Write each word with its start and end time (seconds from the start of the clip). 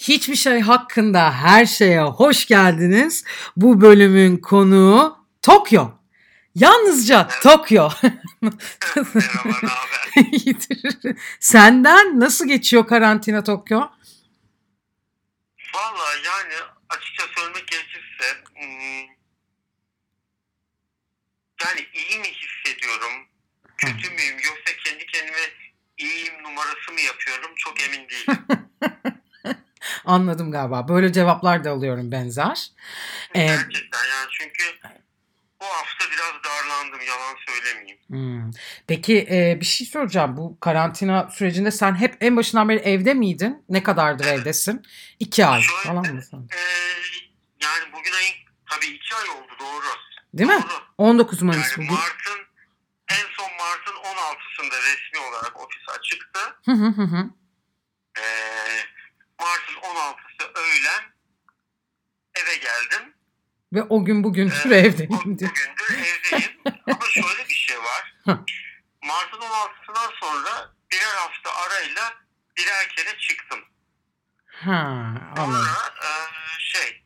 Hiçbir 0.00 0.36
şey 0.36 0.60
hakkında 0.60 1.32
her 1.32 1.66
şeye 1.66 2.02
hoş 2.02 2.46
geldiniz. 2.46 3.24
Bu 3.56 3.80
bölümün 3.80 4.36
konuğu 4.36 5.26
Tokyo. 5.42 5.90
Yalnızca 6.54 7.28
Tokyo. 7.42 7.90
İyidir. 10.32 11.16
Senden 11.40 12.20
nasıl 12.20 12.48
geçiyor 12.48 12.86
karantina 12.86 13.44
Tokyo? 13.44 13.78
Valla 15.74 16.10
yani 16.24 16.54
açıkça 16.88 17.24
söylemek 17.36 17.68
gerekirse 17.68 18.24
hmm, 18.54 19.06
yani 21.64 21.86
iyi 21.94 22.18
mi 22.18 22.28
hissediyorum, 22.28 23.12
kötü 23.76 24.10
müyüm 24.10 24.36
yoksa 24.36 24.76
kendi 24.84 25.06
kendime 25.06 25.50
iyiyim 25.98 26.42
numarası 26.42 26.92
mı 26.92 27.00
yapıyorum 27.00 27.50
çok 27.56 27.80
emin 27.82 28.08
değilim. 28.08 28.46
Anladım 30.04 30.52
galiba. 30.52 30.88
Böyle 30.88 31.12
cevaplar 31.12 31.64
da 31.64 31.70
alıyorum 31.70 32.12
benzer. 32.12 32.68
Ee, 33.34 33.46
Gerçekten 33.46 33.98
yani 33.98 34.28
çünkü 34.30 34.64
bu 35.60 35.64
hafta 35.64 36.04
biraz 36.12 36.32
darlandım 36.44 37.00
yalan 37.08 37.36
söylemeyeyim. 37.48 37.98
hmm. 38.08 38.50
Peki 38.86 39.26
e, 39.30 39.58
bir 39.60 39.66
şey 39.66 39.86
soracağım. 39.86 40.36
Bu 40.36 40.60
karantina 40.60 41.28
sürecinde 41.30 41.70
sen 41.70 41.94
hep 41.94 42.16
en 42.20 42.36
başından 42.36 42.68
beri 42.68 42.78
evde 42.78 43.14
miydin? 43.14 43.64
Ne 43.68 43.82
kadardır 43.82 44.24
Evet. 44.24 44.40
evdesin? 44.40 44.82
İki 45.18 45.46
ay 45.46 45.62
Şöyle, 45.62 45.82
falan 45.82 46.14
mı 46.14 46.22
sen? 46.30 46.38
Ee, 46.38 46.56
yani 47.62 47.92
bugün 47.92 48.12
ayın 48.12 48.34
tabii 48.70 48.86
iki 48.86 49.14
ay 49.14 49.28
oldu 49.28 49.52
doğru. 49.60 49.86
Değil 50.34 50.50
mi? 50.50 50.62
Doğru. 50.70 50.82
19 50.98 51.42
Mayıs 51.42 51.62
Yani 51.70 51.76
bugün. 51.76 51.92
Mart'ın 52.00 52.40
en 53.10 53.26
son 53.36 53.50
Mart'ın 53.58 53.94
16'sında 53.94 54.76
resmi 54.82 55.18
olarak 55.30 55.60
ofis 55.60 55.88
açıktı. 55.98 56.40
Hı 56.64 56.72
hı 56.72 56.86
hı 56.86 57.02
hı. 57.02 57.30
Mart'ın 59.40 59.74
16'sı 59.74 60.52
öğlen 60.54 61.04
eve 62.34 62.56
geldim. 62.56 63.14
Ve 63.72 63.82
o 63.82 64.04
gün 64.04 64.24
bugündür 64.24 64.70
Ee, 64.70 64.78
evdeyim. 64.78 65.10
Bugündür 65.12 65.50
evdeyim. 65.90 66.60
Ama 66.86 67.06
şöyle 67.10 67.48
bir 67.48 67.54
şey 67.54 67.78
var. 67.78 68.14
Mart'ın 69.02 69.40
16'sından 69.40 70.20
sonra 70.20 70.74
birer 70.92 71.14
hafta 71.16 71.50
arayla 71.54 72.14
birer 72.56 72.88
kere 72.88 73.18
çıktım. 73.18 73.60
Ha, 74.46 74.72
anladım. 75.36 75.64
Sonra 75.64 75.94
e, 76.02 76.10
şey 76.58 77.04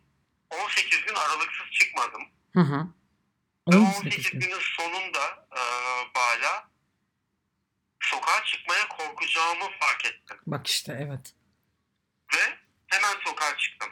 18 0.50 1.04
gün 1.06 1.14
aralıksız 1.14 1.66
çıkmadım. 1.72 2.22
Hı 2.54 2.60
hı. 2.60 2.86
Ve 3.72 3.76
18 3.76 3.96
18 3.98 4.30
gün. 4.30 4.40
günün 4.40 4.60
sonunda 4.60 5.46
e, 5.52 5.60
Bala 6.14 6.68
sokağa 8.00 8.44
çıkmaya 8.44 8.88
korkacağımı 8.88 9.64
fark 9.80 10.06
ettim. 10.06 10.36
Bak 10.46 10.66
işte 10.66 10.98
evet. 11.00 11.34
Ve 12.36 12.58
hemen 12.86 13.14
sokağa 13.24 13.56
çıktım. 13.56 13.88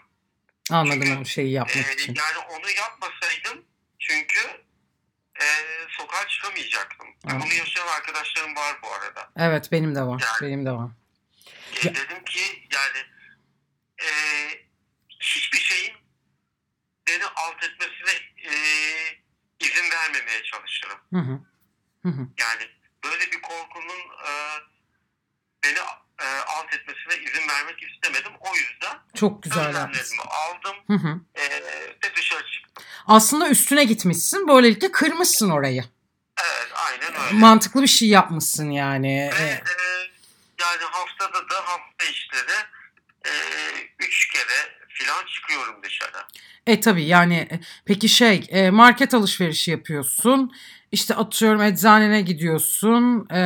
Anladım 0.71 1.21
o 1.21 1.25
şeyi 1.25 1.53
yapmak 1.53 1.93
için. 1.93 2.15
yani 2.15 2.39
onu 2.51 2.71
yapmasaydım 2.71 3.65
çünkü 3.99 4.41
e, 5.41 5.45
sokağa 5.89 6.29
çıkamayacaktım. 6.29 7.09
Ve 7.09 7.13
Anladım. 7.25 7.47
Bunu 7.47 7.55
yaşayan 7.59 7.87
arkadaşlarım 7.87 8.57
var 8.57 8.77
bu 8.83 8.93
arada. 8.93 9.31
Evet 9.37 9.73
benim 9.73 9.95
de 9.95 10.03
var. 10.03 10.23
Yani- 10.41 10.51
Benim 10.51 10.67
de 10.67 10.71
var. 10.73 10.91
E, 11.83 11.87
Ya- 11.87 11.95
dedim 11.95 12.25
ki 12.25 12.69
yani 12.73 12.99
e, 14.03 14.09
hiçbir 15.21 15.59
şeyin 15.59 15.93
beni 17.09 17.25
alt 17.27 17.65
etmesine 17.65 18.11
e, 18.45 18.53
izin 19.61 19.91
vermemeye 19.91 20.43
çalışırım. 20.43 20.99
Hı 21.13 21.19
hı. 21.19 21.41
Hı 22.03 22.09
hı. 22.09 22.29
Yani 22.39 22.71
böyle 23.05 23.33
bir 23.33 23.43
korkunun 23.43 24.01
e, 24.29 24.31
beni 25.65 25.79
e, 26.21 26.25
alt 26.27 26.75
etmesine 26.75 27.15
izin 27.31 27.49
vermek 27.49 27.83
istemedim. 27.83 28.33
O 28.41 28.55
yüzden 28.57 28.99
Çok 29.15 29.43
güzel 29.43 29.67
önlemlerimi 29.69 30.23
aldım 30.23 30.77
Hı 30.87 30.93
hı. 31.09 31.21
e, 31.35 31.43
ve 32.05 32.17
dışarı 32.17 32.47
çıktım. 32.47 32.85
Aslında 33.07 33.49
üstüne 33.49 33.85
gitmişsin. 33.85 34.49
Böylelikle 34.49 34.93
kırmışsın 34.93 35.51
orayı. 35.51 35.85
Evet 36.41 36.73
aynen 36.75 37.21
öyle. 37.27 37.39
Mantıklı 37.39 37.83
bir 37.83 37.87
şey 37.87 38.09
yapmışsın 38.09 38.71
yani. 38.71 39.31
Ve 39.39 39.45
Ee, 39.45 39.49
e, 39.49 39.63
yani 40.61 40.83
haftada 40.91 41.49
da 41.51 41.55
hafta 41.57 42.05
içleri 42.11 42.59
e, 43.27 43.33
üç 43.99 44.29
kere 44.29 44.79
filan 44.89 45.27
çıkıyorum 45.27 45.83
dışarı. 45.83 46.25
E 46.67 46.81
tabii 46.81 47.05
yani 47.05 47.35
e, 47.37 47.61
peki 47.85 48.09
şey 48.09 48.47
e, 48.51 48.71
market 48.71 49.15
alışverişi 49.15 49.71
yapıyorsun. 49.71 50.53
İşte 50.93 51.15
atıyorum 51.15 51.63
eczanene 51.63 52.21
gidiyorsun 52.23 53.27
e, 53.31 53.39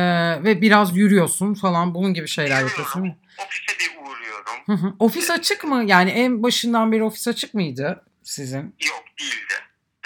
ve 0.43 0.61
biraz 0.61 0.97
yürüyorsun 0.97 1.53
falan 1.53 1.93
bunun 1.95 2.13
gibi 2.13 2.27
şeyler 2.27 2.61
yapıyorsun. 2.61 3.15
Ofise 3.37 3.79
bir 3.79 3.97
uğruyorum. 4.01 4.53
Hı 4.65 4.73
hı. 4.73 4.93
Ofis 4.99 5.31
açık 5.31 5.63
mı? 5.63 5.83
Yani 5.85 6.09
en 6.09 6.43
başından 6.43 6.91
beri 6.91 7.03
ofis 7.03 7.27
açık 7.27 7.53
mıydı 7.53 8.05
sizin? 8.23 8.75
Yok 8.87 9.03
değildi. 9.19 9.53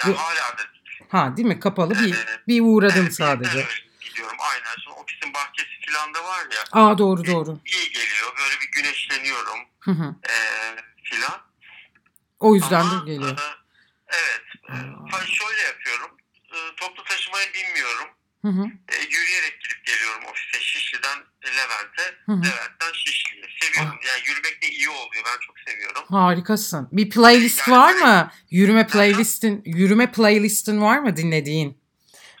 Yani 0.04 0.10
Yok. 0.10 0.18
hala 0.20 0.52
da 0.54 0.58
değil. 0.58 1.04
Ha 1.08 1.36
değil 1.36 1.48
mi? 1.48 1.60
Kapalı 1.60 1.94
bir 1.94 2.14
bir 2.48 2.60
uğradın 2.60 3.02
Evet, 3.02 3.14
sadece. 3.14 3.66
gidiyorum 4.00 4.36
aynen. 4.40 4.76
Şimdi 4.84 4.96
ofisin 5.00 5.34
bahçesi 5.34 5.70
filan 5.86 6.14
da 6.14 6.18
var 6.24 6.46
ya. 6.56 6.82
Aa 6.82 6.98
doğru 6.98 7.26
doğru. 7.26 7.58
iyi 7.64 7.88
geliyor. 7.92 8.32
Böyle 8.38 8.54
bir 8.60 8.70
güneşleniyorum 8.82 9.58
Hı 9.80 9.90
hı. 9.90 10.14
e, 10.24 10.34
filan. 11.02 11.40
O 12.40 12.54
yüzden 12.54 12.80
Ama, 12.80 13.06
de 13.06 13.12
geliyor. 13.12 13.30
e, 13.30 13.42
evet. 14.08 14.42
E, 14.68 14.72
fa- 15.16 15.26
şöyle 15.26 15.62
yapıyorum. 15.62 16.10
E, 16.52 16.58
toplu 16.76 17.04
taşımaya 17.04 17.46
binmiyorum. 17.54 18.08
Hı 18.42 18.48
hı. 18.48 18.64
E, 18.88 18.96
yürüyerek 19.10 19.60
gidip 19.60 19.86
geliyorum 19.86 20.24
ofise. 20.24 20.60
Şişli'den 20.60 21.18
Levent'e, 21.46 22.02
Hı 22.26 22.32
hı. 22.32 22.42
Levent'ten 22.42 22.92
Şişli'ye. 22.92 23.42
Seviyorum. 23.62 23.98
Yani 24.08 24.20
yürümek 24.28 24.62
de 24.62 24.68
iyi 24.68 24.88
oluyor. 24.90 25.24
Ben 25.26 25.40
çok 25.46 25.56
seviyorum. 25.68 26.04
Harikasın. 26.10 26.88
Bir 26.92 27.10
playlist 27.10 27.68
Yani- 27.68 27.78
var 27.78 27.92
mı? 27.94 28.32
Yürüme 28.50 28.86
playlistin, 28.86 29.62
yürüme 29.66 30.12
playlistin 30.12 30.80
var 30.82 30.98
mı 30.98 31.16
dinlediğin 31.16 31.82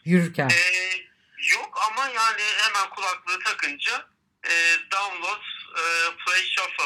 yürürken? 0.04 0.48
E, 0.48 0.62
yok 1.54 1.78
ama 1.90 2.08
yani 2.08 2.42
hemen 2.62 2.90
kulaklığı 2.90 3.38
takınca 3.44 4.06
e, 4.44 4.52
download, 4.92 5.40
e, 5.78 5.82
play 6.24 6.42
shuffle 6.42 6.84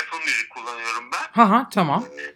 Apple 0.00 0.18
Music 0.18 0.48
kullanıyorum 0.48 1.12
ben. 1.12 1.26
Ha 1.32 1.50
ha 1.50 1.68
tamam. 1.72 2.04
E, 2.18 2.34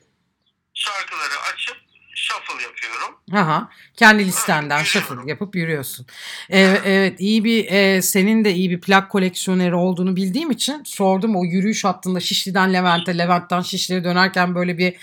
şarkıları 0.74 1.40
açıp 1.54 1.76
shuffle 2.20 2.62
yapıyorum. 2.62 3.16
Ha 3.30 3.46
ha. 3.46 3.70
Kendi 3.96 4.26
listenden 4.26 4.78
yürüyorum. 4.78 4.84
shuffle 4.84 5.30
yapıp 5.30 5.56
yürüyorsun. 5.56 6.06
Evet, 6.50 6.82
evet 6.84 7.20
iyi 7.20 7.44
bir 7.44 7.72
e, 7.72 8.02
senin 8.02 8.44
de 8.44 8.52
iyi 8.52 8.70
bir 8.70 8.80
plak 8.80 9.10
koleksiyoneri 9.10 9.74
olduğunu 9.74 10.16
bildiğim 10.16 10.50
için 10.50 10.84
sordum 10.84 11.36
o 11.36 11.44
yürüyüş 11.44 11.84
hattında 11.84 12.20
Şişli'den 12.20 12.72
Levent'e, 12.72 13.18
Levent'ten 13.18 13.60
Şişli'ye 13.60 14.04
dönerken 14.04 14.54
böyle 14.54 14.78
bir 14.78 14.96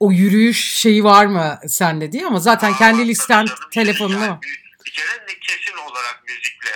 o 0.00 0.12
yürüyüş 0.12 0.74
şeyi 0.74 1.04
var 1.04 1.26
mı 1.26 1.58
sende 1.68 2.12
diye 2.12 2.26
ama 2.26 2.40
zaten 2.40 2.72
Aa, 2.72 2.76
kendi 2.76 3.08
listen 3.08 3.46
canım. 3.46 3.60
telefonunu 3.70 4.24
Yani 4.24 4.38
bir, 4.84 4.90
kere 4.90 5.28
de 5.28 5.38
kesin 5.40 5.76
olarak 5.76 6.22
müzikle 6.28 6.70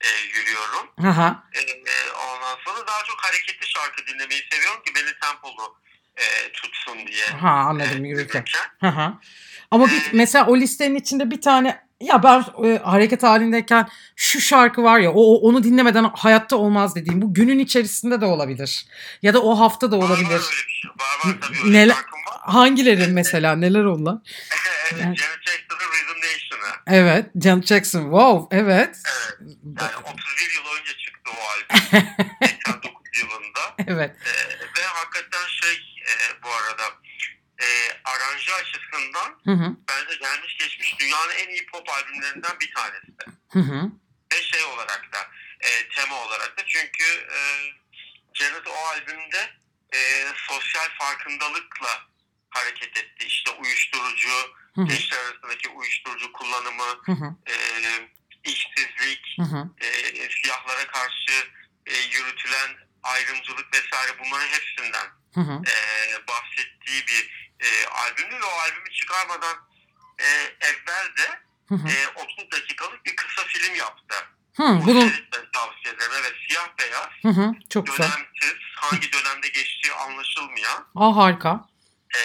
e, 0.00 0.08
yürüyorum. 0.38 0.90
Ha 1.02 1.16
ha. 1.16 1.44
E, 1.52 1.60
e, 1.60 1.94
ondan 2.12 2.56
sonra 2.64 2.86
daha 2.86 3.04
çok 3.06 3.24
hareketli 3.24 3.66
şarkı 3.66 4.06
dinlemeyi 4.06 4.42
seviyorum 4.52 4.82
ki 4.82 4.92
beni 4.94 5.20
tempolu 5.20 5.76
e, 6.16 6.52
tutsun 6.52 6.98
diye. 7.06 7.24
Ha 7.40 7.48
anladım 7.50 8.04
e, 8.04 8.08
yürürken. 8.08 8.44
Ama 9.70 9.86
bir, 9.86 9.92
Ee, 9.92 10.10
mesela 10.12 10.46
o 10.46 10.56
listenin 10.56 10.94
içinde 10.94 11.30
bir 11.30 11.40
tane 11.40 11.84
ya 12.00 12.22
ben 12.22 12.44
e, 12.64 12.78
hareket 12.78 13.22
halindeyken 13.22 13.88
şu 14.16 14.40
şarkı 14.40 14.82
var 14.82 14.98
ya 14.98 15.12
o, 15.12 15.34
onu 15.48 15.64
dinlemeden 15.64 16.04
hayatta 16.14 16.56
olmaz 16.56 16.94
dediğim 16.96 17.22
bu 17.22 17.34
günün 17.34 17.58
içerisinde 17.58 18.20
de 18.20 18.24
olabilir. 18.24 18.86
Ya 19.22 19.34
da 19.34 19.42
o 19.42 19.58
hafta 19.60 19.92
da 19.92 19.98
Var, 19.98 20.02
olabilir. 20.06 20.28
Var 20.28 20.32
öyle 20.34 20.40
bir 20.40 20.72
şey. 20.72 20.90
Var 20.90 21.30
var 21.30 21.36
tabii 21.40 21.58
öyle 21.64 21.78
Neler- 21.78 21.88
var. 21.96 22.04
Hangileri 22.40 23.06
mesela 23.06 23.56
neler 23.56 23.84
onlar? 23.84 24.14
evet, 24.92 25.00
Janet 25.02 25.16
Jackson'ın 25.18 25.92
Rhythm 25.92 26.18
Nation'ı. 26.18 26.74
Evet 26.86 27.26
Janet 27.42 27.66
Jackson 27.66 28.02
wow 28.02 28.56
evet. 28.58 28.96
Evet. 29.02 29.56
Yani 29.80 29.90
31 30.14 30.54
yıl 30.56 30.80
önce 30.80 30.92
çıktı 30.98 31.30
o 31.30 31.40
albüm. 31.50 32.08
89 32.46 32.92
yılında. 33.22 33.60
Evet. 33.92 34.16
E, 34.20 34.24
şey 34.24 34.68
e, 36.06 36.42
bu 36.42 36.50
arada 36.52 36.84
e, 37.62 37.66
aranjı 38.04 38.54
açısından 38.54 39.40
Hı 39.44 39.50
hı. 39.50 39.76
bence 39.88 40.14
gelmiş 40.16 40.56
geçmiş 40.58 40.98
dünyanın 41.00 41.32
en 41.32 41.48
iyi 41.48 41.66
pop 41.66 41.88
albümlerinden 41.88 42.60
bir 42.60 42.74
tanesi. 42.74 43.12
Hı 43.52 43.58
hı. 43.58 43.90
Ve 44.32 44.42
şey 44.42 44.64
olarak 44.64 45.12
da 45.12 45.30
e, 45.60 45.88
tema 45.88 46.16
olarak 46.16 46.58
da 46.58 46.62
çünkü 46.66 47.04
e, 47.04 47.38
Janet 48.34 48.66
o 48.66 48.72
albümde 48.72 49.50
e, 49.94 50.26
sosyal 50.36 50.88
farkındalıkla 50.98 52.06
hareket 52.50 52.96
etti. 52.96 53.26
İşte 53.26 53.50
uyuşturucu, 53.50 54.28
Hı 54.74 54.80
hı. 54.80 54.84
gençler 54.84 55.18
arasındaki 55.18 55.68
uyuşturucu 55.68 56.32
kullanımı, 56.32 57.00
Hı 57.04 57.12
hı. 57.12 57.36
e, 57.46 57.54
işsizlik, 58.44 59.36
Hı 59.38 59.42
hı. 59.42 59.68
e, 59.80 59.88
siyahlara 60.30 60.86
karşı 60.86 61.32
e, 61.86 61.94
yürütülen 61.96 62.70
ayrımcılık 63.02 63.74
vesaire 63.74 64.18
bunların 64.24 64.48
hepsinden 64.48 65.06
Hı 65.34 65.40
hı. 65.40 65.62
e, 65.66 65.76
bahsettiği 66.28 67.06
bir 67.06 67.50
e, 67.60 67.86
albümdü 67.86 68.34
ve 68.34 68.44
o 68.44 68.50
albümü 68.60 68.90
çıkarmadan 68.92 69.56
e, 70.18 70.26
evvel 70.60 71.16
de 71.16 71.40
Hı 71.68 71.74
hı. 71.74 71.88
e, 71.88 72.08
30 72.22 72.50
dakikalık 72.52 73.06
bir 73.06 73.16
kısa 73.16 73.42
film 73.46 73.74
yaptı. 73.74 74.14
Hı, 74.56 74.62
Bu 74.62 74.86
bunun 74.86 75.12
tavsiye 75.52 75.94
ederim. 75.94 76.12
Evet 76.20 76.34
siyah 76.48 76.68
beyaz, 76.80 77.08
hı 77.22 77.28
hı, 77.40 77.52
çok 77.70 77.86
güzel. 77.86 77.98
dönemsiz, 78.08 78.54
hangi 78.76 79.12
dönemde 79.12 79.48
geçtiği 79.48 79.92
anlaşılmayan 79.92 80.86
Aa 80.94 81.16
harika. 81.16 81.68
e, 82.16 82.20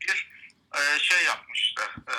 bir 0.00 0.30
e, 0.74 0.98
şey 0.98 1.24
yapmıştı. 1.24 1.82
E, 2.08 2.16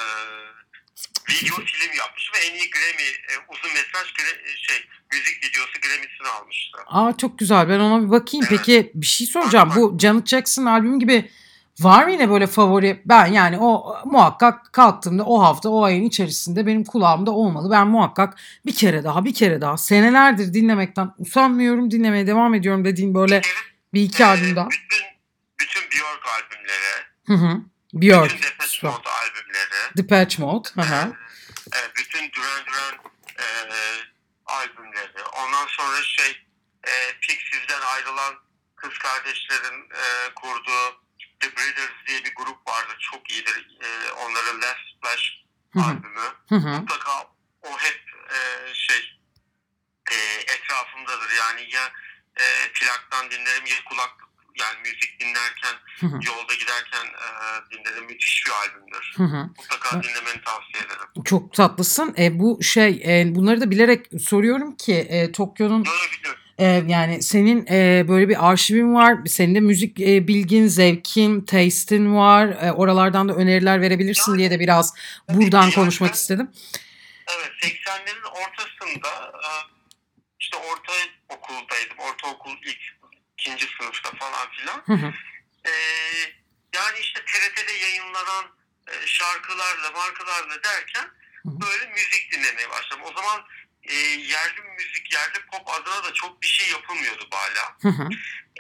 video 1.30 1.56
film 1.66 1.94
yapmış 2.00 2.32
ve 2.34 2.38
en 2.48 2.54
iyi 2.56 2.70
Grammy 2.70 3.10
e, 3.10 3.34
uzun 3.52 3.72
mesaj 3.74 4.08
gra- 4.14 4.44
e, 4.46 4.58
şey 4.58 4.78
müzik 5.14 5.38
videosu 5.44 5.74
Grammy'sini 5.82 6.28
almıştı. 6.28 6.78
Aa 6.88 7.18
çok 7.18 7.40
güzel. 7.40 7.70
Ben 7.70 7.80
ona 7.80 8.06
bir 8.06 8.12
bakayım. 8.12 8.46
Evet. 8.50 8.60
Peki 8.66 8.92
bir 8.96 9.06
şey 9.06 9.28
soracağım. 9.28 9.72
Bu 9.76 9.98
Janet 10.00 10.28
Jackson 10.28 10.66
albümü 10.66 11.00
gibi 11.00 11.32
var 11.80 12.04
mı 12.04 12.12
yine 12.12 12.30
böyle 12.30 12.48
favori? 12.48 13.02
Ben 13.06 13.26
yani 13.26 13.58
o 13.60 13.96
muhakkak 14.06 14.74
kalktığımda 14.74 15.24
o 15.24 15.42
hafta 15.44 15.70
o 15.70 15.84
ayın 15.84 16.04
içerisinde 16.04 16.66
benim 16.68 16.84
kulağımda 16.84 17.32
olmalı. 17.32 17.72
Ben 17.72 17.88
muhakkak 17.88 18.38
bir 18.66 18.76
kere 18.76 19.04
daha 19.04 19.26
bir 19.26 19.34
kere 19.34 19.62
daha 19.62 19.78
senelerdir 19.78 20.54
dinlemekten 20.54 21.12
usanmıyorum. 21.18 21.92
Dinlemeye 21.92 22.28
devam 22.28 22.54
ediyorum 22.54 22.86
dediğin 22.86 23.16
böyle 23.16 23.42
bir 23.94 24.02
iki 24.02 24.24
E, 24.24 24.26
albüm 24.26 24.56
daha. 24.56 24.70
bütün 24.70 25.06
bütün 25.60 25.82
Björk 25.82 26.26
albümleri, 26.28 27.06
Hı 27.28 27.34
hı. 27.34 27.62
Björk. 27.94 28.32
bütün 28.32 28.50
Depeche. 28.50 28.88
Mode 28.88 29.10
albümleri, 29.10 29.98
Depeche 29.98 30.44
Mode. 30.44 30.70
Hı 30.76 30.82
hı. 30.82 31.14
e, 31.76 31.96
bütün 31.96 32.32
Duran 32.32 32.66
Duran 32.68 33.12
e, 33.40 33.46
albümleri. 34.46 35.24
Ondan 35.24 35.68
sonra 35.68 36.04
şey 36.04 36.46
e, 36.88 36.92
Pixies'den 37.22 37.82
ayrılan 37.82 38.36
kız 38.76 38.98
kardeşlerin 38.98 39.90
e, 39.92 40.34
kurduğu 40.36 41.02
The 41.40 41.56
Breeders 41.58 42.08
diye 42.08 42.24
bir 42.26 42.36
grup 42.36 42.68
vardı. 42.68 42.94
Çok 43.00 43.32
iyidir. 43.32 43.78
E, 43.82 44.12
onların 44.12 44.62
Last 44.62 44.80
Splash 44.98 45.44
albümü. 45.76 46.34
Hı 46.50 46.56
hı. 46.56 46.70
Mutlaka 46.70 47.24
o 47.62 47.78
hep 47.78 48.02
e, 48.30 48.38
şey 48.74 49.20
e, 50.12 50.16
etrafımdadır. 50.54 51.32
Yani 51.40 51.76
ya 51.76 51.92
e, 52.38 52.72
plaktan 52.74 53.32
dinlerim 53.32 53.66
ya 53.66 53.84
kulaklık 53.86 54.29
yani 54.60 54.78
müzik 54.84 55.20
dinlerken 55.20 55.76
yolda 56.02 56.54
giderken 56.54 57.06
e, 57.06 57.26
dinlerim. 57.72 58.06
Müthiş 58.06 58.44
bir 58.46 58.52
albümdür. 58.52 59.16
Mutlaka 59.58 60.04
dinlemeni 60.04 60.42
tavsiye 60.46 60.84
ederim. 60.86 61.24
Çok 61.26 61.54
tatlısın. 61.54 62.16
E, 62.18 62.40
bu 62.40 62.64
şey 62.64 63.02
e, 63.06 63.36
bunları 63.36 63.62
da 63.62 63.72
bilerek 63.72 64.06
soruyorum 64.22 64.76
ki 64.76 64.94
e, 64.94 65.32
Tokyo'nun 65.32 65.86
e, 66.58 66.66
yani 66.88 67.24
senin 67.24 67.68
e, 67.68 68.06
böyle 68.08 68.30
bir 68.30 68.50
arşivin 68.50 68.94
var. 68.94 69.18
Senin 69.28 69.56
de 69.56 69.60
müzik 69.60 70.00
e, 70.00 70.28
bilgin, 70.28 70.68
zevkin, 70.68 71.42
taste'in 71.42 72.16
var. 72.16 72.48
E, 72.48 72.72
oralardan 72.72 73.30
da 73.30 73.34
öneriler 73.34 73.82
verebilirsin 73.82 74.38
diye 74.38 74.52
de 74.52 74.60
biraz 74.60 74.94
buradan 75.30 75.62
Yani 75.62 75.74
konuşmak 75.74 76.14
istedim. 76.14 76.52
Evet 77.38 77.52
80'lerin 77.64 78.28
ortasında 78.28 79.10
e, 79.34 79.50
işte 80.40 80.58
orta 80.58 80.94
okuldaydım. 81.30 81.98
Ortaokul 81.98 82.52
ilk 82.52 82.99
ikinci 83.40 83.68
sınıfta 83.78 84.12
falan 84.12 84.52
filan. 84.52 84.84
Hı 84.86 84.94
hı. 84.94 85.14
E, 85.66 85.72
yani 86.76 87.00
işte 87.00 87.26
TRT'de 87.26 87.74
yayınlanan 87.74 88.46
e, 88.88 89.08
şarkılarla 89.08 89.92
markalarla 89.92 90.64
derken 90.64 91.04
Hı 91.44 91.50
hı. 91.50 91.62
böyle 91.62 91.86
müzik 91.94 92.32
dinlemeye 92.32 92.70
başladım. 92.70 93.04
O 93.04 93.14
zaman 93.14 93.46
e, 93.84 93.96
yerli 93.96 94.62
müzik, 94.78 95.14
yerli 95.14 95.46
pop 95.52 95.70
adına 95.70 96.04
da 96.04 96.14
çok 96.14 96.42
bir 96.42 96.48
şey 96.48 96.70
yapılmıyordu 96.70 97.28
hala. 97.32 97.76
Hı 97.82 97.90
hı. 97.90 98.10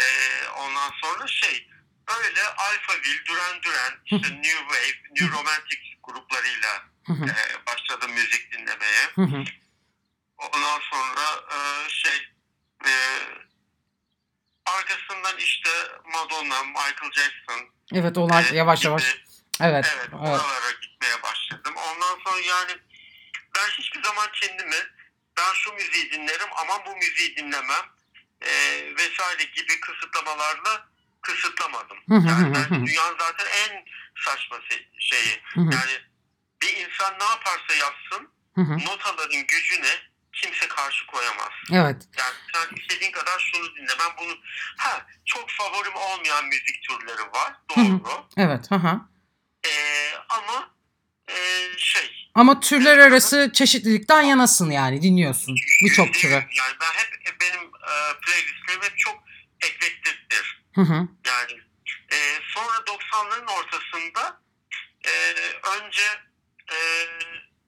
E, 0.02 0.06
ondan 0.50 0.92
sonra 1.02 1.28
şey 1.28 1.70
öyle 2.08 2.44
Alphaville, 2.44 3.26
Duran 3.26 3.62
Duran, 3.64 3.94
işte 4.06 4.42
New 4.42 4.60
Wave, 4.60 4.98
New 5.12 5.38
Romantic 5.38 5.82
gruplarıyla 6.04 6.84
Hı 7.08 7.14
hı. 7.14 7.26
e, 7.26 7.66
başladım 7.68 8.12
müzik 8.12 8.52
dinlemeye. 8.52 9.04
Hı 9.16 9.22
hı. 9.22 9.44
Ondan 10.38 10.80
sonra 10.80 11.26
e, 11.52 11.90
şey 11.90 12.28
e, 12.86 12.94
arkasından 14.78 15.38
işte 15.38 15.70
Madonna, 16.06 16.64
Michael 16.64 17.12
Jackson 17.12 17.70
Evet 17.94 18.18
onlar 18.18 18.52
e, 18.52 18.56
yavaş 18.56 18.80
gibi, 18.80 18.88
yavaş. 18.88 19.04
Evet. 19.62 19.86
evet, 19.86 19.86
Evet. 20.00 20.14
oralara 20.14 20.72
gitmeye 20.82 21.24
başladım. 21.24 21.74
Ondan 21.76 22.20
sonra 22.24 22.40
yani 22.40 22.72
ben 23.56 23.70
hiçbir 23.70 24.04
zaman 24.04 24.28
kendimi 24.34 24.76
ben 25.38 25.54
şu 25.54 25.74
müziği 25.74 26.12
dinlerim 26.12 26.48
ama 26.56 26.86
bu 26.86 26.96
müziği 26.96 27.38
dinlemem 27.38 27.86
e, 28.42 28.52
vesaire 28.98 29.44
gibi 29.44 29.80
kısıtlamalarla 29.80 30.90
kısıtlamadım. 31.22 31.98
Yani 32.10 32.58
hı. 32.58 32.86
dünyanın 32.86 33.18
zaten 33.20 33.46
en 33.46 33.86
saçma 34.26 34.58
şeyi. 35.00 35.42
Yani 35.56 35.92
bir 36.62 36.74
insan 36.76 37.20
ne 37.20 37.24
yaparsa 37.24 37.74
yapsın 37.74 38.30
notaların 38.58 39.48
gücüne 39.48 40.09
kimse 40.42 40.68
karşı 40.68 41.06
koyamaz. 41.06 41.52
Evet. 41.72 42.08
Yani 42.18 42.34
sen 42.54 42.76
istediğin 42.76 43.12
kadar 43.12 43.40
şunu 43.52 43.76
dinle. 43.76 43.92
Ben 44.00 44.26
bunu 44.26 44.38
ha 44.78 45.06
çok 45.26 45.50
favorim 45.50 45.96
olmayan 45.96 46.46
müzik 46.46 46.84
türleri 46.84 47.32
var. 47.34 47.54
Hı 47.76 47.82
hı. 47.82 48.00
Doğru. 48.06 48.28
Evet. 48.38 48.72
Hı 48.72 48.76
hı. 48.76 49.02
Ee, 49.66 50.12
ama 50.30 50.76
e, 51.30 51.36
şey 51.78 52.30
Ama 52.36 52.60
türler 52.60 52.98
arası 52.98 53.52
çeşitlilikten 53.54 54.22
yanasın 54.22 54.72
yani 54.72 55.02
dinliyorsun 55.02 55.56
birçok 55.84 56.14
türü. 56.14 56.32
Yani 56.34 56.76
ben 56.82 56.92
hep 56.94 57.42
benim 57.42 57.64
e, 57.64 57.94
playlistlerim 58.26 58.82
hep 58.82 58.98
çok 58.98 59.24
eklektiktir. 59.62 60.64
Hı 60.76 60.82
hı. 60.82 61.08
Yani 61.28 61.62
e, 62.12 62.18
sonra 62.56 62.76
90'ların 62.78 63.52
ortasında 63.52 64.42
e, 65.06 65.12
önce 65.78 66.02
e, 66.72 66.78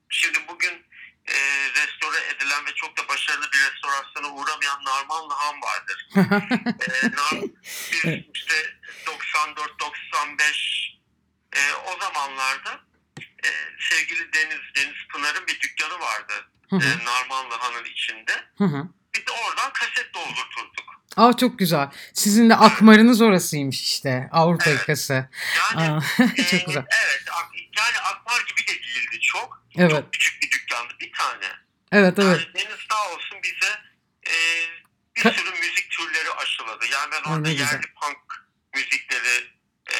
şimdi 0.08 0.38
bugün 0.48 0.86
e, 1.28 1.34
restore 1.68 2.18
edilen 2.36 2.66
ve 2.66 2.74
çok 2.74 2.96
da 2.98 3.08
başarılı 3.08 3.46
bir 3.52 3.58
restorasyona 3.72 4.28
uğramayan 4.28 4.84
Narmanlı 4.84 5.34
Han 5.34 5.54
vardır. 5.62 6.08
e, 6.80 7.06
Nar, 7.06 7.42
biz 7.92 8.04
Evet. 8.04 8.24
işte 8.34 8.54
94-95 9.06 10.92
e, 11.56 11.60
o 11.86 11.98
zamanlarda 12.00 12.80
e, 13.44 13.48
sevgili 13.90 14.32
Deniz 14.32 14.60
Deniz 14.76 15.08
Pınar'ın 15.12 15.46
bir 15.46 15.60
dükkanı 15.60 16.00
vardı 16.00 16.32
e, 16.72 17.04
Narmanlı 17.04 17.54
Han'ın 17.54 17.84
içinde. 17.84 18.32
Biz 19.14 19.26
de 19.26 19.30
oradan 19.30 19.72
kaset 19.72 20.14
doldurturduk. 20.14 20.92
Aa 21.16 21.36
çok 21.36 21.58
güzel. 21.58 21.88
Sizin 22.14 22.50
de 22.50 22.56
akmarınız 22.56 23.20
orasıymış 23.20 23.82
işte 23.82 24.28
Avrupa 24.32 24.70
Evet. 24.70 24.78
yakası. 24.80 25.28
Yani 25.78 25.90
Aa, 25.92 26.00
e, 26.36 26.44
çok 26.44 26.66
güzel. 26.66 26.84
evet 27.04 27.22
ak- 27.32 27.51
yani 27.78 27.98
Akbar 27.98 28.40
gibi 28.40 28.66
de 28.66 28.82
değildi 28.82 29.20
çok. 29.20 29.66
Evet. 29.78 29.90
Çok 29.90 30.12
küçük 30.12 30.42
bir 30.42 30.50
dükkandı 30.50 30.94
bir 31.00 31.12
tane. 31.12 31.46
Evet 31.92 32.18
evet. 32.18 32.40
Yani 32.40 32.54
Deniz 32.54 32.80
sağ 32.90 33.10
olsun 33.14 33.38
bize 33.42 33.80
e, 34.26 34.34
bir 35.16 35.20
sürü 35.20 35.50
müzik 35.50 35.90
türleri 35.90 36.30
aşıladı. 36.30 36.86
Yani 36.92 37.10
ben 37.12 37.30
orada 37.30 37.52
güzel. 37.52 37.66
yerli 37.66 37.86
punk 38.00 38.46
müzikleri 38.74 39.50
e, 39.90 39.98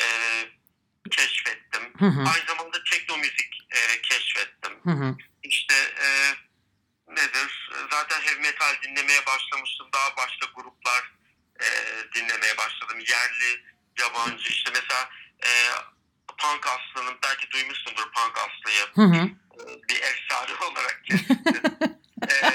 keşfettim. 1.10 1.82
Hı 1.98 2.06
hı. 2.06 2.20
Aynı 2.20 2.44
zamanda 2.48 2.84
tekno 2.91 3.17
müzik 3.17 3.69
e, 3.70 4.02
keşfettim. 4.02 4.72
Hı 4.84 4.91
hı. 4.91 5.17
İşte 5.43 5.74
e, 5.74 6.08
nedir? 7.08 7.70
Zaten 7.91 8.20
heavy 8.20 8.41
metal 8.41 8.74
dinlemeye 8.82 9.26
başlamıştım. 9.26 9.88
Daha 9.94 10.17
başka 10.17 10.46
gruplar 10.55 11.12
e, 11.60 11.67
dinlemeye 12.14 12.56
başladım. 12.56 12.98
Yerli, 12.98 13.64
yabancı. 13.98 14.48
İşte 14.48 14.70
mesela 14.74 15.10
e, 15.44 15.50
Punk 16.29 16.67
Aslı'nın 16.67 17.19
belki 17.24 17.50
duymuşsundur 17.50 18.02
Punk 18.02 18.38
Aslı'yı. 18.38 18.84
Hı 18.94 19.17
hı. 19.17 19.26
E, 19.26 19.64
bir 19.88 19.96
efsane 20.02 20.58
olarak 20.72 21.00
keşfettim. 21.05 21.62
e, 22.31 22.52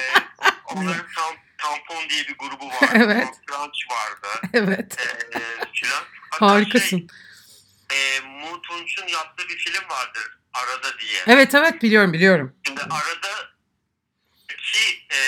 onların 0.66 1.06
tam, 1.16 1.36
Tampon 1.58 2.10
diye 2.10 2.28
bir 2.28 2.38
grubu 2.38 2.68
vardı. 2.68 2.86
Evet. 2.96 3.28
Crunch 3.48 3.92
vardı. 3.92 4.28
Evet. 4.54 4.98
E, 5.00 5.40
filan. 5.74 6.04
Hatta 6.32 6.48
Harikasın. 6.48 6.88
Şey, 6.88 7.08
e, 7.92 8.20
Mu 8.20 8.62
Tunç'un 8.62 9.08
yaptığı 9.08 9.50
bir 9.50 9.58
film 9.58 9.90
vardır. 9.90 10.38
Arada 10.54 11.00
diye. 11.00 11.24
Evet 11.28 11.56
evet 11.56 11.82
biliyorum 11.84 12.14
biliyorum. 12.14 12.56
Şimdi 12.68 12.82
aradaki 12.82 13.20
e, 15.12 15.20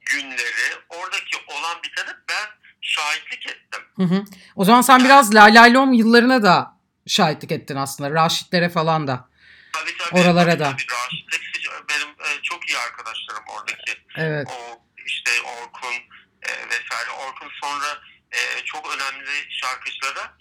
günleri 0.00 0.74
oradaki 0.88 1.36
olan 1.46 1.82
bitene 1.82 2.16
ben 2.28 2.46
şahitlik 2.80 3.46
ettim. 3.46 3.80
Hı 3.96 4.02
hı. 4.02 4.24
O 4.56 4.64
zaman 4.64 4.80
sen 4.80 5.04
biraz 5.04 5.34
Lalaylom 5.34 5.92
yıllarına 5.92 6.42
da 6.42 6.76
şahitlik 7.06 7.52
ettin 7.52 7.76
aslında. 7.76 8.10
Raşitlere 8.10 8.68
falan 8.68 9.06
da. 9.06 9.28
Tabii 9.72 9.96
tabii. 9.98 10.20
Oralara 10.20 10.50
tabii, 10.50 10.60
da. 10.60 10.70
Tabii, 10.70 10.86
Raşit 10.92 11.30
Teksici 11.30 11.68
benim 11.88 12.08
e, 12.08 12.42
çok 12.42 12.68
iyi 12.68 12.78
arkadaşlarım 12.78 13.44
oradaki. 13.48 13.92
Evet. 14.16 14.48
O 14.50 14.82
işte 15.06 15.30
Orkun 15.42 15.94
e, 16.42 16.50
vesaire. 16.70 17.10
Orkun 17.10 17.50
sonra 17.62 18.00
e, 18.32 18.64
çok 18.64 18.94
önemli 18.94 19.30
şarkıcılara 19.50 20.34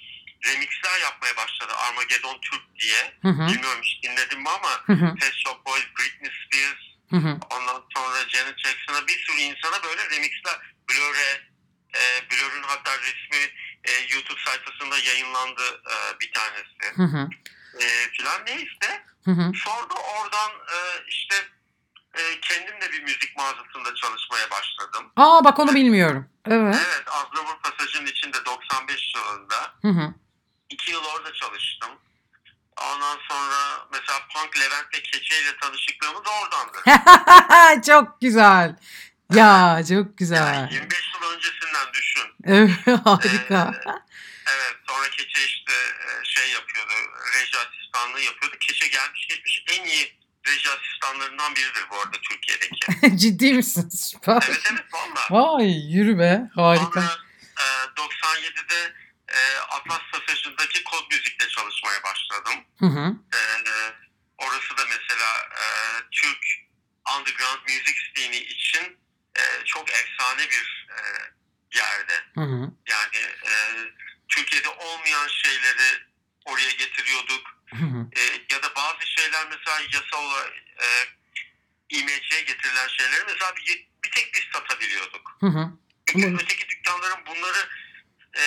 remixler 0.46 1.00
yapmaya 1.04 1.38
başladı. 1.38 1.74
Armageddon 1.74 2.40
Türk 2.42 2.62
diye. 2.80 3.14
Hı 3.22 3.28
hı. 3.28 3.48
Bilmiyorum 3.48 3.82
hiç 3.84 4.04
dinledin 4.04 4.42
mi 4.42 4.50
ama 4.50 4.72
Hı 4.86 4.94
hı. 4.94 5.16
Pet 5.16 5.34
Shop 5.34 5.66
Boys, 5.66 5.86
Britney 5.98 6.32
Spears, 6.46 6.92
Hı 7.12 7.18
hı. 7.18 7.38
Ondan 7.56 7.84
sonra 7.96 8.30
Janet 8.30 8.60
Jackson'a 8.60 9.08
bir 9.08 9.20
sürü 9.20 9.42
insana 9.42 9.84
böyle 9.84 10.10
remixler. 10.10 10.58
Blur'e, 10.90 11.32
e, 11.96 12.02
Blur'un 12.30 12.64
hatta 12.64 12.92
resmi 12.98 13.54
e, 13.86 13.92
YouTube 14.14 14.40
sayfasında 14.46 14.98
yayınlandı 14.98 15.82
e, 15.92 16.20
bir 16.20 16.32
tanesi. 16.34 16.96
Hı 16.96 17.04
hı. 17.04 17.30
E, 17.80 17.88
filan 18.12 18.46
neyse. 18.46 19.06
Hı 19.26 19.32
hı. 19.32 19.52
Sonra 19.56 19.90
da 19.90 19.94
oradan 19.94 20.52
e, 20.52 20.78
işte 21.08 21.36
e, 22.14 22.40
kendim 22.42 22.82
de 22.82 22.92
bir 22.92 23.04
müzik 23.04 23.38
mağazasında 23.38 23.96
çalışmaya 23.96 24.52
başladım. 24.52 25.12
Aa 25.18 25.46
bak 25.46 25.60
onu 25.60 25.76
bilmiyorum. 25.76 26.30
Evet. 26.48 26.76
Evet, 26.76 27.08
Aznavur 27.08 27.60
Pasajı 27.64 27.92
stajın 27.92 28.06
içinde 28.06 28.46
95 28.46 29.14
yılında. 29.16 29.56
Hı 29.82 29.88
hı. 29.88 30.14
iki 30.70 30.92
yıl 30.92 31.04
orada 31.06 31.34
çalıştım. 31.34 31.90
Ondan 32.78 33.18
sonra 33.30 33.88
mesela 33.92 34.20
Punk 34.34 34.60
Levent'le 34.60 35.04
Keçe 35.04 35.42
ile 35.42 35.58
tanışıklığımız 35.62 36.22
oradandır. 36.28 36.84
çok 37.88 38.22
güzel. 38.22 38.76
Ya 39.36 39.82
çok 39.90 40.18
güzel. 40.18 40.54
Yani 40.54 40.74
25 40.74 41.14
yıl 41.14 41.32
öncesinden 41.34 41.94
düşün. 41.94 42.24
Evet, 42.44 42.72
harika. 43.06 43.74
Evet 44.48 44.76
sonra 44.88 45.10
Keçe 45.10 45.46
işte 45.46 45.74
e, 45.74 46.24
şey 46.24 46.52
yapıyordu, 46.52 46.94
reji 47.36 47.58
asistanlığı 47.58 48.22
yapıyordu. 48.22 48.56
Keçe 48.60 48.88
gelmiş 48.88 49.28
geçmiş 49.28 49.64
en 49.72 49.86
iyi 49.86 50.18
reji 50.48 50.70
asistanlarından 50.70 51.56
biridir 51.56 51.86
bu 51.92 51.96
arada 51.96 52.18
Türkiye'deki. 52.30 53.18
Ciddi 53.22 53.54
misin? 53.54 53.90
Süper. 53.90 54.44
Evet 54.50 54.64
evet 54.72 54.86
valla. 54.94 55.28
Vay 55.30 55.94
yürü 55.94 56.20
be 56.20 56.42
harika. 56.56 57.02
Sonra 57.02 57.18
e, 57.60 57.66
97'de 58.02 58.94
e, 59.28 59.40
Atlas 59.58 60.02
Pasajı'ndaki 60.12 60.84
kod 60.84 61.12
müzikle 61.12 61.48
çalışmaya 61.48 62.04
başladım. 62.04 62.54
Hı 62.80 62.86
hı. 62.86 63.16
E, 63.38 63.40
orası 64.38 64.78
da 64.78 64.82
mesela 64.90 65.30
e, 65.52 65.66
Türk 66.12 66.46
underground 67.18 67.60
müzik 67.68 67.98
sceni 67.98 68.38
için 68.38 69.01
e, 69.40 69.66
çok 69.66 69.90
efsane 69.90 70.42
bir 70.50 70.88
e, 70.90 70.98
yerde. 71.78 72.14
Hı 72.36 72.42
hı. 72.42 72.72
Yani 72.90 73.18
e, 73.46 73.52
Türkiye'de 74.28 74.70
olmayan 74.70 75.28
şeyleri 75.28 76.04
oraya 76.46 76.72
getiriyorduk. 76.72 77.44
Hı 77.70 77.76
hı. 77.86 78.08
E, 78.16 78.22
ya 78.54 78.64
da 78.64 78.76
bazı 78.76 79.08
şeyler 79.08 79.48
mesela 79.50 79.80
yasal 79.94 80.26
olarak 80.26 80.54
e, 80.82 80.88
IMC'ye 81.90 82.42
getirilen 82.42 82.88
şeyleri 82.88 83.24
mesela 83.28 83.56
bir, 83.56 83.88
bir 84.04 84.12
tek 84.12 84.34
biz 84.34 84.44
satabiliyorduk. 84.54 85.38
Hı 85.40 85.48
hı. 85.48 85.72
Çünkü 86.06 86.28
Ama- 86.28 86.40
öteki 86.42 86.70
dükkanların 86.70 87.26
bunları 87.26 87.70
e, 88.38 88.44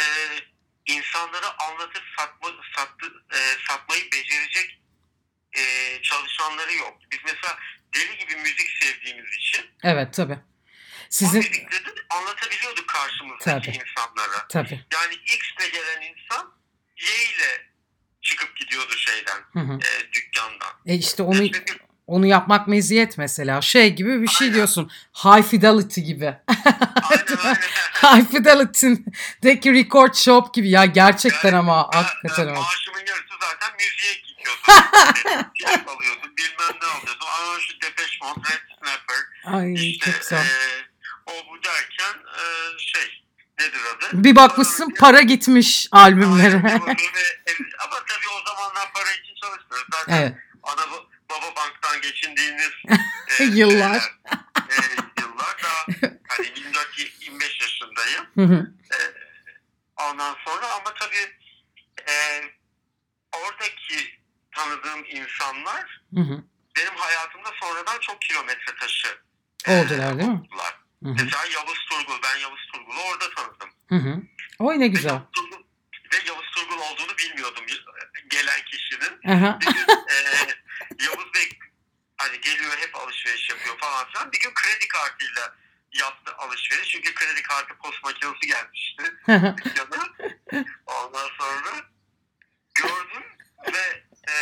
insanlara 0.87 1.59
anlatıp 1.59 2.03
satma, 2.19 2.49
sattı, 2.77 3.07
e, 3.33 3.39
satmayı 3.69 4.13
becerecek 4.13 4.81
e, 5.53 5.63
çalışanları 6.03 6.73
yoktu. 6.75 7.09
Biz 7.13 7.19
mesela 7.25 7.59
deli 7.95 8.19
gibi 8.19 8.37
müzik 8.37 8.71
sevdiğimiz 8.83 9.35
için 9.35 9.71
Evet 9.83 10.15
tabii. 10.15 10.39
O 11.05 11.07
Sizin 11.11 11.39
müzikleri 11.39 11.83
anlatabiliyorduk 12.11 12.89
karşımızdaki 12.89 13.45
Tabii. 13.67 13.77
insanlara. 13.77 14.49
tabii. 14.49 14.85
Yani 14.95 15.15
X 15.15 15.39
ile 15.61 15.69
gelen 15.69 16.03
insan 16.03 16.53
Y 16.97 17.07
ile 17.07 17.67
çıkıp 18.23 18.57
gidiyordu 18.57 18.93
şeyden, 18.97 19.39
Hı 19.53 19.61
hı. 19.61 19.73
e, 19.79 20.13
dükkandan. 20.13 20.73
E 20.87 20.95
işte 20.95 21.23
onu 21.23 21.37
Çünkü 21.53 21.79
onu 22.07 22.27
yapmak 22.27 22.69
meziyet 22.69 23.19
mesela. 23.19 23.61
Şey 23.61 23.95
gibi 23.95 24.23
bir 24.23 24.27
şey 24.29 24.45
Aynen. 24.47 24.55
diyorsun. 24.57 24.91
High 25.25 25.43
Fidelity 25.49 26.01
gibi. 26.01 26.25
aynen 27.03 27.37
aynen. 27.45 27.61
High 28.03 28.31
Fidelity'deki 28.31 29.73
record 29.75 30.15
shop 30.15 30.55
gibi 30.55 30.71
ya 30.71 30.85
gerçekten 30.85 31.49
Yani 31.49 31.59
ama 31.59 31.91
ben- 31.93 31.99
hakikaten 32.03 32.47
ben. 32.47 32.55
Maaşımın 32.55 32.99
yarısı 33.01 33.35
zaten 33.41 33.77
müziğe 33.77 34.15
gidiyordu. 34.15 34.61
Film 35.59 35.89
alıyordum, 35.89 36.37
bilmem 36.37 36.77
ne 36.83 36.87
alıyordum. 36.87 37.29
Ama 37.43 37.61
şu 37.61 37.81
Depeche 37.81 38.17
Mode, 38.23 38.41
Red 38.49 38.61
Snapper, 38.79 39.55
Ay 39.59 39.75
işte 39.91 40.11
çok 40.13 40.21
güzel. 40.21 40.39
e, 40.47 40.49
o 41.27 41.33
bu 41.51 41.63
derken 41.65 42.15
e, 42.39 42.43
şey 42.79 43.25
nedir 43.59 43.81
adı? 43.97 44.07
Bir 44.25 44.37
bakmışsın 44.37 44.95
para 45.01 45.21
gitmiş 45.21 45.89
albümlere. 45.93 46.57
Ama 47.85 48.05
tabii 48.09 48.29
o 48.41 48.45
zamanlar 48.49 48.93
para 48.95 49.11
için 49.11 49.35
çalışmıyoruz. 49.43 49.87
Zaten 49.93 50.23
evet. 50.23 50.35
ana 50.63 50.81
ba- 50.81 51.05
baba 51.31 51.57
banktan 51.57 52.01
geçindiğiniz 52.01 52.71
Yıllar. 53.57 54.01
şeyler, 54.01 54.99
e, 54.99 55.21
yıllar 55.21 55.57
daha 55.63 55.87
hani 56.29 56.47
24-25 56.47 57.63
yaşındayım. 57.63 58.27
Hı 58.35 58.43
hı. 58.43 58.67
Ondan 59.97 60.37
sonra 60.45 60.67
ama 60.75 60.95
tabii 61.01 61.37
e, 62.11 62.15
oradaki 63.33 64.21
tanıdığım 64.53 65.05
insanlar 65.05 66.03
Hı 66.15 66.21
hı. 66.21 66.45
benim 66.77 66.97
hayatımda 66.97 67.49
sonradan 67.61 67.99
çok 68.01 68.21
kilometre 68.23 68.75
taşı 68.81 69.09
Oldular 69.69 70.19
değil 70.19 70.29
mi? 70.29 70.41
oldular. 70.51 70.79
Hı 71.05 71.09
hı. 71.09 71.13
Mesela 71.13 71.45
Yavuz 71.55 71.79
Turgul. 71.91 72.23
Ben 72.23 72.37
Yavuz 72.37 72.67
Turgul'u 72.73 73.01
orada 73.01 73.35
tanıdım. 73.35 73.71
Hı 73.89 73.95
hı. 73.95 74.23
Oy 74.59 74.79
ne 74.79 74.85
Ve 74.85 74.89
güzel. 74.89 75.11
Yavuz 75.11 75.31
Turgul, 75.33 75.59
ve 76.13 76.17
Yavuz 76.29 76.51
Turgul 76.51 76.79
olduğunu 76.79 77.19
bilmiyordum 77.19 77.65
gelen 78.31 78.65
kişinin. 78.65 79.35
Aha. 79.35 79.59
Bir 79.61 79.67
gün 79.67 79.87
e, 80.09 80.17
Yavuz 81.05 81.35
Bey 81.35 81.49
hani 82.17 82.41
geliyor 82.41 82.73
hep 82.79 82.97
alışveriş 82.97 83.51
yapıyor 83.51 83.79
falan 83.79 84.07
filan. 84.13 84.33
Bir 84.33 84.41
gün 84.41 84.55
kredi 84.55 84.89
kartıyla 84.89 85.55
yaptı 85.93 86.35
alışveriş. 86.39 86.89
Çünkü 86.89 87.15
kredi 87.15 87.43
kartı 87.43 87.75
post 87.83 88.05
makinesi 88.05 88.47
gelmişti 88.47 89.03
dükkana. 89.65 90.07
Ondan 90.87 91.29
sonra 91.39 91.71
gördüm 92.75 93.25
ve 93.73 94.05
e, 94.33 94.35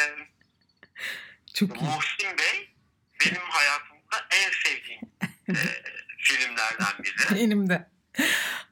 Çok 1.55 1.83
iyi. 1.83 1.85
Muhsin 1.85 2.39
Bey 2.39 2.75
benim 3.21 3.43
hayatımda 3.51 4.27
en 4.31 4.51
sevdiğim 4.51 5.01
e, 5.49 5.55
filmlerden 6.23 7.05
biri. 7.05 7.35
Benim 7.35 7.69
de. 7.69 7.91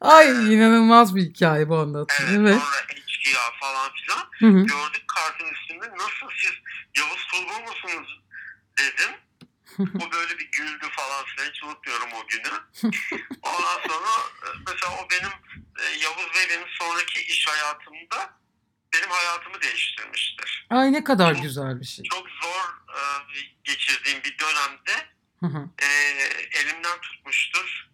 Ay 0.01 0.55
inanılmaz 0.55 1.17
bir 1.17 1.23
hikaye 1.23 1.69
bu 1.69 1.79
anlattın. 1.79 2.25
Evet, 2.29 2.39
Evet. 2.41 2.63
sonra 2.63 2.81
HGA 2.81 3.51
falan 3.61 3.91
filan. 3.93 4.29
Hı 4.39 4.59
hı. 4.59 4.67
Gördük 4.67 5.05
kartın 5.09 5.47
üstünde 5.55 5.91
nasıl 5.91 6.29
siz 6.41 6.53
Yavuz 6.99 7.27
Turgul 7.27 7.61
musunuz 7.69 8.21
dedim. 8.79 9.11
O 9.79 10.13
böyle 10.13 10.39
bir 10.39 10.51
güldü 10.51 10.87
falan 10.91 11.25
filan 11.25 11.51
hiç 11.51 11.63
unutmuyorum 11.65 12.09
o 12.13 12.27
günü. 12.29 12.53
Ondan 13.43 13.89
sonra 13.89 14.11
e, 14.45 14.49
mesela 14.67 14.93
o 15.05 15.11
benim 15.11 15.33
e, 15.81 15.99
Yavuz 16.05 16.35
Bey 16.35 16.47
benim 16.51 16.69
sonraki 16.79 17.21
iş 17.21 17.47
hayatımda 17.49 18.41
benim 18.93 19.11
hayatımı 19.11 19.63
değiştirmiştir. 19.63 20.67
Ay 20.71 20.93
ne 20.93 21.05
kadar 21.05 21.33
güzel 21.35 21.81
bir 21.81 21.87
şey. 21.87 22.05
Çok 22.05 22.27
zor 22.43 22.65
e, 22.97 23.01
geçirdiğim 23.65 24.25
bir 24.25 24.39
dönemde 24.39 25.07
Hı 25.41 25.47
hı. 25.47 25.69
e, 25.83 25.87
elimden 26.59 27.01
tutmuştur. 27.01 27.89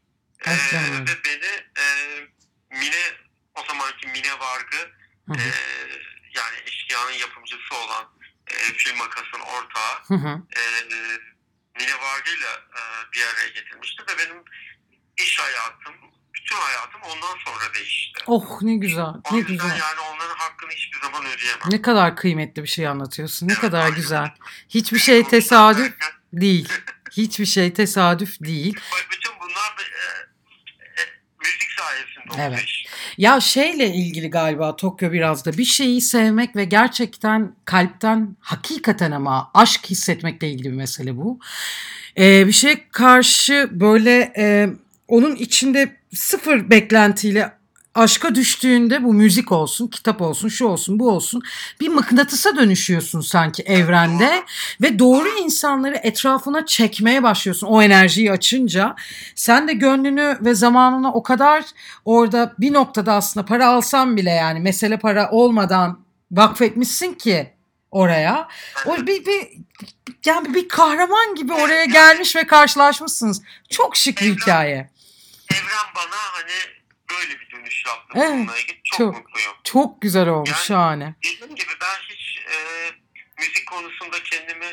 E, 0.46 0.50
ve 0.50 1.24
beni 1.24 1.46
e, 1.78 1.84
Mine 2.70 3.02
o 3.54 3.64
zamanki 3.68 4.06
Mine 4.06 4.32
Vargı 4.40 4.76
Hı 5.28 5.32
e, 5.32 5.44
yani 6.34 6.56
eşkıyanın 6.66 7.12
yapımcısı 7.12 7.74
olan 7.74 8.04
e, 8.46 8.54
film 8.54 8.96
makasının 8.98 9.42
ortağı 9.42 9.94
Hı 10.08 10.14
hı. 10.14 10.42
e, 10.56 10.60
Mine 11.80 11.94
Vargı 12.00 12.30
ile 12.30 12.46
e, 12.78 12.80
bir 13.12 13.22
araya 13.22 13.48
getirmişti 13.48 14.02
ve 14.02 14.18
benim 14.18 14.42
iş 15.18 15.38
hayatım, 15.38 15.94
bütün 16.34 16.56
hayatım 16.56 17.00
ondan 17.02 17.36
sonra 17.44 17.74
değişti. 17.74 18.24
Oh 18.26 18.62
ne 18.62 18.74
güzel. 18.76 19.04
O 19.04 19.36
Ne 19.36 19.40
güzel. 19.40 19.68
yani 19.78 20.00
onların 20.00 20.36
hakkını 20.36 20.70
hiçbir 20.70 21.00
zaman 21.00 21.24
ödeyemem. 21.26 21.68
Ne 21.70 21.82
kadar 21.82 22.16
kıymetli 22.16 22.62
bir 22.62 22.68
şey 22.68 22.86
anlatıyorsun. 22.88 23.48
Ne 23.48 23.52
Evet, 23.52 23.60
kadar 23.60 23.88
güzel. 23.88 24.34
Hiçbir 24.68 24.98
şey 24.98 25.24
tesadüf 25.28 25.94
değil. 26.32 26.68
Hiçbir 27.12 27.46
şey 27.46 27.72
tesadüf 27.72 28.40
değil. 28.40 28.74
Bütün 29.10 29.32
bunlar 29.40 29.76
da 29.78 29.82
e, 29.82 30.06
e, 31.00 31.04
müzik 31.42 31.70
sayesinde 31.78 32.32
oldu 32.32 32.38
Evet. 32.40 32.64
iş. 32.64 32.86
Ya 33.18 33.40
şeyle 33.40 33.86
ilgili 33.94 34.30
galiba 34.30 34.76
Tokyo 34.76 35.12
biraz 35.12 35.46
da 35.46 35.58
bir 35.58 35.64
şeyi 35.64 36.00
sevmek 36.00 36.56
ve 36.56 36.64
gerçekten 36.64 37.54
kalpten 37.64 38.36
hakikaten 38.40 39.10
ama 39.10 39.50
aşk 39.54 39.86
hissetmekle 39.86 40.50
ilgili 40.50 40.72
bir 40.72 40.76
mesele 40.76 41.16
bu. 41.16 41.38
Ee, 42.18 42.46
bir 42.46 42.52
şey 42.52 42.88
karşı 42.88 43.68
böyle 43.72 44.32
e, 44.36 44.68
onun 45.08 45.36
içinde 45.36 45.96
sıfır 46.14 46.70
beklentiyle 46.70 47.52
aşka 47.96 48.34
düştüğünde 48.34 49.04
bu 49.04 49.12
müzik 49.12 49.52
olsun, 49.52 49.88
kitap 49.88 50.22
olsun, 50.22 50.48
şu 50.48 50.66
olsun, 50.66 50.98
bu 50.98 51.10
olsun 51.10 51.42
bir 51.80 51.88
mıknatısa 51.88 52.56
dönüşüyorsun 52.56 53.20
sanki 53.20 53.62
evrende 53.62 54.42
ve 54.82 54.98
doğru 54.98 55.28
insanları 55.28 56.00
etrafına 56.02 56.66
çekmeye 56.66 57.22
başlıyorsun 57.22 57.66
o 57.66 57.82
enerjiyi 57.82 58.32
açınca. 58.32 58.96
Sen 59.34 59.68
de 59.68 59.72
gönlünü 59.72 60.38
ve 60.40 60.54
zamanını 60.54 61.12
o 61.12 61.22
kadar 61.22 61.64
orada 62.04 62.54
bir 62.58 62.72
noktada 62.72 63.12
aslında 63.12 63.46
para 63.46 63.68
alsan 63.68 64.16
bile 64.16 64.30
yani 64.30 64.60
mesele 64.60 64.98
para 64.98 65.30
olmadan 65.30 66.00
vakfetmişsin 66.30 67.14
ki 67.14 67.52
oraya. 67.90 68.48
O 68.86 68.96
bir, 68.96 69.26
bir 69.26 69.48
yani 70.24 70.54
bir 70.54 70.68
kahraman 70.68 71.34
gibi 71.34 71.52
oraya 71.52 71.84
gelmiş 71.84 72.36
ve 72.36 72.46
karşılaşmışsınız. 72.46 73.42
Çok 73.70 73.96
şık 73.96 74.20
bir 74.20 74.34
hikaye. 74.34 74.90
Evren 75.50 75.94
bana 75.96 76.16
hani 76.32 76.75
böyle 77.10 77.40
bir 77.40 77.50
dönüş 77.50 77.84
yaptı 77.86 78.12
Evet, 78.18 78.30
bununla 78.30 78.58
ilgili. 78.58 78.80
Çok, 78.84 78.98
çok. 78.98 79.14
mutluyum. 79.14 79.52
Çok 79.64 80.02
güzel 80.02 80.28
olmuş 80.28 80.50
Yani- 80.50 80.64
şahane. 80.64 81.14
Dediğim 81.24 81.54
gibi 81.54 81.72
ben 81.80 82.14
hiç 82.14 82.38
e, 82.38 82.56
müzik 83.38 83.68
konusunda 83.68 84.22
kendimi 84.22 84.66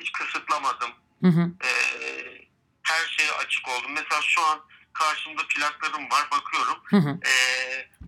hiç 0.00 0.12
kısıtlamadım. 0.12 0.90
Hı 1.22 1.28
hı. 1.28 1.40
E, 1.64 1.70
her 2.82 3.06
şeye 3.16 3.32
açık 3.32 3.68
oldum. 3.68 3.92
Mesela 3.92 4.22
şu 4.22 4.42
an 4.44 4.60
karşımda 4.92 5.42
plaklarım 5.48 6.10
var 6.10 6.28
bakıyorum. 6.30 6.78
Hı 6.84 6.96
hı. 6.96 7.18
E, 7.30 7.32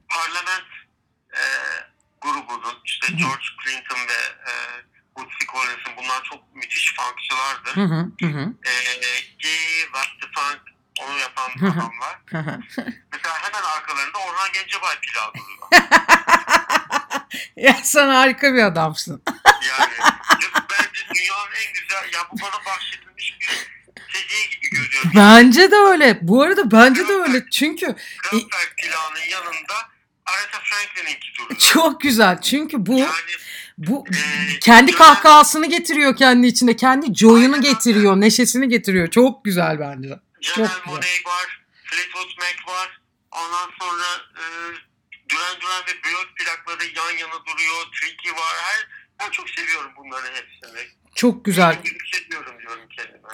Parlament 0.09 0.69
e, 1.33 1.43
grubunun 2.21 2.81
işte 2.85 3.09
Hı 3.09 3.13
hı. 3.13 3.17
George 3.17 3.45
Clinton 3.65 3.99
ve 4.09 4.51
e, 4.51 4.53
Bootsy 5.17 5.45
Collins'in 5.53 5.97
bunlar 5.97 6.23
çok 6.25 6.55
müthiş 6.55 6.95
funkçılardır. 6.95 7.77
Hı 7.77 7.85
hı. 7.95 8.11
Hı 8.21 8.27
hı. 8.27 8.55
E, 8.65 8.73
Give 9.39 9.89
Up 9.89 10.21
the 10.21 10.27
Funk 10.41 10.61
onu 11.05 11.19
yapan 11.19 11.50
adamlar. 11.59 12.19
Mesela 13.12 13.35
hemen 13.43 13.62
arkalarında 13.76 14.19
Orhan 14.19 14.52
Gencebay 14.52 14.95
plağı 15.00 15.33
duruyor. 15.35 15.88
ya 17.57 17.75
sen 17.83 18.09
harika 18.09 18.55
bir 18.55 18.62
adamsın. 18.62 19.23
Yani 19.47 19.93
bence 20.71 21.00
dünyanın 21.14 21.50
en 21.67 21.73
güzel, 21.73 22.12
ya 22.14 22.21
bu 22.33 22.37
bana 22.43 22.64
bahşedilmiş 22.67 23.37
bir 23.40 23.47
hediye 24.09 24.47
gibi 24.47 24.71
görüyorum. 24.71 25.11
Bence 25.17 25.71
de 25.71 25.76
öyle. 25.76 26.19
Bu 26.23 26.43
arada 26.43 26.71
bence 26.71 27.09
de 27.09 27.12
öyle. 27.12 27.45
Çünkü 27.50 27.87
Kraftwerk 28.23 28.75
plağının 28.78 29.31
yanında 29.31 29.75
Aretha 30.26 30.59
Franklin'inki 30.64 31.28
duruyor. 31.38 31.61
çok 31.61 32.00
güzel. 32.00 32.40
Çünkü 32.43 32.87
bu 32.87 32.99
Yani 32.99 33.11
bu 33.78 34.05
e, 34.12 34.59
kendi 34.59 34.93
dönem- 34.93 34.99
kahkahasını 34.99 35.67
getiriyor 35.67 36.17
kendi 36.17 36.47
içinde. 36.47 36.76
Kendi 36.76 37.14
joy'unu 37.14 37.61
getiriyor, 37.61 38.17
neşesini 38.21 38.69
getiriyor. 38.69 39.09
Çok 39.11 39.45
güzel 39.45 39.81
bence. 39.81 40.19
Janelle. 40.40 40.73
Monáe 40.87 41.25
var, 41.26 41.64
Fleetwood 41.85 42.30
Mac 42.38 42.73
var. 42.75 43.00
Ondan 43.33 43.71
sonra 43.80 44.09
e, 44.40 44.45
Duran 45.30 45.61
Duran 45.61 45.83
ve 45.88 45.92
Blok 46.04 46.37
plakları 46.37 46.85
yan 46.85 47.18
yana 47.18 47.47
duruyor. 47.47 47.87
Tricky 48.00 48.35
var. 48.35 48.54
Her, 48.62 48.88
ben 49.21 49.30
çok 49.30 49.50
seviyorum 49.50 49.90
bunların 49.97 50.30
hepsini. 50.35 50.99
Çok 51.14 51.45
güzel. 51.45 51.78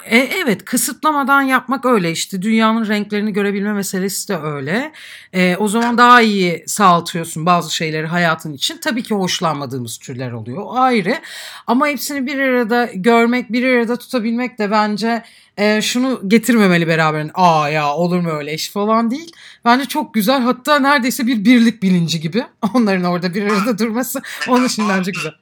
E, 0.05 0.19
evet 0.19 0.65
kısıtlamadan 0.65 1.43
yapmak 1.43 1.85
öyle 1.85 2.11
işte 2.11 2.43
dünyanın 2.43 2.89
renklerini 2.89 3.33
görebilme 3.33 3.73
meselesi 3.73 4.29
de 4.29 4.37
öyle. 4.37 4.93
E, 5.33 5.57
o 5.57 5.69
zaman 5.69 5.99
daha 5.99 6.21
iyi 6.21 6.65
sağaltıyorsun 6.67 7.47
bazı 7.47 7.75
şeyleri 7.75 8.07
hayatın 8.07 8.53
için. 8.53 8.79
Tabii 8.79 9.03
ki 9.03 9.15
hoşlanmadığımız 9.15 9.99
türler 9.99 10.33
oluyor 10.33 10.67
ayrı 10.75 11.21
ama 11.67 11.89
hepsini 11.89 12.27
bir 12.27 12.39
arada 12.39 12.91
görmek 12.95 13.53
bir 13.53 13.65
arada 13.65 13.99
tutabilmek 13.99 14.59
de 14.59 14.71
bence 14.71 15.25
e, 15.57 15.83
şunu 15.83 16.29
getirmemeli 16.29 16.89
beraberinde. 16.89 17.33
Aa 17.35 17.69
ya 17.69 17.95
olur 17.95 18.21
mu 18.21 18.31
öyle 18.31 18.55
iş 18.55 18.71
falan 18.71 19.11
değil. 19.11 19.33
Bence 19.65 19.85
çok 19.85 20.15
güzel 20.15 20.41
hatta 20.43 20.79
neredeyse 20.79 21.27
bir 21.27 21.45
birlik 21.45 21.83
bilinci 21.83 22.21
gibi 22.21 22.47
onların 22.75 23.05
orada 23.05 23.35
bir 23.35 23.43
arada 23.43 23.79
durması. 23.79 24.23
Onun 24.49 24.65
için 24.65 24.89
bence 24.89 25.11
güzel. 25.11 25.35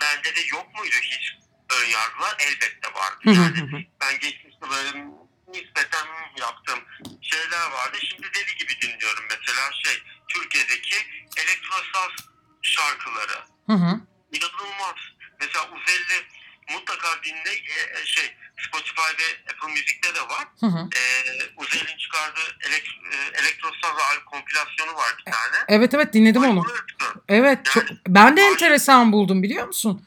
Bende 0.00 0.36
de 0.36 0.40
yok 0.52 0.66
muydu 0.78 0.96
hiç 1.02 1.38
ön 1.70 1.90
yargılar? 1.90 2.36
Elbette 2.38 2.88
vardı. 2.94 3.40
Yani 3.40 3.86
ben 4.00 4.12
geçmişte 4.20 4.66
böyle 4.70 5.06
nispeten 5.48 6.06
yaptığım 6.40 6.80
şeyler 7.20 7.66
vardı. 7.76 7.96
Şimdi 8.10 8.26
deli 8.34 8.56
gibi 8.58 8.80
dinliyorum 8.82 9.24
mesela 9.30 9.70
şey 9.84 10.02
Türkiye'deki 10.28 10.96
elektrosaz 11.36 12.12
şarkıları. 12.62 13.38
Hı 13.66 13.72
hı. 13.72 14.00
İnanılmaz. 14.32 14.98
Mesela 15.40 15.64
Uzelli 15.64 16.18
mutlaka 16.72 17.08
dinle 17.24 17.52
e, 17.52 18.00
e, 18.00 18.06
şey 18.06 18.36
Spotify 18.68 19.10
ve 19.18 19.52
Apple 19.52 19.72
Müzik'te 19.72 20.14
de 20.14 20.20
var. 20.20 20.44
Hı 20.60 20.66
hı. 20.66 20.78
E, 20.78 21.02
Uzelli'nin 21.56 21.98
çıkardığı 21.98 22.56
elek, 22.68 22.88
e, 23.12 23.16
elektrosaz 23.16 24.18
kompilasyonu 24.26 24.94
var 24.94 25.14
bir 25.18 25.32
tane. 25.32 25.64
Evet 25.68 25.94
evet 25.94 26.12
dinledim 26.12 26.44
onu. 26.44 26.66
Evet 27.28 27.64
çok, 27.64 27.84
ben 28.08 28.36
de 28.36 28.42
enteresan 28.42 29.12
buldum 29.12 29.42
biliyor 29.42 29.66
musun? 29.66 30.06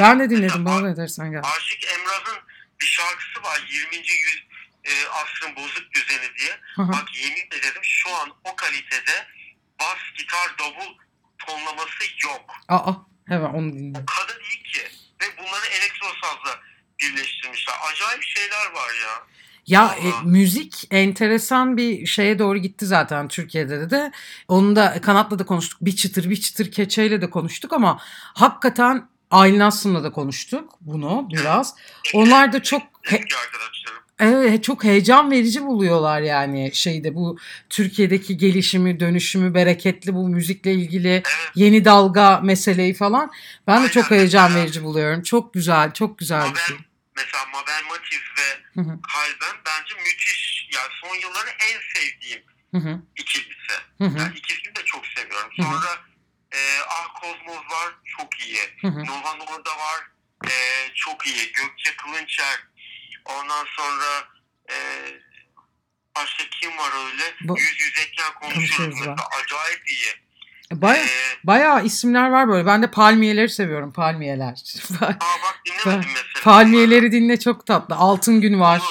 Ben 0.00 0.20
de 0.20 0.30
dinledim 0.30 0.64
bana 0.64 0.84
da 0.84 0.88
enteresan 0.88 1.30
geldi. 1.30 1.46
Aşık 1.56 1.84
Emrah'ın 1.84 2.38
bir 2.80 2.86
şarkısı 2.86 3.42
var 3.42 3.62
20. 3.68 3.96
yüz 3.96 4.44
e, 4.84 4.92
asrın 5.08 5.56
bozuk 5.56 5.94
düzeni 5.94 6.36
diye. 6.38 6.60
Hı 6.76 6.82
hı. 6.82 6.92
Bak 6.92 7.04
yemin 7.14 7.46
ederim 7.46 7.82
şu 7.82 8.16
an 8.16 8.30
o 8.44 8.56
kalitede 8.56 9.26
bas, 9.80 9.98
gitar, 10.18 10.58
davul 10.58 10.96
tonlaması 11.38 12.04
yok. 12.24 12.54
Aa 12.68 12.92
hemen 13.28 13.48
onu 13.48 13.72
dinledim. 13.72 14.02
O 14.02 14.06
kadar 14.06 14.40
iyi 14.40 14.62
ki. 14.62 14.88
Ve 15.22 15.26
bunları 15.38 15.66
elektrosazla 15.66 16.60
birleştirmişler. 17.00 17.74
Acayip 17.92 18.22
şeyler 18.22 18.66
var 18.74 18.90
ya. 19.02 19.26
Ya 19.66 19.96
e, 19.98 20.06
müzik 20.24 20.84
enteresan 20.90 21.76
bir 21.76 22.06
şeye 22.06 22.38
doğru 22.38 22.58
gitti 22.58 22.86
zaten 22.86 23.28
Türkiye'de 23.28 23.90
de. 23.90 24.12
Onu 24.48 24.76
da 24.76 25.00
Kanat'la 25.00 25.38
da 25.38 25.46
konuştuk. 25.46 25.78
Bir 25.80 25.96
çıtır 25.96 26.30
bir 26.30 26.40
çıtır 26.40 26.70
keçeyle 26.70 27.22
de 27.22 27.30
konuştuk 27.30 27.72
ama 27.72 27.98
hakikaten 28.34 29.08
Aylin 29.30 29.60
Aslı'nla 29.60 30.04
da 30.04 30.12
konuştuk 30.12 30.72
bunu 30.80 31.28
biraz. 31.32 31.74
Onlar 32.14 32.52
da 32.52 32.62
çok 32.62 32.82
Eski 33.04 33.36
arkadaşlarım. 33.36 34.01
Evet, 34.22 34.64
çok 34.64 34.84
heyecan 34.84 35.30
verici 35.30 35.62
buluyorlar 35.62 36.20
yani 36.20 36.70
şeyde 36.74 37.14
bu 37.14 37.38
Türkiye'deki 37.70 38.36
gelişimi, 38.36 39.00
dönüşümü, 39.00 39.54
bereketli 39.54 40.14
bu 40.14 40.28
müzikle 40.28 40.72
ilgili 40.72 41.08
Evet. 41.08 41.26
yeni 41.54 41.84
dalga 41.84 42.40
meseleyi 42.40 42.94
falan. 42.94 43.30
Ben 43.66 43.84
de 43.84 43.88
çok 43.88 44.10
heyecan 44.10 44.44
mesela- 44.50 44.64
verici 44.64 44.84
buluyorum. 44.84 45.22
Çok 45.22 45.54
güzel, 45.54 45.92
çok 45.92 46.18
güzel 46.18 46.54
bir 46.54 46.58
şey. 46.58 46.76
Mesela 47.16 47.44
Mabel 47.52 47.82
Matiz 47.88 48.20
ve 48.38 48.82
Kalben 48.84 49.56
bence 49.66 49.94
müthiş. 49.94 50.68
Yani 50.74 50.88
son 51.02 51.14
yılların 51.28 51.52
en 51.72 51.80
sevdiğim 51.94 52.42
hı 52.74 52.78
hı, 52.78 53.02
ikilisi. 53.16 53.74
Yani 54.00 54.36
ikisini 54.38 54.76
de 54.76 54.84
çok 54.84 55.06
seviyorum. 55.06 55.50
Sonra 55.56 55.90
e, 56.52 56.58
Ah 56.88 57.08
Kozmos 57.20 57.56
var 57.56 57.94
çok 58.18 58.40
iyi. 58.46 58.58
hı 58.80 58.88
hı. 58.88 59.06
Nova 59.06 59.34
Norda 59.34 59.70
var 59.70 60.00
e, 60.46 60.52
çok 60.94 61.26
iyi. 61.26 61.52
Gökçe 61.52 61.96
Kılınçer. 61.96 62.56
Ondan 63.24 63.64
sonra 63.76 64.04
e, 64.70 64.76
başka 66.16 66.44
kim 66.60 66.70
var 66.78 66.90
öyle? 67.06 67.22
Bu- 67.40 67.58
Yüz 67.58 67.80
yüzeyken 67.80 68.34
konuşuyoruz 68.40 68.68
Konuşuyoruz 68.68 68.94
mesela. 68.98 69.12
var. 69.12 69.24
Acayip 69.44 69.82
iyi. 69.90 70.22
Baya, 70.82 71.04
E, 71.04 71.08
bayağı 71.44 71.84
isimler 71.84 72.30
var 72.30 72.48
böyle. 72.48 72.66
Ben 72.66 72.82
de 72.82 72.90
palmiyeleri 72.90 73.48
seviyorum. 73.48 73.92
Palmiyeler. 73.92 74.52
aa 75.00 75.10
bak 75.18 75.60
dinlemedim 75.66 76.10
mesela. 76.14 76.44
palmiyeleri 76.44 77.12
dinle 77.12 77.38
çok 77.40 77.66
tatlı. 77.66 77.94
Altın 77.94 78.40
gün 78.40 78.60
var. 78.60 78.82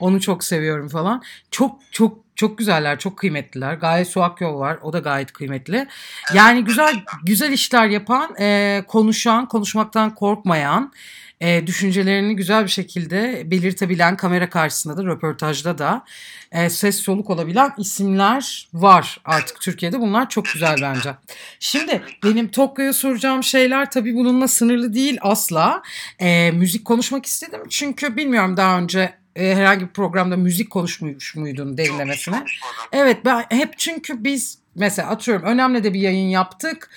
Onu 0.00 0.20
çok 0.20 0.44
seviyorum 0.44 0.88
falan. 0.88 1.22
Çok 1.50 1.80
çok 1.92 2.24
çok 2.36 2.58
güzeller, 2.58 2.98
çok 2.98 3.18
kıymetliler. 3.18 3.74
Gayet 3.74 4.08
Suak 4.08 4.40
Yol 4.40 4.58
var. 4.60 4.78
O 4.82 4.92
da 4.92 4.98
gayet 4.98 5.32
kıymetli. 5.32 5.86
Yani 6.34 6.64
güzel 6.64 7.04
güzel 7.22 7.52
işler 7.52 7.86
yapan, 7.86 8.34
e, 8.40 8.82
konuşan, 8.88 9.48
konuşmaktan 9.48 10.14
korkmayan, 10.14 10.92
e, 11.40 11.66
düşüncelerini 11.66 12.36
güzel 12.36 12.64
bir 12.64 12.70
şekilde 12.70 13.42
belirtebilen 13.50 14.16
kamera 14.16 14.50
karşısında 14.50 14.96
da 14.96 15.04
röportajda 15.04 15.78
da 15.78 16.04
e, 16.52 16.70
ses 16.70 16.96
soluk 16.96 17.30
olabilen 17.30 17.72
isimler 17.78 18.68
var 18.74 19.20
artık 19.24 19.60
Türkiye'de. 19.60 20.00
Bunlar 20.00 20.28
çok 20.28 20.44
güzel 20.44 20.76
bence. 20.82 21.14
Şimdi 21.60 22.02
benim 22.24 22.48
Tokyo'ya 22.48 22.92
soracağım 22.92 23.42
şeyler 23.42 23.90
tabii 23.90 24.14
bununla 24.14 24.48
sınırlı 24.48 24.94
değil 24.94 25.18
asla. 25.20 25.82
E, 26.18 26.50
müzik 26.50 26.84
konuşmak 26.84 27.26
istedim 27.26 27.60
çünkü 27.70 28.16
bilmiyorum 28.16 28.56
daha 28.56 28.78
önce 28.78 29.14
e, 29.36 29.54
herhangi 29.54 29.80
bir 29.80 29.92
programda 29.92 30.36
müzik 30.36 30.70
konuşmuş 30.70 31.36
muydun 31.36 31.78
derinlemesine? 31.78 32.44
Evet 32.92 33.24
ben 33.24 33.44
hep 33.50 33.78
çünkü 33.78 34.24
biz 34.24 34.58
mesela 34.74 35.10
atıyorum 35.10 35.46
önemli 35.46 35.84
de 35.84 35.94
bir 35.94 36.00
yayın 36.00 36.28
yaptık. 36.28 36.90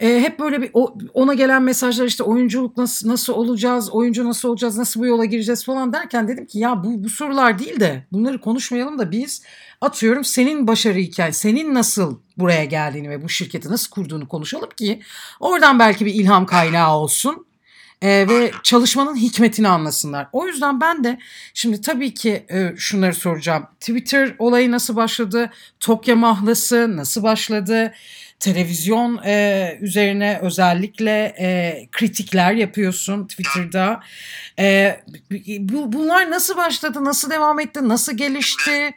Ee, 0.00 0.20
hep 0.20 0.38
böyle 0.38 0.62
bir 0.62 0.70
o- 0.74 0.94
ona 1.14 1.34
gelen 1.34 1.62
mesajlar 1.62 2.06
işte 2.06 2.22
oyunculuk 2.24 2.76
nasıl 2.76 3.08
nasıl 3.08 3.32
olacağız, 3.32 3.90
oyuncu 3.90 4.24
nasıl 4.24 4.48
olacağız, 4.48 4.78
nasıl 4.78 5.00
bu 5.00 5.06
yola 5.06 5.24
gireceğiz 5.24 5.64
falan 5.64 5.92
derken 5.92 6.28
dedim 6.28 6.46
ki 6.46 6.58
ya 6.58 6.84
bu 6.84 7.04
bu 7.04 7.08
sorular 7.08 7.58
değil 7.58 7.80
de 7.80 8.06
bunları 8.12 8.40
konuşmayalım 8.40 8.98
da 8.98 9.10
biz 9.10 9.42
atıyorum 9.80 10.24
senin 10.24 10.66
başarı 10.66 10.98
hikayen, 10.98 11.30
senin 11.30 11.74
nasıl 11.74 12.18
buraya 12.38 12.64
geldiğini 12.64 13.10
ve 13.10 13.22
bu 13.22 13.28
şirketi 13.28 13.68
nasıl 13.70 13.90
kurduğunu 13.90 14.28
konuşalım 14.28 14.68
ki 14.76 15.00
oradan 15.40 15.78
belki 15.78 16.06
bir 16.06 16.14
ilham 16.14 16.46
kaynağı 16.46 16.96
olsun. 16.96 17.46
Ee, 18.02 18.26
ve 18.28 18.50
çalışmanın 18.62 19.16
hikmetini 19.16 19.68
anlasınlar. 19.68 20.28
O 20.32 20.46
yüzden 20.46 20.80
ben 20.80 21.04
de 21.04 21.18
şimdi 21.54 21.80
tabii 21.80 22.14
ki 22.14 22.46
e, 22.50 22.72
şunları 22.76 23.14
soracağım. 23.14 23.66
Twitter 23.80 24.34
olayı 24.38 24.70
nasıl 24.70 24.96
başladı? 24.96 25.50
Tokyo 25.80 26.16
mahlası 26.16 26.96
nasıl 26.96 27.22
başladı? 27.22 27.92
Televizyon 28.40 29.20
e, 29.24 29.78
üzerine 29.80 30.38
özellikle 30.42 31.34
e, 31.38 31.78
kritikler 31.92 32.52
yapıyorsun 32.52 33.26
Twitter'da. 33.26 34.00
E, 34.58 34.96
bu, 35.58 35.92
bunlar 35.92 36.30
nasıl 36.30 36.56
başladı? 36.56 37.04
Nasıl 37.04 37.30
devam 37.30 37.60
etti? 37.60 37.88
Nasıl 37.88 38.16
gelişti? 38.16 38.90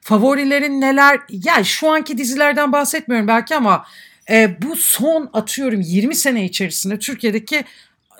Favorilerin 0.00 0.80
neler? 0.80 1.20
Yani 1.28 1.64
şu 1.64 1.90
anki 1.90 2.18
dizilerden 2.18 2.72
bahsetmiyorum 2.72 3.28
belki 3.28 3.56
ama 3.56 3.86
e, 4.30 4.62
bu 4.62 4.76
son 4.76 5.30
atıyorum 5.32 5.80
20 5.80 6.14
sene 6.14 6.44
içerisinde 6.44 6.98
Türkiye'deki 6.98 7.64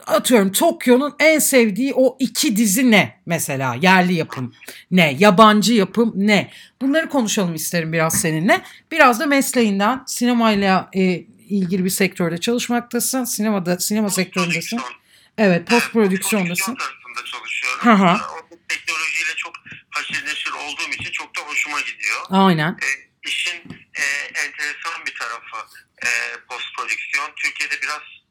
atıyorum 0.06 0.52
Tokyo'nun 0.52 1.14
en 1.18 1.38
sevdiği 1.38 1.92
o 1.94 2.16
iki 2.18 2.56
dizi 2.56 2.90
ne 2.90 3.20
mesela 3.26 3.74
yerli 3.74 4.14
yapım 4.14 4.54
ne 4.90 5.16
yabancı 5.18 5.74
yapım 5.74 6.12
ne 6.16 6.50
bunları 6.80 7.08
konuşalım 7.08 7.54
isterim 7.54 7.92
biraz 7.92 8.20
seninle 8.20 8.62
biraz 8.92 9.20
da 9.20 9.26
mesleğinden 9.26 10.02
sinemayla 10.06 10.90
e, 10.92 11.02
ilgili 11.48 11.84
bir 11.84 11.90
sektörde 11.90 12.38
çalışmaktasın 12.38 13.24
sinemada 13.24 13.78
sinema 13.78 14.10
sektöründesin 14.10 14.76
Prodüksiyon. 14.76 15.02
evet 15.38 15.66
post 15.66 15.92
prodüksiyondasın 15.92 16.74
tarafında 16.74 17.24
çalışıyorum. 17.24 17.80
Hı 17.80 17.92
hı. 17.92 18.16
O 18.34 18.56
teknolojiyle 18.68 19.32
çok 19.36 19.52
haşır 19.90 20.26
neşir 20.26 20.50
olduğum 20.50 20.90
için 21.00 21.10
çok 21.12 21.36
da 21.36 21.40
hoşuma 21.40 21.80
gidiyor. 21.80 22.20
aynen 22.30 22.70
E, 22.70 22.88
işin 23.28 23.56
e, 23.94 24.04
enteresan 24.44 25.06
bir 25.06 25.14
tarafı 25.14 25.56
e, 26.02 26.08
post 26.48 26.66
prodüksiyon. 26.76 27.30
Türkiye'de 27.36 27.74
biraz 27.82 28.21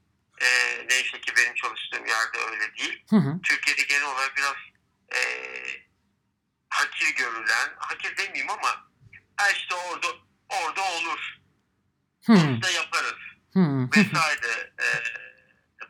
e, 0.42 0.48
neyse 0.90 1.22
ki 1.22 1.34
benim 1.38 1.54
çalıştığım 1.56 2.06
yerde 2.06 2.38
öyle 2.52 2.76
değil. 2.76 3.04
hı 3.10 3.16
hı. 3.16 3.42
Türkiye'de 3.44 3.82
genel 3.82 4.04
olarak 4.06 4.38
biraz 4.38 4.56
e, 5.16 5.20
hakir 6.70 7.16
görülen, 7.16 7.70
hakir 7.78 8.18
demeyeyim 8.18 8.50
ama 8.50 8.92
işte 9.54 9.76
orada 9.76 10.08
orada 10.50 10.82
olur. 10.82 11.38
Hı. 12.26 12.34
Posta 12.34 12.72
yaparız 12.72 13.20
Hı. 13.54 13.60
Hı. 13.60 13.90
vesaire. 13.96 14.74
E, 14.80 14.88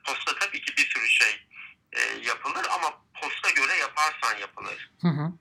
posta 0.06 0.36
tabii 0.40 0.62
ki 0.62 0.74
bir 0.78 0.90
sürü 0.90 1.10
şey 1.10 1.48
e, 1.94 2.02
yapılır 2.02 2.66
ama 2.76 3.02
posta 3.22 3.50
göre 3.50 3.74
yaparsan 3.78 4.38
yapılır. 4.38 4.92
Hı 5.02 5.08
hı. 5.08 5.32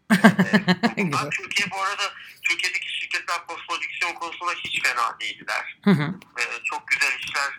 E. 0.97 1.11
Türkiye 1.31 1.71
bu 1.71 1.83
arada 1.83 2.13
Türkiye'deki 2.43 2.99
şirketler 3.01 3.47
post 3.47 3.69
prodüksiyon 3.69 4.15
konusunda 4.15 4.53
hiç 4.53 4.83
fena 4.83 5.21
değiller. 5.21 5.79
Hı 5.85 5.91
hı. 5.91 6.15
E, 6.39 6.43
çok 6.65 6.89
güzel 6.89 7.19
işler 7.19 7.57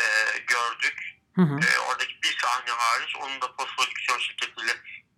e, 0.00 0.36
e, 0.36 0.38
gördük. 0.38 0.98
Hı 1.36 1.42
hı. 1.42 1.54
E, 1.54 1.78
oradaki 1.88 2.14
bir 2.22 2.36
sahne 2.42 2.70
hariç 2.70 3.16
onun 3.22 3.40
da 3.40 3.56
post 3.56 3.76
prodüksiyon 3.76 4.18
şirketiyle 4.18 4.72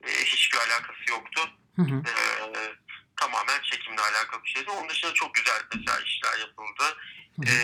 e, 0.07 0.11
hiçbir 0.25 0.59
alakası 0.59 1.11
yoktu. 1.11 1.41
Hı 1.77 1.83
hı. 1.83 1.97
E, 1.97 2.13
tamamen 3.21 3.61
çekimle 3.63 4.01
alakalı 4.01 4.45
bir 4.45 4.51
şeydi. 4.51 4.71
Onun 4.71 4.89
dışında 4.89 5.15
çok 5.15 5.35
güzel 5.35 5.61
mesela 5.75 5.99
işler 6.01 6.39
yapıldı. 6.39 6.85
Hı 7.37 7.43
hı. 7.43 7.55
E, 7.55 7.57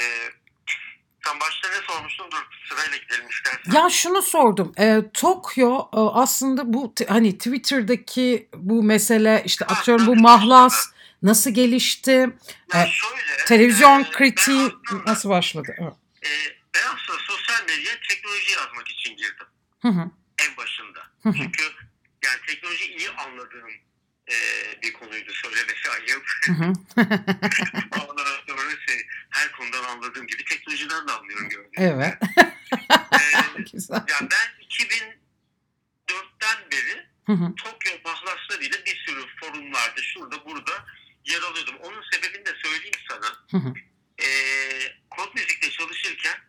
sen 1.25 1.41
başta 1.41 1.69
ne 1.69 1.87
sormuştun? 1.87 2.31
Dur 2.31 2.47
sırayla 2.69 2.97
gidelim 2.97 3.29
istersen. 3.31 3.73
Ya 3.73 3.91
şunu 3.91 4.23
sordum. 4.23 4.73
E, 4.79 5.03
Tokyo 5.15 5.79
e, 5.79 5.99
aslında 5.99 6.73
bu 6.73 6.95
hani 7.09 7.39
Twitter'daki 7.39 8.49
bu 8.55 8.83
mesele 8.83 9.43
işte 9.45 9.65
Ha, 9.65 9.75
atıyorum 9.75 10.07
bu 10.07 10.17
mahlas 10.17 10.87
nasıl 11.23 11.51
gelişti? 11.51 12.11
Ya 12.75 12.83
e, 12.83 12.87
şöyle, 12.87 13.45
Televizyon 13.47 14.01
e, 14.01 14.11
kritiği 14.11 14.73
aslında, 14.87 15.11
nasıl 15.11 15.29
başladı? 15.29 15.75
Evet. 15.79 15.93
e, 16.23 16.58
medyaya 17.69 18.01
teknoloji 18.09 18.53
yazmak 18.53 18.89
için 18.91 19.17
girdim. 19.17 19.47
Hı 19.83 19.89
hı. 19.89 20.11
En 20.49 20.57
başında. 20.57 21.01
Hı 21.23 21.29
hı. 21.29 21.35
Çünkü 21.37 21.63
yani 22.25 22.41
teknoloji 22.47 22.85
iyi 22.85 23.11
anladığım 23.11 23.71
e, 24.31 24.37
bir 24.83 24.93
konuydu 24.93 25.33
söylemesi 25.33 25.91
ayıp. 25.91 26.27
Hı 26.47 26.53
hı. 26.53 26.65
Ondan 28.09 28.25
sonra 28.49 28.71
şey, 28.87 29.07
her 29.31 29.53
konudan 29.53 29.85
anladığım 29.85 30.27
gibi 30.27 30.45
teknolojiden 30.45 31.09
de 31.09 31.13
anlıyorum 31.13 31.49
gördüğünüz 31.49 31.73
evet. 31.77 32.15
Ee, 33.13 33.63
Güzel. 33.73 34.05
yani 34.09 34.29
ben 34.31 34.65
2004'ten 36.09 36.71
beri 36.73 37.09
Hı 37.29 37.33
hı. 37.33 37.55
Tokyo 37.55 37.93
mahlaslarıyla 38.05 38.79
bir 38.87 38.97
sürü 39.07 39.25
forumlarda 39.41 40.03
şurada 40.03 40.45
burada 40.45 40.85
yer 41.25 41.43
alıyordum. 41.43 41.77
Onun 41.83 42.03
sebebini 42.13 42.47
de 42.47 42.55
söyleyeyim 42.63 43.01
sana. 43.09 43.27
Hı 43.51 43.57
hı. 43.57 43.75
Ee, 44.19 44.27
kod 45.11 45.35
müzikte 45.35 45.71
çalışırken 45.71 46.48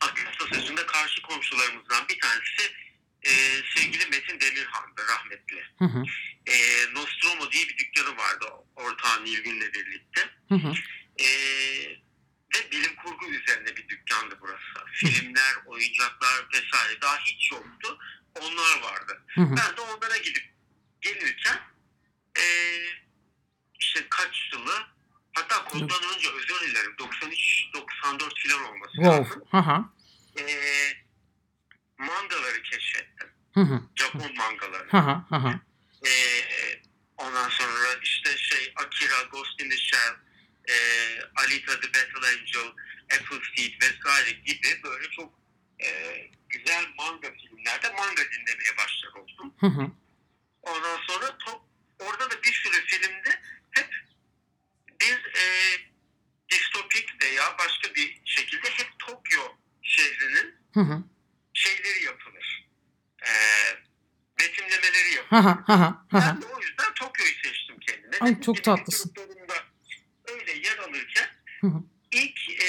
Akasya 0.00 0.46
Sözü'nde 0.52 0.86
karşı 0.86 1.22
komşularımızdan 1.22 2.08
bir 2.08 2.18
tanesi 2.18 2.72
e, 3.22 3.30
sevgili 3.76 4.06
Metin 4.06 4.40
Demirhan'dı 4.40 5.02
rahmetli. 5.08 5.64
Hı 5.78 5.84
hı. 5.84 6.02
E, 6.46 6.54
Nostromo 6.94 7.52
diye 7.52 7.68
bir 7.68 7.78
dükkanı 7.78 8.16
vardı 8.16 8.46
ortağı 8.76 9.24
Nilgün'le 9.24 9.72
birlikte. 9.72 10.30
Hı 10.48 10.54
hı. 10.54 10.72
E, 11.18 11.28
ve 12.54 12.70
bilim 12.72 12.96
kurgu 12.96 13.26
üzerine 13.26 13.76
bir 13.76 13.88
dükkandı 13.88 14.38
burası. 14.40 14.86
Filmler, 14.92 15.54
oyuncaklar 15.66 16.46
vesaire 16.54 17.00
daha 17.00 17.18
hiç 17.18 17.52
yoktu. 17.52 17.98
Onlar 18.40 18.82
vardı. 18.82 19.22
Hı 19.28 19.40
hı. 19.40 19.56
Ben 19.56 19.76
de 19.76 19.80
onlara 19.80 20.16
gidip 20.16 20.54
gelirken 21.00 21.60
e, 22.38 22.44
işte 23.80 24.06
kaç 24.10 24.52
yılı 24.52 24.86
hatta 25.32 25.64
koddan 25.64 26.02
önce 26.16 26.28
özür 26.30 26.60
dilerim 26.70 26.94
93-94 26.98 28.48
falan 28.48 28.64
olması 28.72 28.92
Wow. 28.96 29.10
lazım. 29.18 29.42
Hı 29.50 29.56
hı. 29.58 29.84
E, 30.40 30.44
mangaları 31.98 32.62
keşfettim. 32.62 33.28
Hı 33.54 33.60
hı. 33.60 33.80
Japon 33.96 34.36
mangaları. 34.36 34.88
Hı 34.90 34.96
hı. 34.98 35.22
Hı 35.28 35.36
hı. 35.36 35.60
E, 36.06 36.12
ondan 37.16 37.48
sonra 37.48 37.88
işte 38.02 38.36
şey 38.36 38.72
Akira, 38.76 39.22
Ghost 39.32 39.60
in 39.62 39.70
the 39.70 39.76
Shell, 39.76 40.14
e, 40.68 40.74
Alita 41.36 41.80
the 41.80 41.88
Battle 41.88 42.28
Angel, 42.28 42.72
Appleseed 43.14 43.82
vesaire 43.82 44.30
gibi 44.30 44.82
böyle 44.84 45.10
çok 45.10 45.34
e, 45.84 45.88
güzel 46.48 46.84
manga 46.98 47.30
filmlerde 47.32 47.88
manga 47.90 48.22
dinlemeye 48.32 48.76
başladım. 48.78 49.54
Hı 49.60 49.66
hı. 49.66 49.90
Ondan 50.62 50.98
sonra 51.06 51.38
top, 51.38 51.60
orada 51.98 52.30
da 52.30 52.42
bir 52.42 52.52
sürü 52.52 52.84
filmde 52.86 53.40
hep 53.70 53.90
bir 55.00 55.32
e, 55.40 55.44
distopik 56.50 57.22
veya 57.22 57.58
başka 57.58 57.94
bir 57.94 58.20
şekilde 58.24 58.70
hep 58.70 58.98
Tokyo 58.98 59.42
şehrinin 59.82 60.54
Hı 60.74 60.80
hı. 60.80 61.02
şeyleri 61.54 62.04
yapılır. 62.04 62.68
E, 63.22 63.30
betimlemeleri 64.40 65.14
yapılır. 65.14 65.42
Hı 65.42 65.48
hı. 65.48 65.64
Hı 65.66 65.72
hı. 65.72 65.94
Ben 66.12 66.42
de 66.42 66.46
o 66.46 66.60
yüzden 66.60 66.94
Tokyo'yu 66.94 67.34
seçtim 67.44 67.78
kendime. 67.80 68.12
Ay, 68.20 68.20
Dediğim 68.20 68.40
çok 68.40 68.64
tatlısın. 68.64 69.12
öyle 70.28 70.52
yer 70.52 70.78
alırken 70.78 71.28
Hı 71.60 71.66
hı. 71.66 71.82
ilk 72.12 72.50
e, 72.62 72.68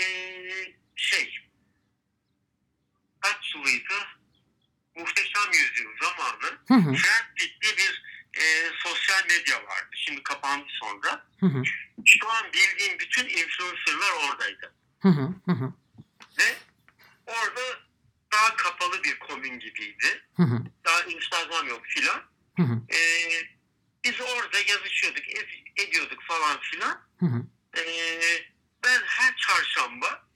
şey 0.96 1.40
kaç 3.22 3.56
yılıydı? 3.56 3.94
Muhteşem 4.96 5.52
Yüzyıl 5.54 5.90
zamanı. 6.02 6.58
Friendfit 6.68 7.62
diye 7.62 7.78
bir 7.78 8.04
e, 8.38 8.44
sosyal 8.84 9.24
medya 9.30 9.56
vardı. 9.64 9.90
Şimdi 9.96 10.24
kapandı 10.24 10.66
sonra. 10.82 11.26
Hı 11.40 11.46
hı. 11.46 11.64
Bildiğim 12.54 13.00
bütün 13.00 13.26
influencerlar 13.26 14.12
oradaydı. 14.30 14.74
Hı 15.00 15.10
hı. 15.10 15.30
Hı 15.46 15.52
hı. 15.52 15.74
Ve 16.40 16.58
orada 17.26 17.62
daha 18.32 18.56
kapalı 18.56 19.04
bir 19.04 19.20
komün 19.20 19.60
gibiydi. 19.60 20.24
Hı 20.36 20.44
hı. 20.44 20.60
Daha 20.86 21.02
Instagram 21.04 21.68
yok 21.68 21.82
filan. 21.86 22.22
Hı 22.56 22.64
hı. 22.64 22.82
E, 22.96 23.00
biz 24.04 24.22
orada 24.22 24.58
yazışıyorduk, 24.58 25.24
ed- 25.28 25.84
ediyorduk 25.88 26.24
falan 26.24 26.60
filan. 26.60 27.02
Hı 27.20 27.26
hı. 27.26 27.44
E, 27.78 27.84
ben 28.84 29.02
her 29.06 29.36
çarşamba 29.36 30.30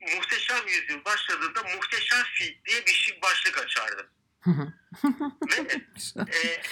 Muhteşem 0.00 0.68
Yüzyıl 0.68 1.04
başladığında 1.04 1.62
Muhteşem 1.62 2.22
Feed 2.38 2.64
diye 2.66 2.86
bir 2.86 2.92
şey 2.92 3.22
başlık 3.22 3.58
açardım. 3.58 4.06
Hı 4.40 4.50
hı. 4.50 4.72
Ve 5.50 5.74
e, 6.32 6.48
e, 6.48 6.62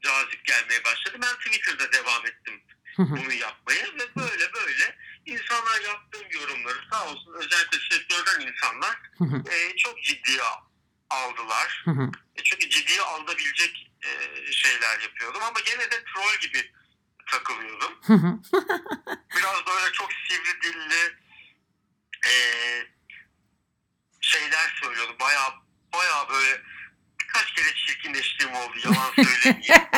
cazip 0.00 0.44
gelmeye 0.44 0.84
başladı. 0.84 1.18
Ben 1.22 1.34
Twitter'da 1.34 1.92
devam 1.92 2.26
ettim 2.26 2.62
Hı 2.96 3.02
hı. 3.02 3.10
bunu 3.10 3.32
yapmaya 3.32 3.84
ve 3.84 4.14
böyle 4.16 4.52
böyle 4.52 4.96
insanlar 5.26 5.80
yaptığım 5.80 6.30
yorumları 6.30 6.78
sağ 6.92 7.08
olsun 7.08 7.34
özellikle 7.34 7.78
sektörden 7.90 8.40
insanlar 8.40 8.96
Hı 9.18 9.24
hı. 9.24 9.42
e, 9.50 9.76
çok 9.76 10.02
ciddiye 10.02 10.42
aldılar. 11.10 11.82
Hı 11.84 11.90
hı. 11.90 12.10
E, 12.36 12.42
çünkü 12.44 12.70
ciddiye 12.70 13.02
alınabilecek 13.02 13.90
e, 14.04 14.10
şeyler 14.52 15.00
yapıyordum 15.00 15.42
ama 15.42 15.60
gene 15.60 15.90
de 15.90 16.04
troll 16.04 16.38
gibi 16.40 16.72
takılıyordum. 17.26 17.92
Hı 18.06 18.12
hı. 18.12 18.38
Biraz 19.36 19.66
böyle 19.66 19.92
çok 19.92 20.08
sivri 20.12 20.62
dilli 20.62 21.16
e, 22.26 22.32
şeyler 24.20 24.80
söylüyordum. 24.82 25.16
Baya 25.20 25.54
baya 25.92 26.28
böyle 26.30 26.62
birkaç 27.20 27.52
kere 27.54 27.74
çirkinleştiğim 27.74 28.54
oldu 28.54 28.78
yalan 28.84 29.12
söylemeyeyim. 29.24 29.88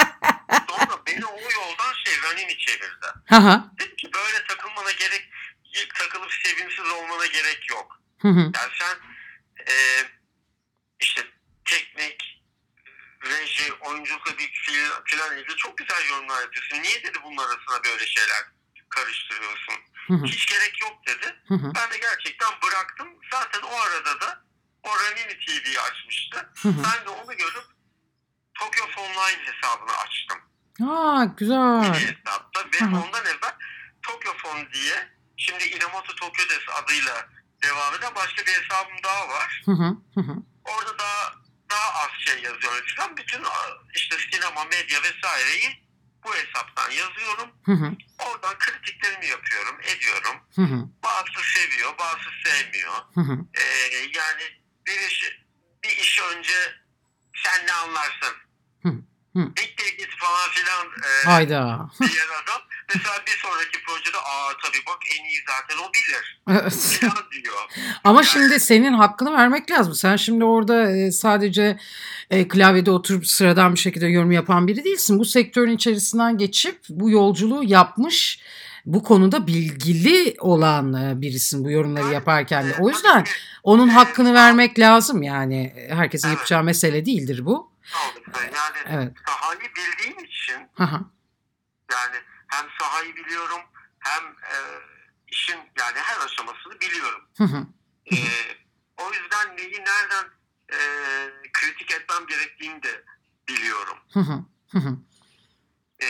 Sonra 0.68 1.02
beni 1.06 1.26
o 1.26 1.40
yoldan 1.40 1.94
şey 2.04 2.14
Ranini 2.22 2.58
çevirdi. 2.58 3.06
Hı 3.26 3.36
hı. 3.36 3.64
Dedim 3.78 3.96
ki 3.96 4.10
böyle 4.14 4.46
takılmana 4.46 4.90
gerek 4.90 5.30
takılıp 5.94 6.32
sevimsiz 6.32 6.92
olmana 6.92 7.26
gerek 7.26 7.70
yok. 7.70 8.00
Hı 8.18 8.28
hı. 8.28 8.40
Yani 8.40 8.72
sen 8.78 8.96
e, 9.68 9.74
işte 11.00 11.22
teknik, 11.64 12.42
reji, 13.60 13.72
oyunculukla 13.72 14.38
bir 14.38 14.48
fiil- 14.52 15.04
filan 15.04 15.36
ilgili 15.38 15.56
çok 15.56 15.78
güzel 15.78 16.08
yorumlar 16.10 16.42
yapıyorsun. 16.42 16.82
Niye 16.82 17.04
dedi 17.04 17.18
bunun 17.24 17.36
arasına 17.36 17.84
böyle 17.84 18.06
şeyler 18.06 18.42
karıştırıyorsun? 18.88 19.74
Hı 20.06 20.14
hı. 20.14 20.24
Hiç 20.24 20.46
gerek 20.46 20.82
yok 20.82 21.06
dedi. 21.06 21.36
Hı 21.48 21.54
hı. 21.54 21.72
Ben 21.74 21.90
de 21.90 21.98
gerçekten 21.98 22.48
bıraktım. 22.62 23.08
Zaten 23.32 23.62
o 23.62 23.76
arada 23.80 24.20
da 24.20 24.44
o 24.82 24.88
Ranini 24.88 25.38
TV'yi 25.46 25.80
açmıştı. 25.80 26.50
Hı 26.62 26.68
hı. 26.68 26.82
Ben 26.84 27.04
de 27.06 27.08
onu 27.08 27.36
görüp 27.36 27.64
Tokyo 28.54 28.84
Online 28.96 29.42
hesabını 29.44 29.96
açtım. 29.96 30.38
Aa 30.88 31.24
güzel. 31.24 31.82
Bir 31.94 32.16
hesapta 32.16 32.60
ve 32.74 32.78
Hı 32.80 32.84
hı. 32.84 32.96
ondan 33.00 33.24
evvel 33.26 33.54
Tokyo 34.02 34.32
Phone 34.36 34.72
diye 34.72 35.08
şimdi 35.36 35.64
Inamoto 35.64 36.14
Tokyo 36.14 36.48
Des 36.48 36.68
adıyla 36.82 37.28
devam 37.62 37.94
eden 37.94 38.14
başka 38.14 38.46
bir 38.46 38.52
hesabım 38.52 39.02
daha 39.04 39.28
var. 39.28 39.62
Hı 39.64 39.70
hı. 39.72 39.96
Hı 40.14 40.20
hı. 40.20 40.34
Orada 40.64 40.98
daha 40.98 41.32
daha 41.70 42.04
az 42.04 42.10
şey 42.26 42.42
yazıyorum 42.42 42.84
falan. 42.96 43.16
Bütün 43.16 43.42
işte 43.94 44.16
sinema, 44.32 44.64
medya 44.64 45.02
vesaireyi 45.02 45.90
bu 46.24 46.34
hesaptan 46.34 46.90
yazıyorum. 46.90 47.50
Hı 47.64 47.72
hı. 47.72 47.96
oradan 48.18 48.58
kritiklerimi 48.58 49.26
yapıyorum, 49.26 49.80
ediyorum. 49.80 50.36
Hı 50.54 50.62
hı. 50.62 50.88
Bazısı 51.02 51.60
seviyor, 51.60 51.98
bazısı 51.98 52.30
sevmiyor. 52.44 52.94
Hı 53.14 53.20
hı. 53.20 53.38
Ee, 53.54 53.64
yani 54.14 54.42
bir 54.86 55.00
iş, 55.00 55.38
bir 55.84 55.96
iş 55.96 56.20
önce 56.20 56.82
sen 57.44 57.66
ne 57.66 57.72
anlarsın? 57.72 58.36
Hı, 59.36 59.40
git 59.98 60.10
falan 60.18 60.50
filan 60.50 60.86
e, 60.86 61.26
Hayda. 61.26 61.90
diyen 62.00 62.26
adam. 62.44 62.60
Mesela 62.94 63.16
bir 63.26 63.38
sonraki 63.42 63.82
projede 63.86 64.16
aa 64.18 64.52
tabii 64.64 64.82
bak 64.86 64.98
en 65.20 65.24
iyi 65.24 65.38
zaten 65.48 65.76
o 65.84 65.90
bilir 65.94 66.40
Evet. 66.50 67.00
diyor. 67.44 67.90
Ama 68.04 68.22
şimdi 68.22 68.60
senin 68.60 68.92
hakkını 68.92 69.32
vermek 69.32 69.70
lazım. 69.70 69.94
Sen 69.94 70.16
şimdi 70.16 70.44
orada 70.44 70.96
e, 70.96 71.12
sadece 71.12 71.78
e, 72.30 72.48
klavyede 72.48 72.90
oturup 72.90 73.26
sıradan 73.26 73.74
bir 73.74 73.78
şekilde 73.78 74.06
yorum 74.06 74.32
yapan 74.32 74.66
biri 74.68 74.84
değilsin. 74.84 75.18
Bu 75.18 75.24
sektörün 75.24 75.74
içerisinden 75.76 76.38
geçip 76.38 76.80
bu 76.88 77.10
yolculuğu 77.10 77.64
yapmış, 77.64 78.40
bu 78.86 79.02
konuda 79.02 79.46
bilgili 79.46 80.34
olan 80.40 80.94
e, 80.94 81.20
birisin 81.20 81.64
bu 81.64 81.70
yorumları 81.70 82.12
yaparken 82.14 82.68
de. 82.68 82.74
O 82.80 82.88
yüzden 82.88 83.24
onun 83.62 83.88
hakkını 83.88 84.34
vermek 84.34 84.78
lazım 84.78 85.22
yani. 85.22 85.72
Herkesin 85.88 86.28
yapacağı 86.28 86.64
mesele 86.64 87.06
değildir 87.06 87.44
bu. 87.46 87.69
Yani 88.36 88.78
Evet. 88.86 89.12
sahayı 89.26 89.60
bildiğim 89.60 90.24
için 90.24 90.68
hı. 90.74 91.00
yani 91.92 92.16
hem 92.48 92.66
sahayı 92.78 93.16
biliyorum 93.16 93.60
hem 93.98 94.24
e, 94.24 94.56
işin 95.28 95.56
yani 95.56 95.98
her 95.98 96.24
aşamasını 96.24 96.80
biliyorum. 96.80 97.22
Hı 97.36 97.44
hı. 97.44 97.66
E, 98.12 98.16
o 98.96 99.12
yüzden 99.12 99.56
neyi 99.56 99.84
nereden 99.84 100.24
e, 100.72 100.78
kritik 101.52 101.90
etmem 101.90 102.26
gerektiğini 102.26 102.82
de 102.82 103.04
biliyorum. 103.48 103.96
E, 106.02 106.08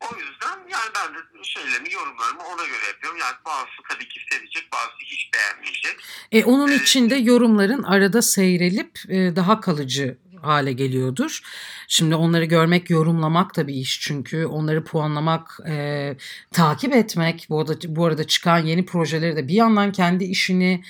o 0.00 0.16
yüzden 0.16 0.58
yani 0.68 0.90
ben 0.96 1.14
de 1.14 1.44
şeylerimi 1.44 1.92
yorumlarımı 1.92 2.42
ona 2.42 2.64
göre 2.66 2.86
yapıyorum. 2.86 3.18
Yani 3.18 3.36
bazısı 3.46 3.82
tabii 3.88 4.08
ki 4.08 4.20
sevecek 4.30 4.72
bazısı 4.72 4.96
hiç 5.04 5.30
beğenmeyecek. 5.34 6.04
E, 6.32 6.44
onun 6.44 6.72
için 6.72 7.10
de 7.10 7.16
yorumların 7.16 7.82
arada 7.82 8.22
seyrelip 8.22 8.98
e, 9.08 9.36
daha 9.36 9.60
kalıcı 9.60 10.18
hale 10.42 10.72
geliyordur. 10.72 11.40
Şimdi 11.88 12.14
onları 12.14 12.44
görmek, 12.44 12.90
yorumlamak 12.90 13.56
da 13.56 13.66
bir 13.66 13.74
iş 13.74 14.00
çünkü 14.00 14.46
onları 14.46 14.84
puanlamak, 14.84 15.58
e, 15.68 16.16
takip 16.52 16.94
etmek, 16.94 17.46
bu 17.50 17.60
arada, 17.60 17.74
bu 17.88 18.06
arada 18.06 18.24
çıkan 18.26 18.58
yeni 18.58 18.84
projeleri 18.84 19.36
de 19.36 19.48
bir 19.48 19.54
yandan 19.54 19.92
kendi 19.92 20.24
işini 20.24 20.82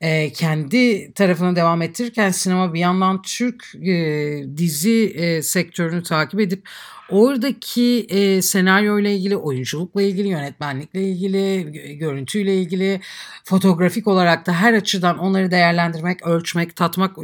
e, 0.00 0.32
kendi 0.32 1.12
tarafına 1.12 1.56
devam 1.56 1.82
ettirirken 1.82 2.30
sinema 2.30 2.74
bir 2.74 2.80
yandan 2.80 3.22
Türk 3.22 3.74
e, 3.74 4.44
dizi 4.56 5.04
e, 5.04 5.42
sektörünü 5.42 6.02
takip 6.02 6.40
edip 6.40 6.68
oradaki 7.08 8.06
e, 8.08 8.42
senaryo 8.42 8.98
ile 8.98 9.16
ilgili, 9.16 9.36
oyunculukla 9.36 10.02
ilgili, 10.02 10.28
yönetmenlikle 10.28 11.02
ilgili, 11.02 11.38
gö- 11.38 11.92
görüntüyle 11.92 12.56
ilgili, 12.56 13.00
fotoğrafik 13.44 14.06
olarak 14.06 14.46
da 14.46 14.52
her 14.52 14.72
açıdan 14.72 15.18
onları 15.18 15.50
değerlendirmek, 15.50 16.26
ölçmek, 16.26 16.76
tatmak, 16.76 17.16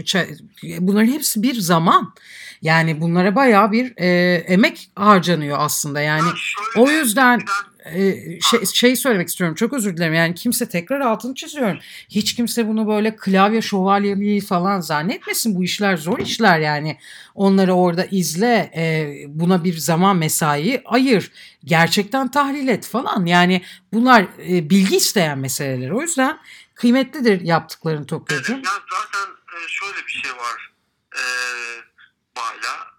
bunların 0.79 1.13
hepsi 1.13 1.43
bir 1.43 1.55
zaman. 1.75 2.15
Yani 2.63 3.01
bunlara 3.01 3.37
bayağı 3.37 3.73
bir 3.73 3.93
e, 3.97 4.35
emek 4.37 4.91
harcanıyor 4.97 5.57
aslında. 5.61 6.01
Yani 6.01 6.29
Ya 6.29 6.35
şöyle, 6.37 6.87
o 6.87 6.91
yüzden 6.91 7.41
e, 7.85 8.15
şey, 8.41 8.67
şey 8.67 8.97
söylemek 8.97 9.29
istiyorum 9.29 9.55
çok 9.55 9.73
özür 9.73 9.97
dilerim 9.97 10.15
yani 10.15 10.35
kimse 10.35 10.69
tekrar 10.69 11.01
altını 11.01 11.35
çiziyorum 11.35 11.79
hiç 12.09 12.35
kimse 12.35 12.69
bunu 12.69 12.89
böyle 12.89 13.17
klavye 13.17 13.63
şövalyeliği 13.63 14.41
falan 14.41 14.81
zannetmesin 14.81 15.55
bu 15.55 15.65
işler 15.65 15.97
zor 15.97 16.19
işler 16.19 16.59
yani 16.61 16.99
onları 17.35 17.73
orada 17.75 18.05
izle 18.05 18.71
e, 18.77 19.15
buna 19.29 19.65
bir 19.65 19.77
zaman 19.77 20.17
mesai 20.17 20.83
ayır 20.85 21.33
gerçekten 21.65 22.31
tahlil 22.31 22.69
et 22.69 22.87
falan 22.87 23.27
yani 23.27 23.63
bunlar 23.93 24.23
e, 24.49 24.71
bilgi 24.71 24.97
isteyen 24.97 25.39
meseleler 25.39 25.91
o 25.91 26.01
yüzden 26.01 26.39
kıymetlidir 26.75 27.41
yaptıklarını 27.41 27.99
Evet, 27.99 28.09
Tokyo'cum. 28.09 28.57
ya 28.57 28.71
zaten 28.91 29.33
e, 29.33 29.59
şöyle 29.69 30.07
bir 30.07 30.13
şey 30.13 30.31
var. 30.31 30.74
E, 31.15 31.21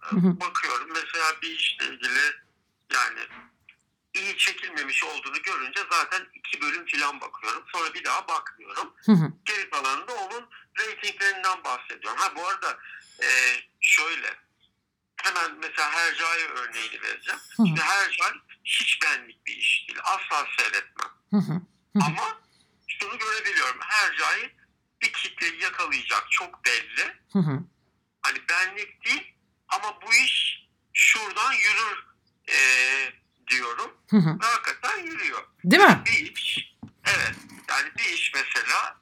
Hı 0.06 0.16
hı. 0.16 0.40
Bakıyorum 0.40 0.88
mesela 0.94 1.26
bir 1.42 1.50
işle 1.50 1.84
ilgili 1.86 2.20
yani 2.92 3.20
iyi 4.14 4.36
çekilmemiş 4.38 5.04
olduğunu 5.04 5.42
görünce 5.42 5.80
zaten 5.90 6.26
iki 6.34 6.60
bölüm 6.60 6.86
falan 6.86 7.20
bakıyorum. 7.20 7.64
Sonra 7.72 7.94
bir 7.94 8.04
daha 8.04 8.28
bakmıyorum. 8.28 8.94
Hı 9.06 9.12
hı, 9.12 9.32
Geri 9.44 9.70
kalanında 9.70 10.12
onun 10.14 10.48
reytinglerinden 10.78 11.64
bahsediyorum. 11.64 12.18
Ha 12.20 12.32
bu 12.36 12.48
arada 12.48 12.78
e, 13.22 13.28
şöyle 13.80 14.34
hemen 15.16 15.54
mesela 15.60 15.92
Hercai 15.92 16.44
örneğini 16.48 17.02
vereceğim. 17.02 17.40
Hı 17.56 17.62
hı. 17.62 17.66
Şimdi 17.66 17.80
Hercai 17.80 18.32
hiç 18.64 19.02
benlik 19.02 19.46
bir 19.46 19.56
iş 19.56 19.84
değil. 19.88 20.00
Asla 20.04 20.46
seyretmem. 20.58 21.10
hı 21.30 21.36
hı, 21.36 21.52
Hı. 21.52 22.04
Ama 22.06 22.38
şunu 22.88 23.18
görebiliyorum. 23.18 23.80
Hercai 23.80 24.54
bir 25.02 25.12
kitleyi 25.12 25.62
yakalayacak 25.62 26.26
çok 26.30 26.64
belli. 26.64 27.14
hı 27.32 27.38
hı, 27.38 27.60
Hani 28.26 28.38
benlik 28.48 29.04
değil 29.04 29.34
ama 29.68 30.00
bu 30.02 30.14
iş 30.14 30.66
şuradan 30.92 31.52
yürür 31.52 32.04
eee, 32.48 33.12
diyorum. 33.50 33.96
hı 34.10 34.16
hı. 34.16 34.38
Ve 34.40 34.46
hakikaten 34.46 34.98
yürüyor. 34.98 35.46
Değil 35.64 35.82
mi? 35.82 36.02
Bir 36.06 36.36
iş, 36.36 36.74
evet 37.04 37.34
yani 37.68 37.90
bir 37.98 38.04
iş 38.04 38.32
mesela 38.34 39.00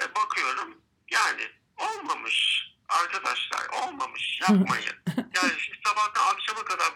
e, 0.00 0.14
bakıyorum 0.14 0.80
yani 1.10 1.50
olmamış 1.76 2.66
arkadaşlar 2.88 3.68
olmamış 3.68 4.40
yapmayın. 4.40 4.96
yani 5.16 5.52
siz 5.58 5.74
sabahtan 5.86 6.34
akşama 6.34 6.64
kadar 6.64 6.92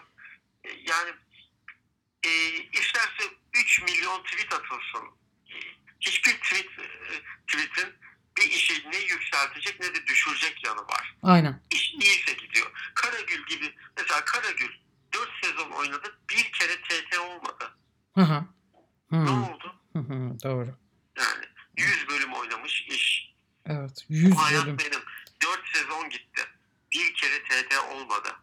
e, 0.63 0.69
yani 0.69 1.11
e, 2.23 2.29
isterse 2.53 3.23
3 3.53 3.81
milyon 3.81 4.23
tweet 4.23 4.53
atılsın. 4.53 5.05
E, 5.49 5.55
Hiçbir 6.01 6.33
tweet 6.33 6.65
e, 6.79 6.85
tweetin 7.47 7.95
bir 8.37 8.43
işi 8.51 8.89
ne 8.91 8.97
yükseltecek 8.97 9.79
ne 9.79 9.95
de 9.95 10.07
düşürecek 10.07 10.63
yanı 10.65 10.81
var. 10.81 11.15
Aynen. 11.23 11.61
İş 11.71 11.93
iyiyse 11.93 12.33
gidiyor. 12.33 12.71
Karagül 12.95 13.45
gibi 13.45 13.75
mesela 13.97 14.25
Karagül 14.25 14.71
4 15.13 15.29
sezon 15.43 15.71
oynadı 15.71 16.17
bir 16.29 16.51
kere 16.51 16.81
TT 16.81 17.19
olmadı. 17.19 17.77
Hı 18.15 18.21
hı. 18.21 18.43
Ne 19.11 19.29
oldu? 19.29 19.75
hı 19.93 19.99
hı, 19.99 20.39
Doğru. 20.43 20.75
Yani 21.17 21.45
100 21.77 22.07
bölüm 22.09 22.33
oynamış 22.33 22.81
iş. 22.87 23.33
Evet. 23.65 24.05
100 24.09 24.31
Bu 24.31 24.43
hayat 24.43 24.65
bölüm. 24.65 24.77
benim. 24.77 25.01
4 25.43 25.67
sezon 25.73 26.09
gitti. 26.09 26.41
Bir 26.93 27.13
kere 27.13 27.43
TT 27.43 27.77
olmadı. 27.91 28.35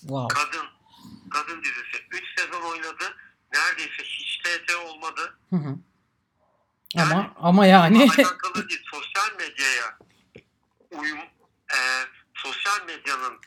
Wow. 0.00 0.34
Kadın. 0.40 0.66
Kadın 1.30 1.62
dizisi. 1.64 2.04
3 2.10 2.24
sezon 2.40 2.62
oynadı. 2.62 3.16
Neredeyse 3.54 4.02
hiç 4.04 4.38
TT 4.44 4.74
olmadı. 4.76 5.38
Hı 5.50 5.56
hı. 5.56 5.76
Yani- 6.94 7.12
Ama 7.14 7.34
ama 7.36 7.66
yani 7.66 8.02
Alakalı 8.18 8.68
değil. 8.68 8.82
Sosyal 8.90 9.36
medyaya 9.38 9.98
uyum, 10.90 11.18
e, 11.74 11.78
sosyal 12.34 12.86
medyanın 12.86 13.40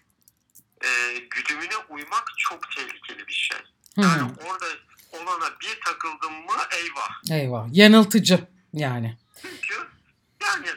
e, 0.85 1.17
güdümüne 1.29 1.77
uymak 1.89 2.23
çok 2.37 2.71
tehlikeli 2.71 3.27
bir 3.27 3.33
şey. 3.33 3.57
Hı 3.95 4.01
Yani 4.01 4.21
hı. 4.21 4.35
orada 4.49 4.65
olana 5.11 5.59
bir 5.61 5.79
takıldım 5.85 6.33
mı 6.33 6.53
eyvah. 6.71 7.21
eyvah 7.31 7.66
yanıltıcı 7.81 8.47
yani. 8.73 9.17
Çünkü 9.41 9.75
yani 10.41 10.67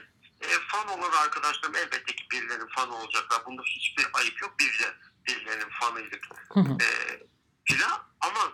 e, 0.41 0.47
fan 0.69 0.89
olan 0.89 1.13
arkadaşlarım 1.25 1.77
elbette 1.77 2.17
ki 2.17 2.25
birilerinin 2.33 2.69
fanı 2.77 2.97
olacaklar. 2.97 3.47
Bunda 3.47 3.63
hiçbir 3.63 4.07
ayıp 4.15 4.43
yok. 4.43 4.55
Biz 4.61 4.67
de 4.81 4.95
birilerinin 5.29 5.69
fanıydık 5.81 6.27
Hı 6.53 6.61
hı. 6.61 6.73
e, 6.73 6.89
filan. 7.65 8.01
Ama 8.21 8.53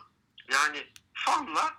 yani 0.52 0.86
fanla 1.12 1.74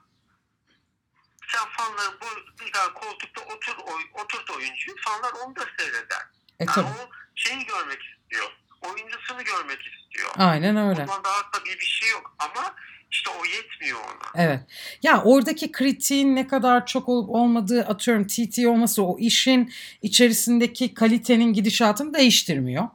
sen 1.47 1.65
fanların 1.77 2.19
bu 2.21 2.25
bir 2.65 2.71
tane 2.71 2.93
koltukta 2.93 3.41
otur 3.41 3.75
oy, 3.77 4.01
oturt 4.13 4.49
oyuncuyu 4.49 4.95
fanlar 5.05 5.31
onu 5.45 5.55
da 5.55 5.65
seyreder. 5.79 6.21
E 6.59 6.63
Yani 6.63 6.71
tabii. 6.75 6.87
o 6.87 7.09
şeyi 7.35 7.65
görmek 7.65 7.99
istiyor. 8.03 8.51
Oyuncusunu 8.81 9.43
görmek 9.43 9.79
istiyor. 9.87 10.31
Aynen 10.37 10.77
öyle. 10.77 11.01
Bundan 11.01 11.23
daha 11.23 11.51
tabii 11.51 11.79
bir 11.79 11.85
şey 11.85 12.09
yok 12.09 12.35
ama 12.39 12.75
işte 13.11 13.29
o 13.29 13.45
yetmiyor 13.45 13.99
ona. 13.99 14.43
Evet. 14.45 14.61
Ya 15.07 15.21
oradaki 15.23 15.71
kritiğin 15.71 16.35
ne 16.35 16.47
kadar 16.47 16.85
çok 16.85 17.09
olup 17.09 17.29
olmadığı 17.29 17.81
atıyorum 17.81 18.27
TT 18.27 18.59
olması 18.65 19.03
o 19.03 19.19
işin 19.19 19.73
içerisindeki 20.01 20.93
kalitenin 20.93 21.53
gidişatını 21.53 22.13
değiştirmiyor. 22.13 22.89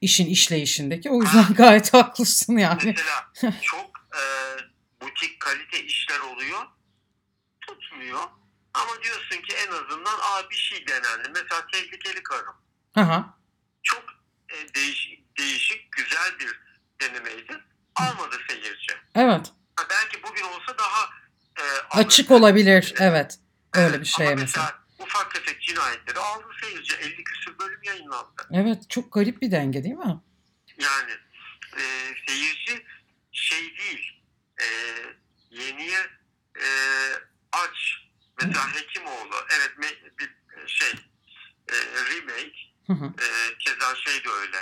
İşin 0.00 0.26
işleyişindeki. 0.26 1.10
O 1.10 1.22
yüzden 1.22 1.54
gayet 1.54 1.94
haklısın 1.94 2.56
yani. 2.56 2.80
Mesela 2.84 3.54
çok 3.62 3.90
e, 4.14 4.22
butik 5.00 5.40
kalite 5.40 5.84
işler 5.84 6.18
oluyor. 6.18 6.58
Tutmuyor. 7.60 8.20
Ama 8.74 9.02
diyorsun 9.04 9.42
ki 9.42 9.56
en 9.66 9.72
azından 9.72 10.18
Aa, 10.18 10.50
bir 10.50 10.56
şey 10.56 10.86
denendi. 10.86 11.28
Mesela 11.34 11.66
tehlikeli 11.72 12.22
karım. 12.22 12.56
Aha. 12.96 13.38
Çok 13.82 14.04
e, 14.48 14.74
değişik, 14.74 15.38
değişik, 15.38 15.92
güzel 15.92 16.38
bir 16.40 16.60
denemeydi. 17.00 17.58
Almadı 17.94 18.36
seyirci. 18.48 18.92
Evet. 19.14 19.52
Ha, 19.76 19.84
belki 19.90 20.22
bugün 20.22 20.44
olsa 20.44 20.78
daha 20.78 21.27
e, 21.58 21.62
Açık 21.90 22.30
alırdı. 22.30 22.42
olabilir. 22.44 22.94
Evet. 22.98 23.38
Öyle 23.74 23.86
Evet, 23.88 24.00
bir 24.00 24.04
şeye 24.06 24.28
ama 24.32 24.40
mesela. 24.40 24.78
ufak 24.98 25.34
tefek 25.34 25.62
cinayetleri 25.62 26.18
aldı 26.18 26.44
seyirci. 26.62 26.94
50 26.94 27.24
küsür 27.24 27.58
bölüm 27.58 27.82
yayınlandı. 27.82 28.48
Evet. 28.52 28.90
Çok 28.90 29.12
garip 29.12 29.42
bir 29.42 29.50
denge 29.50 29.84
değil 29.84 29.94
mi? 29.94 30.20
Yani 30.78 31.12
e, 31.76 31.82
seyirci 32.28 32.84
şey 33.32 33.76
değil. 33.78 34.22
E, 34.60 34.66
yeniye 35.50 35.98
e, 36.56 36.66
aç. 37.52 38.04
Mesela 38.42 38.74
Hekimoğlu. 38.74 39.34
Evet 39.58 39.72
me- 39.78 40.18
bir 40.18 40.30
şey 40.66 40.92
e, 41.68 41.74
remake. 42.10 42.58
Hı 42.86 42.92
hı. 42.92 43.04
E, 43.06 43.58
keza 43.58 43.94
şey 43.96 44.24
de 44.24 44.28
öyle. 44.28 44.56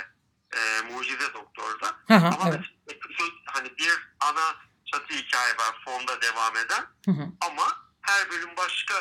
E, 0.55 0.81
Mucize 0.93 1.33
Doktor'da. 1.33 1.87
Hı 2.07 2.13
hı, 2.13 2.27
Ama 2.27 2.49
evet. 2.49 2.59
mesela 2.59 2.77
episod, 2.87 3.31
hani 3.45 3.69
bir 3.77 3.93
ana 4.19 4.55
çatı 4.85 5.13
hikaye 5.37 5.57
var 5.57 5.81
fonda 5.85 6.21
devam 6.21 6.57
eden. 6.57 6.85
Hı 7.05 7.11
hı. 7.11 7.27
Ama 7.41 7.63
her 8.01 8.29
bölüm 8.31 8.57
başka 8.57 8.93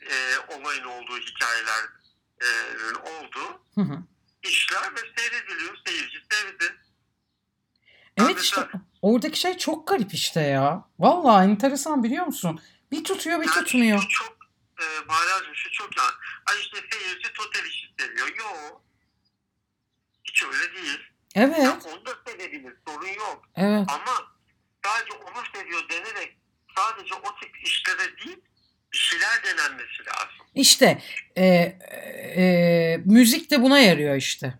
e, 0.00 0.38
olayın 0.54 0.84
olduğu 0.84 1.18
hikayelerin 1.18 2.94
olduğu 2.94 3.62
Hı 3.74 3.80
hı. 3.80 4.02
işler 4.42 4.94
ve 4.94 5.00
seyrediliyor. 5.16 5.78
Seyirci 5.86 6.18
sevdi. 6.30 6.76
Evet 8.16 8.40
işte 8.40 8.68
oradaki 9.02 9.40
şey 9.40 9.58
çok 9.58 9.88
garip 9.88 10.14
işte 10.14 10.40
ya. 10.40 10.88
Vallahi 10.98 11.44
enteresan 11.50 12.04
biliyor 12.04 12.26
musun? 12.26 12.60
Bir 12.92 13.04
tutuyor 13.04 13.40
bir 13.40 13.46
Yani 13.46 13.54
tutmuyor. 13.54 14.02
Şu 14.02 14.08
çok 14.08 14.36
e, 14.80 15.08
Bahar'cığım 15.08 15.54
şu 15.54 15.70
çok 15.70 15.96
yani. 15.96 16.10
Ay 16.46 16.60
işte 16.60 16.78
seyirci 16.92 17.32
total 17.32 17.64
işi 17.64 17.94
seviyor. 17.98 18.28
Yo. 18.28 18.80
Hiç 20.24 20.42
öyle 20.42 20.74
değil. 20.74 21.00
Evet, 21.34 21.58
da 22.06 22.30
sevebilir. 22.30 22.76
Sorun 22.86 23.08
yok. 23.08 23.48
evet. 23.56 23.84
Ama 23.88 24.38
sadece 24.84 25.12
onu 25.12 25.44
seviyor 25.54 25.88
denerek 25.88 26.36
sadece 26.76 27.14
o 27.14 27.40
tip 27.40 27.66
işlere 27.66 28.18
değil 28.18 28.38
bir 28.92 28.98
şeyler 28.98 29.44
denenmesi 29.44 30.06
lazım. 30.06 30.46
İşte 30.78 30.98
e, 31.36 31.72
e, 32.36 33.00
müzik 33.04 33.50
de 33.50 33.62
buna 33.62 33.78
yarıyor 33.78 34.16
işte. 34.16 34.54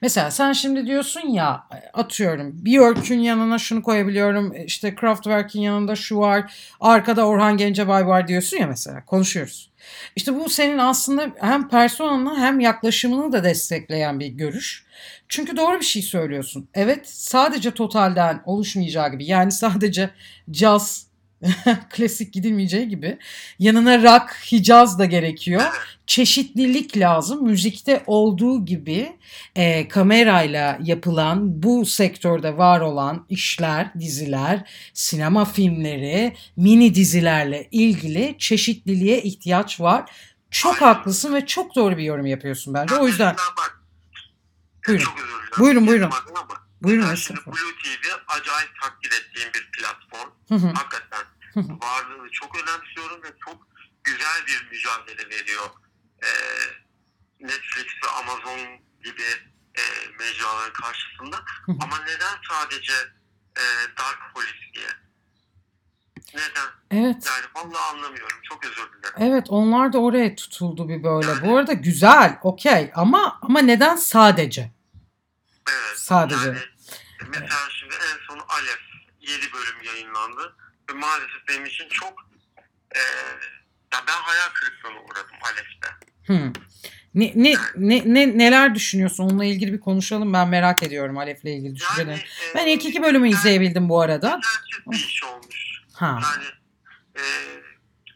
Mesela 0.00 0.30
sen 0.30 0.52
şimdi 0.52 0.86
diyorsun 0.86 1.28
ya 1.28 1.68
atıyorum 1.92 2.64
Björk'ün 2.64 3.18
yanına 3.18 3.58
şunu 3.58 3.82
koyabiliyorum 3.82 4.54
işte 4.66 4.94
Kraftwerk'in 4.94 5.60
yanında 5.60 5.96
şu 5.96 6.18
var 6.18 6.54
arkada 6.80 7.26
Orhan 7.26 7.56
Gencebay 7.56 8.06
var 8.06 8.28
diyorsun 8.28 8.56
ya 8.56 8.66
mesela 8.66 9.04
konuşuyoruz. 9.04 9.70
İşte 10.16 10.34
bu 10.34 10.48
senin 10.48 10.78
aslında 10.78 11.30
hem 11.40 11.68
personanı 11.68 12.38
hem 12.38 12.60
yaklaşımını 12.60 13.32
da 13.32 13.44
destekleyen 13.44 14.20
bir 14.20 14.26
görüş. 14.26 14.86
Çünkü 15.28 15.56
doğru 15.56 15.80
bir 15.80 15.84
şey 15.84 16.02
söylüyorsun. 16.02 16.68
Evet 16.74 17.08
sadece 17.08 17.70
totalden 17.70 18.42
oluşmayacağı 18.46 19.12
gibi 19.12 19.24
yani 19.24 19.52
sadece 19.52 20.10
caz 20.50 21.11
klasik 21.90 22.32
gidilmeyeceği 22.32 22.88
gibi 22.88 23.18
yanına 23.58 24.02
rock, 24.02 24.34
hicaz 24.52 24.98
da 24.98 25.04
gerekiyor. 25.04 25.62
Çeşitlilik 26.06 26.96
lazım. 26.96 27.44
Müzikte 27.44 28.02
olduğu 28.06 28.64
gibi 28.64 29.16
e, 29.56 29.88
kamerayla 29.88 30.78
yapılan 30.82 31.62
bu 31.62 31.86
sektörde 31.86 32.58
var 32.58 32.80
olan 32.80 33.26
işler, 33.28 33.94
diziler, 33.98 34.70
sinema 34.94 35.44
filmleri, 35.44 36.36
mini 36.56 36.94
dizilerle 36.94 37.68
ilgili 37.70 38.34
çeşitliliğe 38.38 39.22
ihtiyaç 39.22 39.80
var. 39.80 40.10
Çok 40.50 40.82
Aynen. 40.82 40.94
haklısın 40.94 41.34
ve 41.34 41.46
çok 41.46 41.76
doğru 41.76 41.96
bir 41.98 42.02
yorum 42.02 42.26
yapıyorsun 42.26 42.74
bence. 42.74 42.94
O 42.94 43.06
yüzden 43.06 43.36
Buyurun. 44.88 45.06
Buyurun, 45.58 45.86
buyurun. 45.86 46.10
Buyurun 46.82 47.08
mesela 47.08 47.16
şimdi. 47.16 47.40
Blue 47.46 47.72
TV 47.82 48.06
acayip 48.28 48.70
takdir 48.82 49.08
ettiğim 49.08 49.48
bir 49.54 49.70
platform. 49.70 50.30
Hı 50.48 50.54
hı, 50.54 50.72
Hakikaten. 50.74 51.31
Varlığını 51.56 52.30
çok 52.30 52.56
önemsiyorum 52.62 53.22
ve 53.22 53.28
çok 53.44 53.66
güzel 54.04 54.46
bir 54.46 54.68
mücadele 54.70 55.30
veriyor. 55.30 55.70
Ee, 56.22 56.28
Netflix 57.40 57.86
ve 58.04 58.08
Amazon 58.10 58.58
gibi 59.04 59.22
e, 59.74 59.82
mecraların 60.18 60.72
karşısında. 60.72 61.44
Ama 61.68 61.98
neden 62.04 62.36
sadece 62.50 62.92
e, 63.56 63.64
Dark 63.98 64.34
Police 64.34 64.72
diye? 64.74 64.88
Neden? 66.34 66.68
Evet. 66.90 67.26
Yani 67.26 67.46
vallahi 67.54 67.90
anlamıyorum. 67.94 68.38
Çok 68.42 68.64
özür 68.64 68.76
dilerim. 68.76 69.14
Evet 69.18 69.46
onlar 69.48 69.92
da 69.92 69.98
oraya 69.98 70.34
tutuldu 70.34 70.88
bir 70.88 71.02
böyle. 71.04 71.42
Bu 71.42 71.56
arada 71.58 71.72
güzel, 71.72 72.38
okey 72.42 72.90
ama 72.94 73.38
ama 73.42 73.60
neden 73.60 73.96
sadece? 73.96 74.72
Evet. 75.70 75.98
Sadece. 75.98 76.46
Yani 76.48 76.58
mesela 77.28 77.68
şimdi 77.70 77.94
en 77.94 78.26
son 78.28 78.38
Alef 78.48 78.80
7 79.20 79.52
bölüm 79.52 79.82
yayınlandı. 79.84 80.56
Maalesef 80.94 81.48
benim 81.48 81.64
için 81.66 81.88
çok 81.88 82.12
e, 82.94 82.98
ya 83.94 84.00
ben 84.08 84.12
hayal 84.22 84.48
kırıklığına 84.54 85.00
uğradım 85.00 85.36
Alef'te. 85.42 85.88
Hmm. 86.26 86.52
Ne, 87.14 87.32
ne, 87.34 87.54
ne, 87.76 88.02
ne, 88.14 88.38
neler 88.38 88.74
düşünüyorsun? 88.74 89.24
Onunla 89.24 89.44
ilgili 89.44 89.72
bir 89.72 89.80
konuşalım. 89.80 90.32
Ben 90.32 90.48
merak 90.48 90.82
ediyorum 90.82 91.18
Alef'le 91.18 91.44
ilgili 91.44 91.64
Yani 91.66 91.74
düşüncelerini. 91.76 92.14
e, 92.20 92.54
Ben 92.54 92.66
ilk 92.66 92.84
iki 92.84 93.02
bölümü 93.02 93.28
izleyebildim 93.28 93.88
bu 93.88 94.00
arada. 94.00 94.40
Bir 94.90 94.96
iş 94.96 95.24
olmuş. 95.24 95.82
Ha. 95.94 96.18
Yani 96.22 96.44
e, 97.16 97.22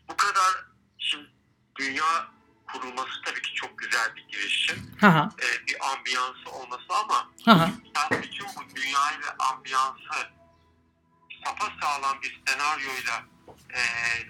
bu 0.08 0.16
kadar 0.16 0.64
şimdi 0.98 1.26
dünya 1.78 2.28
kurulması 2.72 3.10
tabii 3.24 3.42
ki 3.42 3.54
çok 3.54 3.78
güzel 3.78 4.14
bir 4.16 4.24
girişim. 4.32 4.90
Ha. 5.00 5.28
E, 5.38 5.66
bir 5.66 5.76
ambiyansı 5.92 6.50
olması 6.50 6.84
ama 7.04 7.30
ha. 7.44 7.70
sen 8.10 8.22
bütün 8.22 8.46
bu 8.46 8.76
dünyayı 8.76 9.18
ve 9.18 9.44
ambiyansı 9.44 10.02
sapasağlam 11.46 12.22
bir 12.22 12.42
senaryoyla 12.46 13.24
e, 13.70 13.80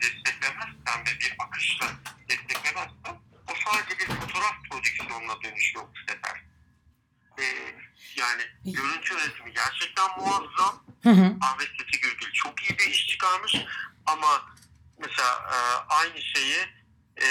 desteklemezsen 0.03 1.01
ve 1.07 1.21
bir 1.21 1.37
akışla 1.39 1.87
desteklemezsen 2.29 3.15
o 3.49 3.53
sadece 3.65 3.99
bir 3.99 4.07
fotoğraf 4.07 4.55
prodüksiyonuna 4.71 5.43
dönüşüyor 5.43 5.85
bu 5.85 6.13
sefer. 6.13 6.45
E, 7.39 7.45
yani 8.17 8.43
görüntü 8.65 9.15
üretimi 9.15 9.53
gerçekten 9.53 10.19
muazzam. 10.19 10.85
Hı 11.03 11.11
hı. 11.11 11.37
Ahmet 11.41 11.69
Fethi 11.69 12.01
Gürgül 12.01 12.33
çok 12.33 12.63
iyi 12.63 12.79
bir 12.79 12.91
iş 12.91 13.07
çıkarmış 13.07 13.57
ama 14.07 14.55
mesela 14.99 15.51
e, 15.53 15.57
aynı 15.89 16.23
şeyi 16.23 16.59
e, 17.23 17.29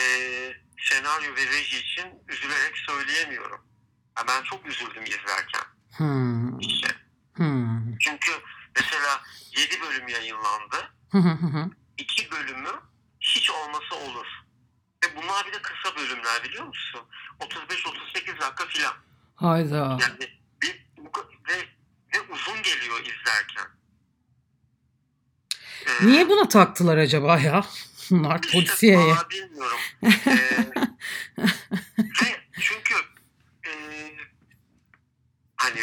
senaryo 0.78 1.36
ve 1.36 1.48
reji 1.48 1.80
için 1.80 2.24
üzülerek 2.28 2.78
söyleyemiyorum. 2.78 3.62
Ya 4.17 4.24
ben 4.28 4.43
çok 4.43 4.65
üzüldüm 4.65 5.04
izlerken. 5.04 5.65
Hmm. 5.98 6.60
işte. 6.60 6.88
Hmm. 7.36 7.98
Çünkü 7.98 8.32
mesela 8.76 9.22
7 9.58 9.82
bölüm 9.82 10.08
yayınlandı. 10.08 10.92
Hı 11.12 11.18
hı 11.18 11.30
hı 11.30 11.48
hı. 11.48 11.70
2 11.98 12.32
bölümü 12.32 12.72
hiç 13.20 13.52
olması 13.52 13.96
olur. 13.96 14.26
Ve 15.06 15.16
bunlar 15.16 15.48
bir 15.48 15.54
de 15.54 15.62
kısa 15.62 15.96
bölümler 15.98 16.44
biliyor 16.44 16.66
musun? 16.66 17.02
35-38 17.40 18.28
dakika 18.42 18.66
filan. 18.68 18.94
Hayda. 19.36 19.76
Yani 20.02 20.20
bir, 20.62 20.86
ve, 21.50 21.58
ve 22.16 22.22
uzun 22.34 22.62
geliyor 22.64 23.00
izlerken. 23.00 23.66
Ee, 25.88 26.08
Niye 26.08 26.30
buna 26.30 26.50
taktılar 26.50 26.98
acaba 26.98 27.40
ya? 27.40 27.66
Bunlar 28.12 28.40
işte 28.44 28.52
polisiyeye. 28.52 28.98
vallahi 28.98 29.30
bilmiyorum. 29.30 29.78
Ee, 31.38 31.44
ve 31.98 32.42
çünkü 32.62 32.96
e, 33.68 33.72
hani 35.56 35.80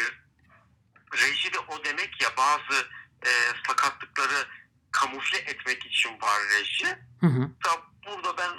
reji 1.23 1.53
de 1.53 1.59
o 1.59 1.85
demek 1.85 2.23
ya 2.23 2.29
bazı 2.37 2.87
e, 3.27 3.31
sakatlıkları 3.67 4.47
kamufle 4.91 5.39
etmek 5.39 5.87
için 5.87 6.21
var 6.21 6.41
reji. 6.55 6.87
Hı 7.21 7.27
hı. 7.27 7.41
Ya 7.67 7.73
burada 8.07 8.37
ben 8.39 8.51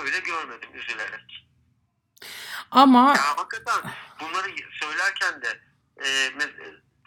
öyle 0.00 0.18
görmedim 0.18 0.70
üzülerek. 0.74 1.48
Ama 2.70 3.14
Ya 3.16 3.36
hakikaten 3.38 3.92
bunları 4.20 4.54
söylerken 4.80 5.42
de 5.42 5.60
e, 6.04 6.30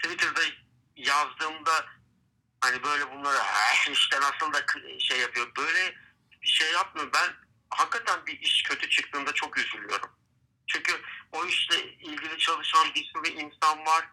Twitter'da 0.03 0.41
yazdığımda 0.95 1.85
hani 2.61 2.83
böyle 2.83 3.11
bunları 3.11 3.37
"Eh, 3.37 3.91
işte 3.91 4.17
nasıl 4.21 4.53
da 4.53 4.65
şey 4.99 5.19
yapıyor 5.19 5.51
böyle 5.57 5.95
bir 6.41 6.47
şey 6.47 6.71
yapmıyorum. 6.71 7.11
Ben 7.13 7.33
hakikaten 7.69 8.25
bir 8.25 8.39
iş 8.39 8.63
kötü 8.63 8.89
çıktığında 8.89 9.31
çok 9.33 9.57
üzülüyorum. 9.57 10.09
Çünkü 10.67 11.01
o 11.31 11.45
işle 11.45 11.83
ilgili 11.83 12.37
çalışan 12.37 12.87
bir 12.95 13.11
sürü 13.13 13.27
insan 13.27 13.85
var. 13.85 14.05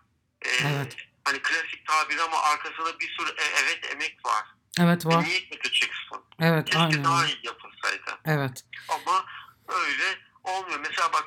E, 0.44 0.48
Evet. 0.68 0.96
Hani 1.24 1.42
klasik 1.42 1.86
tabir 1.86 2.18
ama 2.18 2.42
arkasında 2.42 3.00
bir 3.00 3.16
sürü 3.18 3.30
e, 3.30 3.42
evet 3.62 3.80
emek 3.92 4.26
var. 4.26 4.44
evet 4.80 5.06
E, 5.06 5.08
var. 5.08 5.24
niye 5.24 5.48
kötü 5.48 5.72
çıksın? 5.72 6.24
Evet 6.40 6.64
Keşke 6.64 6.78
aynen. 6.80 7.04
daha 7.04 7.26
iyi 7.26 7.38
yapılsaydı. 7.42 8.18
Evet. 8.24 8.64
Ama 8.88 9.26
öyle 9.68 10.18
olmuyor. 10.44 10.80
Mesela 10.80 11.12
bak 11.12 11.24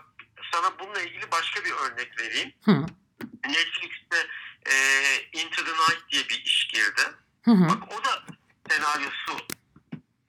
sana 0.53 0.80
bununla 0.80 1.01
ilgili 1.01 1.32
başka 1.32 1.66
bir 1.66 1.72
örnek 1.72 2.20
vereyim. 2.22 2.53
Hı 2.66 2.86
Netflix'te 3.47 4.28
e, 4.66 4.76
Into 5.34 5.63
the 5.66 5.72
Night 5.72 6.11
diye 6.11 6.24
bir 6.30 6.43
iş 6.45 6.68
girdi. 6.68 7.01
hı. 7.45 7.51
hı. 7.51 7.70
Bak 7.70 7.93
o 7.93 8.03
da 8.03 8.24
senaryosu 8.70 9.47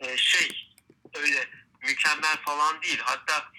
e, 0.00 0.16
şey 0.16 0.74
öyle 1.14 1.48
mükemmel 1.82 2.36
falan 2.44 2.82
değil. 2.82 3.00
Hatta 3.04 3.50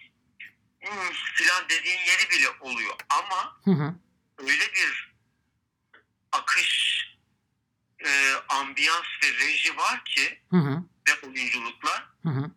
hmm, 0.82 1.11
filan 1.36 1.69
dediğin 1.69 1.99
yeri 1.99 2.30
bile 2.30 2.49
oluyor. 2.61 2.95
Ama 3.09 3.57
Hı 3.63 3.71
hı. 3.71 3.95
öyle 4.38 4.73
bir 4.73 5.16
akış, 6.41 7.01
e, 8.05 8.09
ambiyans 8.49 9.05
ve 9.23 9.27
reji 9.45 9.77
var 9.77 10.03
ki 10.05 10.41
Hı 10.49 10.57
hı. 10.57 10.83
ve 11.07 11.27
oyunculuklar 11.27 12.03
Hı 12.23 12.29
hı. 12.29 12.51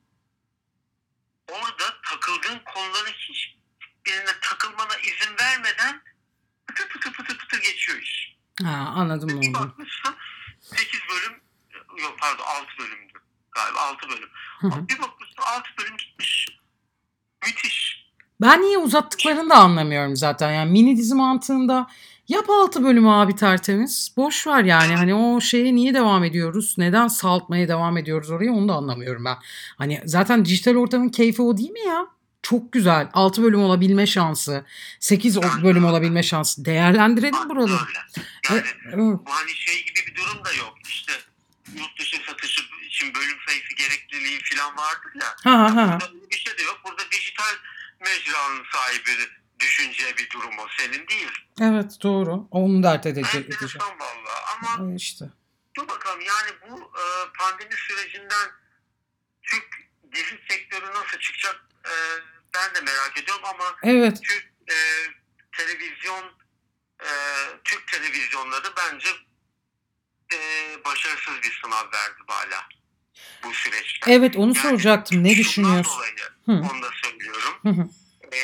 orada 1.49 2.01
takıldığın 2.11 2.61
konuların 2.75 3.13
hiçbirine 3.13 4.33
takılmana 4.43 4.97
izin 4.97 5.37
vermeden 5.41 6.03
pıtı 6.67 6.89
pıtı 6.89 7.13
pıtı 7.13 7.39
pıtı 7.39 7.57
geçiyor 7.61 7.99
iş. 7.99 8.37
Ha, 8.63 8.71
anladım 8.97 9.29
Bir 9.29 9.49
oldu. 9.49 9.59
bakmışsın 9.59 10.15
8 10.61 11.01
bölüm 11.11 11.41
yok 12.03 12.19
pardon 12.21 12.45
6 12.45 12.67
bölümdü 12.79 13.13
galiba 13.53 13.81
6 13.81 14.09
bölüm. 14.09 14.29
Hı 14.61 14.67
hı. 14.67 14.89
Bir 14.89 14.99
bakmışsın 15.03 15.43
6 15.43 15.69
bölüm 15.79 15.97
gitmiş. 15.97 16.49
Müthiş. 17.47 18.01
Ben 18.41 18.63
niye 18.63 18.79
uzattıklarını 18.79 19.51
da 19.51 19.55
anlamıyorum 19.55 20.17
zaten. 20.17 20.53
Yani 20.53 20.71
mini 20.71 20.97
dizi 20.97 21.15
mantığında 21.15 21.91
yap 22.31 22.51
6 22.51 22.85
bölüm 22.85 23.09
abi 23.09 23.37
tertemiz. 23.37 24.15
Boş 24.17 24.47
ver 24.47 24.65
yani. 24.65 24.97
Hani 24.97 25.15
o 25.15 25.41
şeye 25.41 25.75
niye 25.75 25.95
devam 25.95 26.25
ediyoruz? 26.25 26.75
Neden 26.79 27.09
saltmaya 27.09 27.69
devam 27.69 27.97
ediyoruz 27.97 28.31
oraya 28.31 28.53
onu 28.53 28.69
da 28.69 28.73
anlamıyorum 28.75 29.25
ben. 29.25 29.37
Hani 29.79 30.03
zaten 30.05 30.45
dijital 30.45 30.77
ortamın 30.77 31.09
keyfi 31.09 31.43
o 31.43 31.57
değil 31.57 31.71
mi 31.71 31.81
ya? 31.81 32.07
Çok 32.43 32.73
güzel. 32.73 33.09
6 33.13 33.43
bölüm 33.43 33.63
olabilme 33.63 34.07
şansı. 34.07 34.65
8 35.01 35.43
bölüm 35.63 35.85
olabilme 35.85 36.23
şansı. 36.23 36.65
Değerlendirelim 36.65 37.49
buraları. 37.49 37.73
Öyle. 37.73 37.99
Yani 38.51 38.59
E, 38.59 38.65
evet. 38.87 38.97
bu 38.97 39.23
hani 39.27 39.51
şey 39.51 39.85
gibi 39.85 40.01
bir 40.11 40.15
durum 40.15 40.45
da 40.45 40.53
yok. 40.53 40.75
İşte 40.89 41.13
yurt 41.77 41.99
dışı 42.01 42.17
satışı 42.29 42.61
için 42.89 43.15
bölüm 43.15 43.37
sayısı 43.47 43.75
gerekliliği 43.79 44.39
falan 44.55 44.77
vardır 44.77 45.13
ya. 45.21 45.53
Ha 45.53 45.59
ha 45.59 45.77
ha. 45.77 45.99
Burada 46.01 46.31
bir 46.31 46.37
şey 46.37 46.59
de 46.59 46.63
yok. 46.63 46.81
Burada 46.85 47.03
dijital 47.13 47.55
mecranın 48.01 48.63
sahibi 48.73 49.40
düşünce 49.61 50.17
bir 50.17 50.31
durum 50.31 50.59
o. 50.59 50.67
Senin 50.79 51.09
değil. 51.09 51.31
Evet 51.61 51.99
doğru. 52.03 52.49
Onu 52.51 52.83
dert 52.83 53.07
edecek. 53.07 53.35
Enteresan 53.47 53.99
valla. 53.99 54.35
Ama 54.77 54.93
E, 54.93 54.97
işte. 54.97 55.25
dur 55.77 55.89
bakalım 55.89 56.21
yani 56.21 56.51
bu 56.71 56.79
e, 56.81 57.03
pandemi 57.39 57.75
sürecinden 57.75 58.49
Türk 59.43 59.67
dizi 60.13 60.39
sektörü 60.51 60.87
nasıl 60.87 61.19
çıkacak 61.19 61.65
e, 61.87 61.93
ben 62.55 62.75
de 62.75 62.81
merak 62.81 63.19
ediyorum 63.23 63.45
ama 63.45 63.77
Evet. 63.83 64.19
Türk 64.23 64.53
e, 64.71 64.77
televizyon 65.57 66.25
e, 67.03 67.09
Türk 67.65 67.87
televizyonları 67.89 68.67
bence 68.77 69.09
e, 70.35 70.39
başarısız 70.85 71.35
bir 71.43 71.61
sınav 71.65 71.85
verdi 71.93 72.21
hala 72.27 72.69
bu 73.45 73.55
süreçte. 73.55 74.13
Evet 74.13 74.37
onu 74.37 74.47
Yani 74.57 74.59
soracaktım. 74.69 75.25
Ne 75.25 75.37
düşünüyorsun? 75.37 75.93
dolayı 75.97 76.13
Hı. 76.47 76.53
onu 76.73 76.83
da 76.83 76.89
söylüyorum. 77.05 77.55
Hı 77.63 77.69
hı. 77.69 77.89
E, 78.37 78.41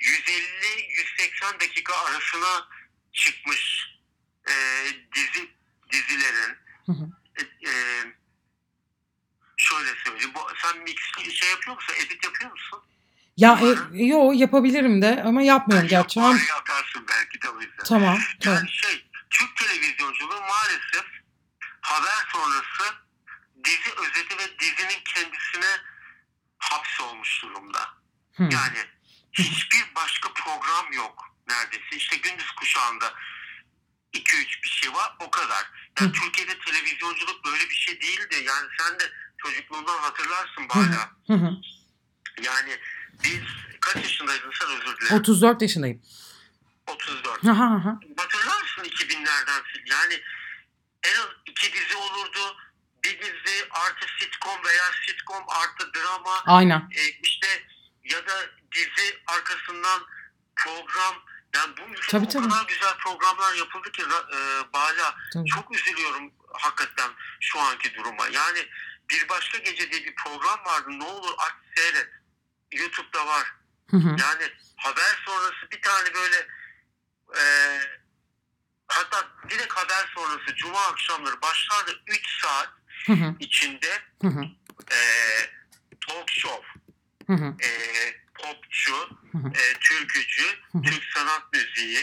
150-180 0.00 1.60
dakika 1.60 1.94
arasına 1.96 2.68
çıkmış 3.12 3.90
e, 4.48 4.54
dizi 5.14 5.50
dizilerin 5.92 6.56
Hı 6.86 6.92
hı. 6.92 7.08
e, 7.36 7.42
e, 7.70 7.72
şöyle 9.56 9.90
söyleyeyim. 10.04 10.30
Bu, 10.34 10.40
sen 10.62 10.78
mix 10.82 10.96
şey 11.40 11.50
yapıyor 11.50 11.76
musun? 11.76 11.94
Edit 12.06 12.24
yapıyor 12.24 12.50
musun? 12.50 12.82
Ya 13.36 13.60
e, 13.62 13.98
yo 14.04 14.32
yapabilirim 14.34 15.02
de 15.02 15.22
ama 15.26 15.42
yapmıyorum 15.42 15.88
gerçi. 15.88 16.20
Ama- 16.20 16.28
Araya 16.28 16.54
atarsın 16.56 17.06
belki 17.08 17.42
de 17.42 17.48
o 17.48 17.60
yüzden. 17.60 17.84
Tamam. 17.84 18.18
tamam. 18.40 18.58
Yani 18.58 18.70
şey, 18.70 19.06
Türk 19.30 19.56
televizyonculuğu 19.56 20.40
maalesef 20.40 21.04
haber 21.80 22.28
sonrası 22.32 22.94
dizi 23.64 23.90
özeti 24.00 24.38
ve 24.38 24.58
dizinin 24.58 25.00
kendisine 25.04 25.70
hapsolmuş 26.58 27.42
durumda. 27.42 27.80
Hı. 28.36 28.42
Yani 28.42 28.78
hiçbir 29.32 29.94
başka 29.96 30.32
program 30.32 30.92
yok 30.92 31.24
neredeyse. 31.48 31.96
İşte 31.96 32.16
gündüz 32.16 32.50
kuşağında 32.50 33.14
2-3 34.14 34.62
bir 34.64 34.68
şey 34.68 34.92
var 34.94 35.16
o 35.20 35.30
kadar. 35.30 35.70
Yani. 36.00 36.12
Türkiye'de 36.12 36.58
televizyonculuk 36.58 37.44
böyle 37.44 37.70
bir 37.70 37.74
şey 37.74 38.00
değildi. 38.00 38.44
Yani 38.46 38.68
sen 38.78 38.98
de 38.98 39.04
çocukluğundan 39.38 39.98
hatırlarsın 39.98 40.68
hı. 41.34 41.50
Yani 42.42 42.78
biz 43.24 43.42
kaç 43.80 43.96
yaşındaydın 43.96 44.52
sen 44.60 44.68
özür 44.68 44.96
dilerim. 44.96 45.16
34 45.16 45.62
yaşındayım. 45.62 46.02
34. 46.86 47.44
Ha 47.46 47.58
ha 47.58 47.84
ha. 47.84 48.00
Hatırlarsın 48.16 48.82
2000'lerden 48.84 49.62
yani 49.86 50.22
en 51.02 51.20
az 51.20 51.28
iki 51.46 51.72
dizi 51.72 51.96
olurdu. 51.96 52.56
Bir 53.04 53.20
dizi 53.20 53.68
artı 53.70 54.06
sitcom 54.20 54.64
veya 54.64 54.84
sitcom 55.06 55.44
artı 55.48 55.94
drama 55.94 56.42
Aynen. 56.46 56.78
e, 56.78 57.02
işte 57.22 57.46
ya 58.12 58.26
da 58.26 58.46
dizi 58.72 59.18
arkasından 59.26 60.00
program 60.56 61.14
yani 61.54 61.76
bu 61.76 62.00
Tabii, 62.10 62.26
o 62.26 62.28
tabii. 62.28 62.48
kadar 62.48 62.64
güzel 62.68 62.96
programlar 62.98 63.54
yapıldı 63.54 63.92
ki 63.92 64.02
e, 64.02 64.38
Bala 64.72 65.14
Tabii. 65.32 65.48
çok 65.48 65.74
üzülüyorum 65.76 66.32
hakikaten 66.52 67.10
şu 67.40 67.60
anki 67.60 67.94
duruma. 67.94 68.28
Yani 68.28 68.66
bir 69.10 69.28
başka 69.28 69.58
gece 69.58 69.90
diye 69.90 70.04
bir 70.04 70.14
program 70.14 70.64
vardı. 70.64 70.88
Ne 70.90 71.04
olur 71.04 71.34
aç 71.38 71.52
seyret. 71.76 72.08
YouTube'da 72.72 73.26
var. 73.26 73.52
Hı 73.90 73.96
hı. 73.96 74.08
Yani 74.08 74.52
haber 74.76 75.22
sonrası 75.26 75.70
bir 75.72 75.82
tane 75.82 76.14
böyle 76.14 76.46
e, 77.36 77.42
hatta 78.88 79.28
direkt 79.48 79.72
haber 79.72 80.12
sonrası 80.14 80.54
cuma 80.56 80.86
akşamları 80.86 81.42
başlardı 81.42 82.02
3 82.06 82.40
saat 82.42 82.68
Hı 83.06 83.12
hı. 83.12 83.34
içinde 83.40 84.02
Hı 84.22 84.28
hı. 84.28 84.44
e, 84.92 84.98
talk 86.08 86.30
show, 86.30 86.66
Hı 87.30 87.34
hı. 87.34 87.56
e, 87.62 87.70
popçu, 88.34 89.08
e, 89.34 89.78
türkücü. 89.80 90.44
Türk 90.84 91.04
sanat 91.14 91.42
müziği, 91.52 92.00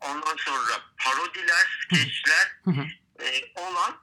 ondan 0.00 0.36
sonra 0.36 0.80
parodiler, 0.98 1.80
skeçler 1.82 2.56
e, 3.20 3.60
olan 3.60 3.96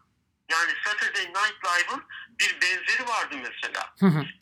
yani 0.51 0.71
Saturday 0.85 1.25
Night 1.25 1.65
Live'ın 1.65 2.03
bir 2.39 2.61
benzeri 2.61 3.07
vardı 3.07 3.35
mesela. 3.43 3.93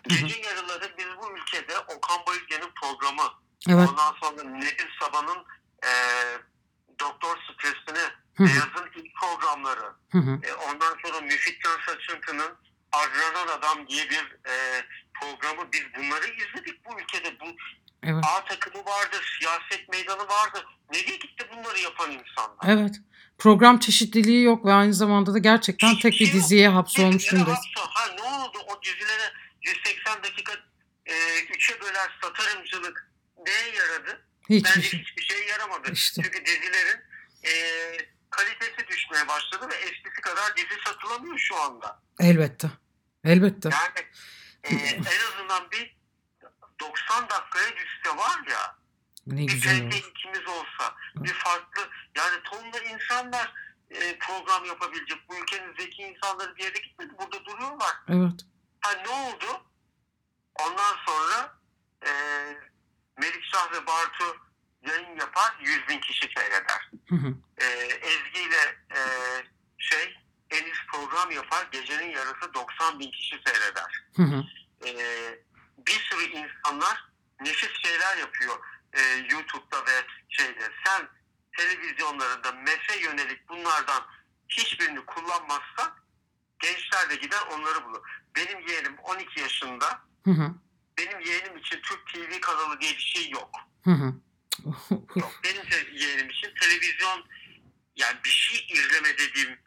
Gece 0.07 0.41
yarıları 0.41 0.93
biz 0.97 1.07
bu 1.21 1.37
ülkede 1.37 1.79
Okan 1.79 2.25
Bayülgen'in 2.27 2.71
programı 2.81 3.23
Evet. 3.69 3.89
Ondan 3.89 4.13
sonra 4.21 4.43
Nedim 4.43 4.87
Sabah'ın 4.99 5.45
e, 5.83 5.91
Doktor 6.99 7.37
Stresini. 7.37 8.09
Beyaz'ın 8.39 8.89
ilk 8.95 9.15
programları, 9.15 9.93
e, 10.43 10.53
ondan 10.53 10.95
sonra 11.03 11.21
Müfit 11.21 11.63
Can 11.63 11.79
Saçıntı'nın 11.85 12.57
Adranan 12.91 13.47
Adam 13.47 13.87
diye 13.87 14.09
bir 14.09 14.49
e, 14.49 14.83
programı 15.21 15.71
biz 15.73 15.81
bunları 15.97 16.25
izledik 16.25 16.85
bu 16.85 16.99
ülkede. 17.01 17.39
Bu 17.39 17.45
Evet. 18.03 18.23
A 18.27 18.45
takımı 18.45 18.85
vardı, 18.85 19.15
siyaset 19.39 19.89
meydanı 19.89 20.27
vardı. 20.27 20.65
Nereye 20.93 21.15
gitti 21.15 21.45
bunları 21.53 21.79
yapan 21.79 22.11
insanlar? 22.11 22.57
Evet. 22.67 22.95
Program 23.37 23.79
çeşitliliği 23.79 24.43
yok 24.43 24.65
ve 24.65 24.73
aynı 24.73 24.93
zamanda 24.93 25.33
da 25.33 25.37
gerçekten 25.37 25.95
tek 25.99 26.13
bir 26.13 26.33
diziye 26.33 26.69
hapsolmuş 26.69 27.15
Dizilere 27.15 27.35
durumdayız. 27.35 27.59
hapso- 27.59 27.87
Ha 27.89 28.15
ne 28.15 28.21
oldu 28.23 28.57
o 28.67 28.81
dizilere 28.83 29.33
180 29.61 30.23
dakika 30.23 30.53
e, 31.05 31.15
üçe 31.55 31.81
böler 31.81 32.17
satarımcılık 32.21 33.11
neye 33.47 33.75
yaradı? 33.75 34.25
Hiçbir 34.49 34.69
Bence 34.69 34.81
şey. 34.89 34.99
hiçbir 34.99 35.23
şey 35.23 35.47
yaramadı. 35.47 35.91
İşte. 35.91 36.21
Çünkü 36.23 36.45
dizilerin 36.45 36.99
e, 37.43 37.51
kalitesi 38.31 38.87
düşmeye 38.87 39.27
başladı 39.27 39.67
ve 39.71 39.75
eskisi 39.75 40.21
kadar 40.21 40.57
dizi 40.57 40.79
satılamıyor 40.85 41.37
şu 41.37 41.61
anda. 41.61 41.99
Elbette. 42.19 42.71
Elbette. 43.23 43.69
Yani 43.71 44.07
e, 44.63 44.75
en 44.95 45.33
azından 45.33 45.71
bir 45.71 45.97
90 46.79 47.29
dakikaya 47.29 47.75
düşse 47.77 48.17
var 48.17 48.41
ya 48.51 48.75
Ne 49.27 49.41
bir 49.41 49.53
güzel 49.53 49.81
olur. 49.83 49.93
ikimiz 49.93 50.47
olsa 50.47 50.95
bir 51.15 51.33
farklı 51.33 51.89
yani 52.17 52.43
tonla 52.43 52.79
insanlar 52.79 53.53
e, 53.89 54.19
program 54.19 54.65
yapabilecek. 54.65 55.29
Bu 55.29 55.35
ülkenin 55.37 55.75
zeki 55.79 56.01
insanları 56.01 56.55
bir 56.55 56.63
yere 56.63 56.79
gitmedi. 56.79 57.13
Burada 57.19 57.45
duruyorlar. 57.45 57.95
Evet. 58.09 58.45
Ha 58.81 58.91
ne 59.05 59.09
oldu? 59.09 59.63
Ondan 60.59 60.95
sonra 61.05 61.57
e, 62.05 62.11
Melikşah 63.17 63.71
ve 63.73 63.87
Bartu 63.87 64.37
yayın 64.87 65.19
yapar 65.19 65.55
100 65.61 65.87
bin 65.89 65.99
kişi 65.99 66.29
seyreder. 66.37 66.91
Hı 67.09 67.15
hı. 67.15 67.33
E, 67.57 67.65
Ezgi 68.01 68.41
ile 68.41 68.77
e, 68.95 68.99
şey 69.77 70.17
Enis 70.51 70.77
program 70.93 71.31
yapar 71.31 71.67
gecenin 71.71 72.11
yarısı 72.11 72.53
90 72.53 72.99
bin 72.99 73.11
kişi 73.11 73.41
seyreder. 73.45 74.03
Hı 74.15 74.23
hı. 74.23 74.43
E, 74.85 74.91
bir 75.87 75.99
sürü 76.09 76.23
insanlar 76.23 77.09
nefis 77.39 77.81
şeyler 77.81 78.17
yapıyor 78.17 78.59
e, 78.93 79.01
YouTube'da 79.29 79.85
ve 79.85 80.05
şeyde. 80.29 80.69
Sen 80.85 81.09
televizyonlarında 81.57 82.51
mefe 82.51 82.99
yönelik 82.99 83.49
bunlardan 83.49 84.03
hiçbirini 84.49 85.05
kullanmazsan 85.05 85.95
gençler 86.59 87.09
de 87.09 87.15
gider 87.15 87.41
onları 87.53 87.85
bulur. 87.85 88.01
Benim 88.35 88.67
yeğenim 88.67 88.97
12 88.97 89.39
yaşında. 89.41 90.01
Hı 90.25 90.31
hı. 90.31 90.53
Benim 90.97 91.19
yeğenim 91.19 91.57
için 91.57 91.81
Türk 91.81 92.07
TV 92.13 92.41
kanalı 92.41 92.81
diye 92.81 92.91
bir 92.91 93.13
şey 93.15 93.29
yok. 93.29 93.49
Hı 93.83 93.91
hı. 93.91 94.13
Benim 95.43 95.61
yeğenim 95.93 96.29
için 96.29 96.53
televizyon 96.61 97.25
yani 97.95 98.17
bir 98.25 98.29
şey 98.29 98.67
izleme 98.69 99.17
dediğim 99.17 99.59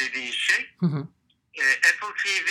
dediğin 0.00 0.30
şey 0.32 0.70
Hı 0.80 0.86
hı. 0.86 1.08
e, 1.54 1.62
Apple 1.76 2.14
TV, 2.22 2.48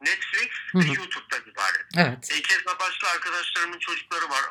Netflix 0.00 0.50
Hı 0.72 0.78
ve 0.78 0.82
hı. 0.82 0.88
YouTube'dan 0.88 1.40
ibaret. 1.52 1.86
Evet. 1.96 2.32
E, 2.32 2.42
keza 2.42 2.78
başka 2.80 3.08
arkadaşlarımın 3.08 3.78
çocukları 3.78 4.24
var 4.30 4.44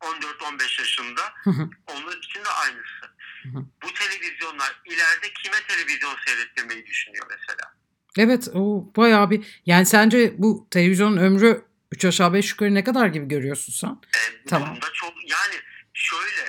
14-15 0.00 0.80
yaşında. 0.80 1.22
Hı 1.44 1.50
hı. 1.50 1.70
Onlar 1.86 2.16
için 2.16 2.44
de 2.44 2.48
aynısı. 2.48 3.06
hı. 3.42 3.64
Bu 3.82 3.94
televizyonlar 3.94 4.80
ileride 4.84 5.32
kime 5.42 5.56
televizyon 5.68 6.16
seyrettirmeyi 6.26 6.86
düşünüyor 6.86 7.26
mesela? 7.30 7.74
Evet 8.18 8.48
o 8.54 8.92
bayağı 8.96 9.30
bir 9.30 9.62
yani 9.66 9.86
sence 9.86 10.34
bu 10.38 10.68
televizyonun 10.70 11.16
ömrü 11.16 11.64
3 11.92 12.04
aşağı 12.04 12.32
5 12.34 12.50
yukarı 12.50 12.74
ne 12.74 12.84
kadar 12.84 13.06
gibi 13.06 13.28
görüyorsun 13.28 13.72
sen? 13.72 13.90
E, 13.90 14.44
Tamam. 14.48 14.78
çok 14.92 15.30
yani 15.30 15.54
şöyle 15.94 16.46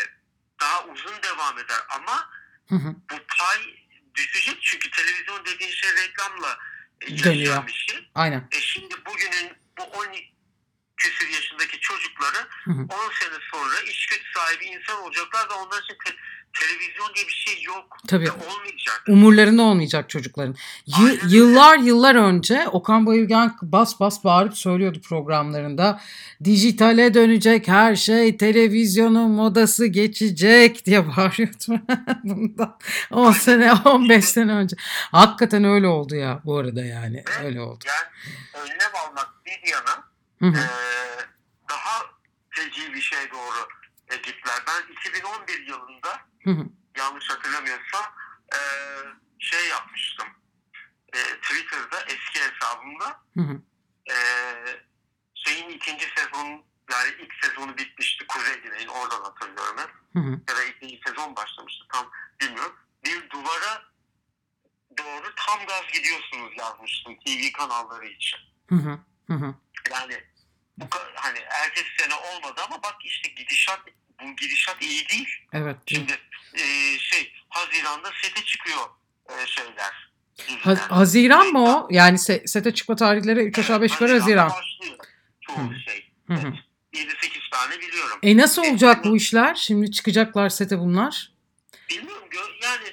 daha 0.60 0.86
uzun 0.86 1.24
devam 1.24 1.60
eder 1.60 1.80
ama 1.90 2.30
Hı 2.70 2.76
hı. 2.76 2.96
bu 3.12 3.16
pay 3.38 3.76
düşecek 4.16 4.58
çünkü 4.62 4.92
televizyon 4.92 5.46
dediğin 5.46 5.72
şey 5.72 5.90
reklamla 5.96 6.60
e, 7.02 7.24
Dönüyor. 7.24 7.68
bir 7.68 7.74
şey. 7.74 8.10
Aynen. 8.16 8.48
E 8.52 8.60
şimdi 8.62 9.06
bugünün 9.06 9.54
bu 9.78 9.84
10 9.84 10.08
küsür 10.98 11.30
yaşındaki 11.30 11.80
çocukları 11.80 12.38
Hı 12.64 12.72
hı. 12.72 12.82
10 12.82 13.12
sene 13.20 13.38
sonra 13.52 13.82
iş 13.82 14.06
güç 14.08 14.22
sahibi 14.36 14.66
insan 14.66 14.98
olacaklar 15.02 15.50
ve 15.50 15.54
onlar 15.54 15.84
için 15.84 15.98
te- 16.06 16.16
televizyon 16.60 17.16
diye 17.16 17.26
bir 17.28 17.32
şey 17.34 17.64
yok. 17.64 17.98
Tabii. 18.08 18.26
Ve 18.26 18.32
olmayacak. 18.32 19.04
Umurlarında 19.08 19.62
olmayacak 19.62 20.10
çocukların. 20.10 20.56
Y- 20.86 20.96
Aynen 20.98 21.28
yıllar 21.30 21.78
yıllar 21.78 22.16
önce 22.16 22.68
Okan 22.68 23.06
Bayülgen 23.06 23.56
bas 23.62 24.00
bas 24.00 24.24
bağırıp 24.24 24.58
söylüyordu 24.58 25.02
programlarında. 25.02 26.02
Dijitale 26.44 27.14
dönecek 27.14 27.68
her 27.68 27.96
şey, 27.96 28.38
televizyonun 28.38 29.32
modası 29.32 29.86
geçecek 29.86 30.86
diye 30.86 31.08
bağırıyordu. 31.18 31.82
Bundan 32.24 32.78
10 33.12 33.32
sene, 33.32 33.74
15 33.74 34.26
sene 34.26 34.52
önce. 34.54 34.76
Hakikaten 35.12 35.64
öyle 35.64 35.88
oldu 35.88 36.16
ya 36.16 36.42
bu 36.46 36.58
arada 36.58 36.86
yani. 36.86 37.24
Öyle 37.44 37.62
oldu. 37.62 37.86
Yani 37.88 38.64
önlem 38.64 38.92
almak 39.08 39.30
bir 39.46 39.72
yana 39.72 40.04
e, 40.42 40.60
daha 41.70 42.02
feci 42.50 42.94
bir 42.94 43.02
şey 43.02 43.20
doğru 43.34 43.68
e, 44.12 44.16
gittiler. 44.16 44.56
Ben 44.68 44.94
2011 44.94 45.68
yılında 45.68 46.10
Hı 46.44 46.52
hı. 46.52 46.66
yanlış 46.98 47.30
hatırlamıyorsam 47.30 48.04
e, 48.54 48.60
şey 49.40 49.68
yapmıştım. 49.70 50.28
E, 51.14 51.20
Twitter'da 51.42 52.02
eski 52.02 52.40
hesabımda 52.40 53.24
Hı 53.34 53.42
hı. 53.42 53.62
e, 54.14 54.16
şeyin 55.34 55.70
ikinci 55.70 56.06
sezon 56.16 56.48
yani 56.92 57.10
ilk 57.20 57.34
sezonu 57.44 57.78
bitmişti 57.78 58.28
Kuzey 58.28 58.62
Güney'in 58.62 58.88
oradan 58.88 59.22
hatırlıyorum. 59.24 59.92
Hı 60.14 60.20
hı. 60.20 60.32
Ya 60.50 60.58
da 60.58 60.64
ikinci 60.64 61.00
sezon 61.08 61.36
başlamıştı 61.36 61.86
tam 61.94 62.12
bilmiyorum. 62.42 62.76
Bir 63.06 63.30
duvara 63.30 63.84
doğru 64.98 65.36
tam 65.36 65.66
gaz 65.66 65.84
gidiyorsunuz 65.94 66.54
yazmıştım 66.58 67.16
TV 67.20 67.58
kanalları 67.58 68.06
için. 68.06 68.40
Hı 68.70 68.76
hı. 68.76 69.00
Hı 69.28 69.34
hı. 69.34 69.56
Yani 69.92 70.24
bu 70.78 70.86
hani 71.16 71.40
ertesi 71.40 71.90
sene 72.00 72.16
olmadı 72.16 72.62
ama 72.70 72.84
bak 72.84 72.96
işte 73.04 73.30
gidişat 73.30 73.80
bu 74.26 74.36
gidişat 74.36 74.82
iyi 74.82 75.10
değil. 75.10 75.30
Evet. 75.54 75.78
Şimdi 75.88 76.12
e, 76.54 76.64
şey 77.00 77.34
Haziran'da 77.50 78.12
sete 78.24 78.46
çıkıyor 78.46 78.80
e, 79.30 79.46
şeyler. 79.48 80.14
Ha-. 80.62 80.98
Haziran 80.98 81.48
mı 81.48 81.76
o? 81.76 81.88
Yani 81.92 82.18
se- 82.18 82.48
sete 82.48 82.74
çıkma 82.74 82.96
tarihleri 82.96 83.40
3 83.40 83.60
aşağı 83.60 83.82
5 83.82 83.92
yukarı 83.92 84.14
Haziran. 84.20 84.50
başlıyor 84.50 84.96
çoğu 85.42 85.58
Hı. 85.58 85.80
şey. 85.80 86.10
Hı 86.28 86.34
hı. 86.34 86.54
7-8 86.94 87.50
tane 87.52 87.82
biliyorum. 87.82 88.20
E 88.24 88.38
nasıl 88.38 88.64
olacak 88.66 89.06
bu 89.06 89.18
işler? 89.18 89.56
Şimdi 89.56 89.92
çıkacaklar 89.92 90.50
sete 90.50 90.80
bunlar. 90.80 91.32
Bilmiyorum 91.90 92.28
yani 92.64 92.86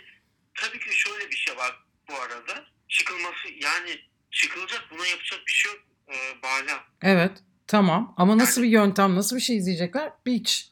tabii 0.54 0.78
ki 0.78 0.86
şöyle 0.92 1.30
bir 1.30 1.36
şey 1.36 1.56
var 1.56 1.76
bu 2.10 2.14
arada. 2.14 2.64
Çıkılması 2.88 3.48
yani 3.62 4.00
çıkılacak 4.30 4.84
buna 4.90 5.06
yapacak 5.06 5.40
bir 5.46 5.52
şey 5.52 5.72
yok 5.72 5.80
e, 6.08 6.42
Bala. 6.42 6.84
Evet. 7.02 7.32
Tamam. 7.66 8.14
Ama 8.16 8.38
nasıl 8.38 8.62
bir 8.62 8.68
yöntem, 8.68 9.16
nasıl 9.16 9.36
bir 9.36 9.40
şey 9.40 9.56
izleyecekler? 9.56 10.12
Hiç. 10.26 10.70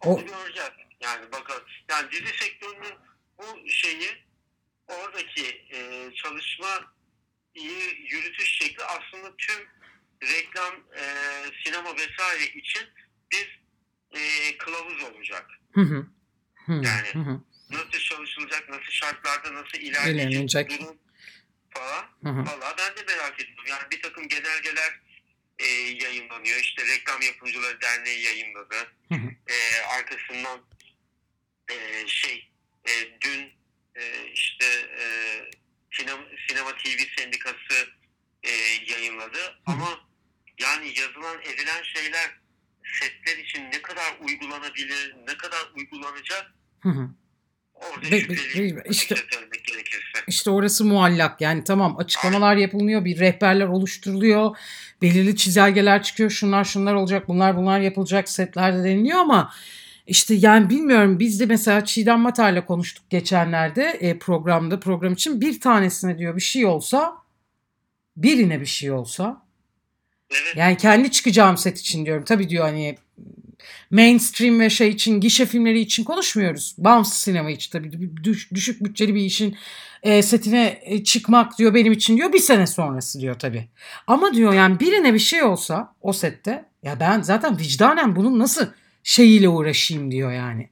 O- 0.00 0.16
göreceğiz. 0.16 0.70
Yani 1.00 1.32
bakalım. 1.32 1.62
Yani 1.90 2.10
dizi 2.10 2.26
sektörünün 2.38 2.94
bu 3.38 3.68
şeyi 3.68 4.08
oradaki 4.88 5.46
e, 5.72 6.10
çalışma 6.14 6.94
iyi 7.54 8.06
yürütüş 8.10 8.58
şekli 8.58 8.84
aslında 8.84 9.36
tüm 9.36 9.68
reklam, 10.22 10.74
e, 10.96 11.02
sinema 11.64 11.96
vesaire 11.96 12.44
için 12.44 12.88
bir 13.32 13.60
e, 14.12 14.56
kılavuz 14.58 15.02
olacak. 15.02 15.46
Hı 15.72 15.80
hı. 15.80 16.06
Hı 16.66 16.72
Yani 16.72 17.08
hı 17.12 17.18
hı. 17.18 17.40
Nasıl 17.70 17.90
çalışılacak, 17.98 18.68
nasıl 18.68 18.90
şartlarda 18.90 19.54
nasıl 19.54 19.78
ilerleyecek 19.78 20.30
İlerleyecek. 20.30 20.70
durum 20.80 20.98
falan. 21.70 22.04
Hı 22.22 22.28
hı. 22.28 22.46
Valla 22.46 22.74
ben 22.78 22.96
de 22.96 23.14
merak 23.14 23.40
ediyorum. 23.40 23.64
Yani 23.68 23.82
bir 23.90 24.02
takım 24.02 24.28
genelgeler 24.28 25.00
e, 25.60 25.66
yayınlanıyor. 26.04 26.60
İşte 26.60 26.86
Reklam 26.86 27.22
Yapımcıları 27.22 27.80
Derneği 27.80 28.22
yayınladı. 28.22 28.92
E, 29.46 29.82
arkasından 29.82 30.60
e, 31.70 32.06
şey 32.06 32.50
e, 32.88 32.92
dün 33.20 33.52
e, 33.96 34.26
işte 34.32 34.66
e, 34.98 35.04
sinema, 35.92 36.22
sinema 36.48 36.76
TV 36.76 37.18
Sendikası 37.18 37.88
e, 38.42 38.50
yayınladı. 38.86 39.60
Ama 39.66 40.00
yani 40.58 40.98
yazılan 41.00 41.40
edilen 41.42 41.82
şeyler 41.82 42.40
setler 43.00 43.38
için 43.38 43.64
ne 43.64 43.82
kadar 43.82 44.16
uygulanabilir, 44.20 45.14
ne 45.26 45.36
kadar 45.36 45.70
uygulanacak 45.74 46.54
Hı 46.80 46.88
hı. 46.88 47.10
Orada 47.80 48.10
Ve- 48.10 48.20
şüpheliyim. 48.20 48.76
ve- 48.76 48.82
işte-. 48.90 49.14
İşte 50.28 50.50
orası 50.50 50.84
muallak. 50.84 51.40
Yani 51.40 51.64
tamam 51.64 51.98
açıklamalar 51.98 52.56
yapılıyor, 52.56 53.04
bir 53.04 53.18
rehberler 53.18 53.66
oluşturuluyor, 53.66 54.56
belirli 55.02 55.36
çizelgeler 55.36 56.02
çıkıyor, 56.02 56.30
şunlar 56.30 56.64
şunlar 56.64 56.94
olacak, 56.94 57.28
bunlar 57.28 57.56
bunlar 57.56 57.80
yapılacak 57.80 58.28
setlerde 58.28 58.84
deniliyor 58.84 59.18
ama 59.18 59.52
işte 60.06 60.34
yani 60.34 60.70
bilmiyorum 60.70 61.18
biz 61.18 61.40
de 61.40 61.46
mesela 61.46 61.84
Çiğdem 61.84 62.20
Mater'le 62.20 62.66
konuştuk 62.66 63.10
geçenlerde 63.10 63.82
e, 63.84 64.18
programda 64.18 64.80
program 64.80 65.12
için 65.12 65.40
bir 65.40 65.60
tanesine 65.60 66.18
diyor 66.18 66.36
bir 66.36 66.40
şey 66.40 66.66
olsa 66.66 67.12
birine 68.16 68.60
bir 68.60 68.66
şey 68.66 68.90
olsa 68.90 69.42
Evet. 70.30 70.56
yani 70.56 70.76
kendi 70.76 71.10
çıkacağım 71.10 71.56
set 71.56 71.78
için 71.78 72.06
diyorum. 72.06 72.24
Tabii 72.24 72.48
diyor 72.48 72.64
hani 72.64 72.96
mainstream 73.90 74.60
ve 74.60 74.70
şey 74.70 74.88
için 74.88 75.20
gişe 75.20 75.46
filmleri 75.46 75.80
için 75.80 76.04
konuşmuyoruz. 76.04 76.74
Bağımsız 76.78 77.14
sinema 77.14 77.50
için 77.50 77.70
tabii 77.70 78.10
düş- 78.24 78.50
düşük 78.54 78.84
bütçeli 78.84 79.14
bir 79.14 79.20
işin 79.20 79.56
e, 80.02 80.22
setine 80.22 80.78
e, 80.82 81.04
çıkmak 81.04 81.58
diyor 81.58 81.74
benim 81.74 81.92
için 81.92 82.16
diyor 82.16 82.32
bir 82.32 82.38
sene 82.38 82.66
sonrası 82.66 83.20
diyor 83.20 83.38
tabii. 83.38 83.68
Ama 84.06 84.34
diyor 84.34 84.52
yani 84.52 84.80
birine 84.80 85.14
bir 85.14 85.18
şey 85.18 85.42
olsa 85.42 85.94
o 86.00 86.12
sette 86.12 86.64
ya 86.82 87.00
ben 87.00 87.22
zaten 87.22 87.58
vicdanen 87.58 88.16
bunun 88.16 88.38
nasıl 88.38 88.66
şeyiyle 89.02 89.48
uğraşayım 89.48 90.10
diyor 90.10 90.32
yani. 90.32 90.70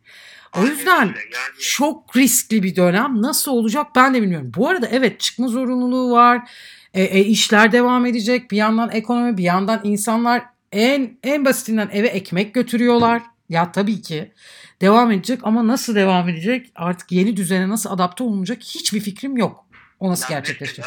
O 0.56 0.66
yüzden. 0.66 1.00
Yani 1.06 1.14
çok 1.60 2.16
riskli 2.16 2.62
bir 2.62 2.76
dönem. 2.76 3.22
Nasıl 3.22 3.52
olacak 3.52 3.86
ben 3.96 4.14
de 4.14 4.22
bilmiyorum. 4.22 4.52
Bu 4.56 4.68
arada 4.68 4.88
evet 4.92 5.20
çıkma 5.20 5.48
zorunluluğu 5.48 6.10
var. 6.10 6.50
E, 6.94 7.02
e, 7.02 7.24
işler 7.24 7.72
devam 7.72 8.06
edecek. 8.06 8.50
Bir 8.50 8.56
yandan 8.56 8.90
ekonomi, 8.90 9.36
bir 9.36 9.42
yandan 9.42 9.80
insanlar 9.84 10.42
en 10.72 11.18
en 11.22 11.44
basitinden 11.44 11.88
eve 11.92 12.08
ekmek 12.08 12.54
götürüyorlar. 12.54 13.22
Ya 13.48 13.72
tabii 13.72 14.02
ki 14.02 14.32
devam 14.80 15.10
edecek 15.12 15.40
ama 15.42 15.66
nasıl 15.66 15.94
devam 15.94 16.28
edecek? 16.28 16.72
Artık 16.74 17.12
yeni 17.12 17.36
düzene 17.36 17.68
nasıl 17.68 17.90
adapte 17.90 18.24
olunacak 18.24 18.62
hiçbir 18.62 19.00
fikrim 19.00 19.36
yok. 19.36 19.66
O 20.00 20.10
nasıl 20.10 20.24
yani 20.24 20.40
gerçekleşecek? 20.40 20.84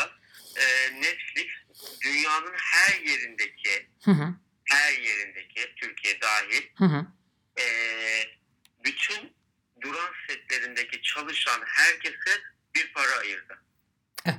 e, 0.55 0.65
Netflix 1.01 1.47
dünyanın 2.03 2.53
her 2.57 3.01
yerindeki 3.01 3.87
Hı 4.05 4.11
hı. 4.11 4.35
her 4.63 4.91
yerindeki 4.93 5.75
Türkiye 5.75 6.21
dahil 6.21 6.61
Hı 6.75 6.85
hı. 6.85 7.05
e, 7.61 7.65
bütün 8.83 9.33
duran 9.81 10.09
setlerindeki 10.27 11.01
çalışan 11.01 11.61
herkese 11.65 12.41
bir 12.75 12.93
para 12.93 13.19
ayırdı. 13.21 13.63
Eh. 14.25 14.33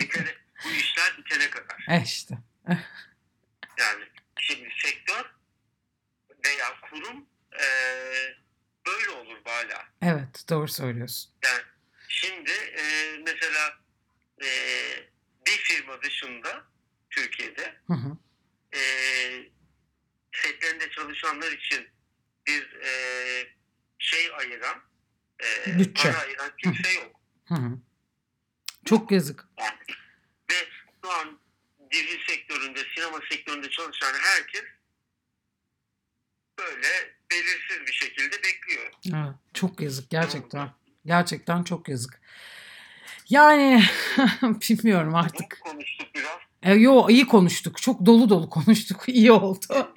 bitene, 0.00 0.34
bu 0.64 0.68
işler 0.70 1.14
bitene 1.18 1.50
kadar. 1.50 1.86
E 1.88 2.02
işte. 2.02 2.38
Yani 3.78 4.04
şimdi 4.46 4.68
sektör 4.82 5.34
veya 6.44 6.80
kurum 6.80 7.26
e, 7.52 7.64
böyle 8.86 9.10
olur 9.10 9.38
hala. 9.44 9.84
Evet 10.02 10.44
doğru 10.50 10.68
söylüyorsun. 10.68 11.32
Yani 11.44 11.62
şimdi 12.08 12.50
e, 12.50 12.82
mesela 13.26 13.78
e, 14.42 14.48
bir 15.46 15.56
firma 15.56 16.02
dışında 16.02 16.64
Türkiye'de 17.10 17.76
Hı 17.86 17.92
hı. 17.94 18.16
e, 18.74 18.80
setlerinde 20.32 20.90
çalışanlar 20.90 21.52
için 21.52 21.88
bir 22.46 22.72
e, 22.82 22.90
şey 23.98 24.30
ayıran 24.38 24.82
e, 25.66 25.78
Bütçe. 25.78 26.02
para 26.12 26.18
ayıran 26.22 26.50
kimse 26.62 26.92
yok. 26.92 27.20
Hı 27.48 27.54
hı. 27.54 27.78
Çok 28.84 29.10
yazık. 29.10 29.44
Yani. 29.58 29.78
Ve 30.50 30.54
şu 31.02 31.10
an 31.12 31.40
dizi 31.92 32.18
sektöründe, 32.28 32.80
sinema 32.94 33.18
sektöründe 33.30 33.70
çalışan 33.70 34.12
herkes 34.14 34.64
böyle 36.58 36.88
belirsiz 37.30 37.86
bir 37.86 37.92
şekilde 37.92 38.36
bekliyor. 38.36 38.92
Evet, 39.06 39.34
çok 39.54 39.80
yazık 39.80 40.10
gerçekten. 40.10 40.70
Gerçekten 41.06 41.62
çok 41.62 41.88
yazık. 41.88 42.20
Yani 43.28 43.82
bilmiyorum 44.42 45.14
artık. 45.14 45.50
Çok 45.50 45.72
konuştuk 45.72 46.08
biraz. 46.14 46.38
E, 46.62 46.74
yo 46.74 47.08
iyi 47.08 47.26
konuştuk. 47.26 47.82
Çok 47.82 48.06
dolu 48.06 48.28
dolu 48.28 48.50
konuştuk. 48.50 49.04
İyi 49.08 49.32
oldu. 49.32 49.94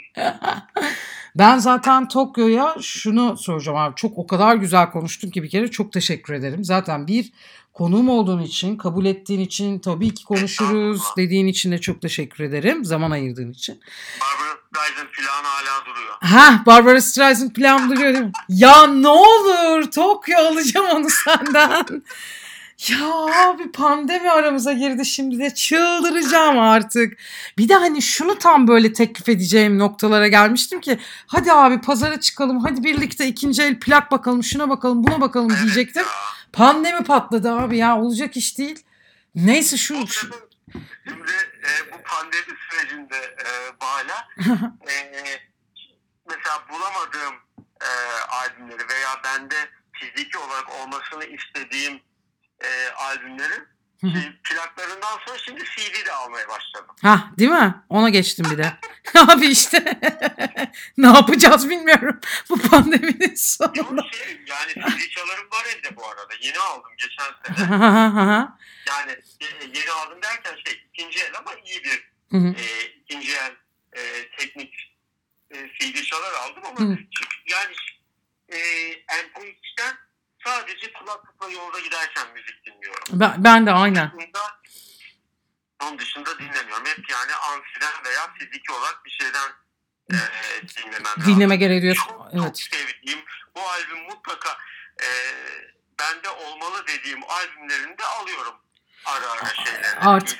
ben 1.35 1.57
zaten 1.57 2.07
Tokyo'ya 2.07 2.75
şunu 2.81 3.37
soracağım 3.37 3.77
abi. 3.77 3.95
Çok 3.95 4.17
o 4.17 4.27
kadar 4.27 4.55
güzel 4.55 4.91
konuştun 4.91 5.29
ki 5.29 5.43
bir 5.43 5.49
kere 5.49 5.71
çok 5.71 5.93
teşekkür 5.93 6.33
ederim. 6.33 6.63
Zaten 6.63 7.07
bir 7.07 7.31
konuğum 7.79 8.09
olduğun 8.09 8.41
için, 8.41 8.77
kabul 8.77 9.05
ettiğin 9.05 9.39
için, 9.39 9.79
tabii 9.79 10.13
ki 10.13 10.25
konuşuruz 10.25 11.01
dediğin 11.17 11.47
için 11.47 11.71
de 11.71 11.77
çok 11.77 12.01
teşekkür 12.01 12.43
ederim. 12.43 12.85
Zaman 12.85 13.11
ayırdığın 13.11 13.51
için. 13.51 13.79
Barbara 14.21 14.57
Streisand 14.61 15.07
planı 15.11 15.47
hala 15.47 15.85
duruyor. 15.85 16.15
Ha 16.21 16.63
Barbara 16.65 17.01
Streisand 17.01 17.51
plan 17.51 17.89
duruyor 17.89 18.13
değil 18.13 18.25
mi? 18.25 18.31
Ya 18.49 18.87
ne 18.87 19.07
olur 19.07 19.91
Tokyo 19.91 20.39
alacağım 20.39 20.87
onu 20.89 21.07
senden. 21.09 22.03
Ya 22.87 22.97
abi 23.47 23.71
pandemi 23.71 24.31
aramıza 24.31 24.73
girdi 24.73 25.05
şimdi 25.05 25.39
de 25.39 25.53
çıldıracağım 25.53 26.59
artık. 26.59 27.17
Bir 27.57 27.69
de 27.69 27.73
hani 27.73 28.01
şunu 28.01 28.37
tam 28.37 28.67
böyle 28.67 28.93
teklif 28.93 29.29
edeceğim 29.29 29.79
noktalara 29.79 30.27
gelmiştim 30.27 30.81
ki 30.81 30.99
hadi 31.27 31.51
abi 31.51 31.81
pazara 31.81 32.19
çıkalım 32.19 32.59
hadi 32.59 32.83
birlikte 32.83 33.27
ikinci 33.27 33.63
el 33.63 33.79
plak 33.79 34.11
bakalım 34.11 34.43
şuna 34.43 34.69
bakalım 34.69 35.03
buna 35.03 35.21
bakalım 35.21 35.49
diyecektim. 35.63 36.03
Pandemi 36.53 37.03
patladı 37.03 37.51
abi 37.51 37.77
ya 37.77 37.97
olacak 38.01 38.37
iş 38.37 38.57
değil. 38.57 38.85
Neyse 39.35 39.77
şu, 39.77 40.07
şu- 40.07 40.49
Şimdi 41.07 41.31
e, 41.63 41.91
bu 41.93 42.03
pandemi 42.03 42.57
sürecinde 42.69 43.17
e, 43.17 43.47
Bala 43.81 44.27
e, 44.89 44.95
mesela 46.29 46.63
bulamadığım 46.69 47.35
e, 47.81 47.89
albümleri 48.29 48.89
veya 48.89 49.09
bende 49.23 49.55
fiziki 49.91 50.37
olarak 50.37 50.69
olmasını 50.69 51.25
istediğim 51.25 52.01
e, 52.63 52.89
albümlerin 52.89 53.67
plaklarından 54.43 55.17
sonra 55.27 55.37
şimdi 55.37 55.63
CD 55.63 56.05
de 56.05 56.11
almaya 56.11 56.47
başladım. 56.49 56.95
Ha 57.01 57.31
değil 57.39 57.49
mi? 57.49 57.75
Ona 57.89 58.09
geçtim 58.09 58.47
bir 58.51 58.57
de. 58.57 58.73
Abi 59.27 59.47
işte 59.47 59.99
ne 60.97 61.07
yapacağız 61.07 61.69
bilmiyorum 61.69 62.19
bu 62.49 62.61
pandeminin 62.61 63.35
sonunda. 63.35 63.79
Yok 63.79 64.13
şey 64.13 64.41
yani 64.47 64.73
CD 64.73 65.09
çalarım 65.09 65.51
var 65.51 65.65
evde 65.77 65.95
bu 65.95 66.07
arada. 66.07 66.33
Yeni 66.41 66.59
aldım 66.59 66.91
geçen 66.97 67.55
sene. 67.55 67.77
Yani 68.87 69.11
e, 69.41 69.45
yeni 69.75 69.91
aldım 69.91 70.21
derken 70.21 70.55
şey 70.65 70.83
ikinci 70.93 71.19
el 71.19 71.37
ama 71.37 71.51
iyi 71.65 71.83
bir 71.83 72.09
e, 72.33 72.85
ikinci 73.01 73.31
el 73.33 73.55
e, 73.93 74.29
teknik 74.37 74.95
e, 75.51 75.55
CD 75.55 76.03
çalar 76.03 76.33
aldım 76.33 76.63
ama 76.65 76.97
yani 77.47 77.73
e, 78.49 78.57
MP3'ten 78.93 79.97
sadece 80.45 80.93
kulaklıkla 80.93 81.49
yolda 81.49 81.79
giderken 81.79 82.27
müzik 82.33 82.65
dinliyorum. 82.65 83.03
ben, 83.11 83.43
ben 83.43 83.65
de 83.65 83.71
aynen. 83.71 84.11
Onun 85.83 85.99
dışında 85.99 86.39
dinlemiyorum. 86.39 86.85
Hep 86.85 87.09
yani 87.09 87.33
amfiden 87.35 87.93
veya 88.05 88.33
fiziki 88.33 88.71
olarak 88.73 89.05
bir 89.05 89.09
şeyden 89.11 89.49
e, 90.13 90.17
dinlemem 90.77 91.05
lazım. 91.05 91.23
Dinleme 91.35 91.55
gereği 91.55 91.81
duyuyorsun. 91.81 92.07
Çok, 92.07 92.29
Evet. 92.33 92.43
çok 92.43 92.57
sevdiğim 92.57 93.19
bu 93.55 93.69
albüm 93.69 94.03
mutlaka 94.03 94.57
e, 95.01 95.07
bende 95.99 96.29
olmalı 96.29 96.87
dediğim 96.87 97.23
albümlerini 97.29 97.97
de 97.97 98.05
alıyorum 98.05 98.55
ara 99.05 99.31
ara 99.31 99.49
şeylerini. 99.65 99.99
Art- 100.09 100.37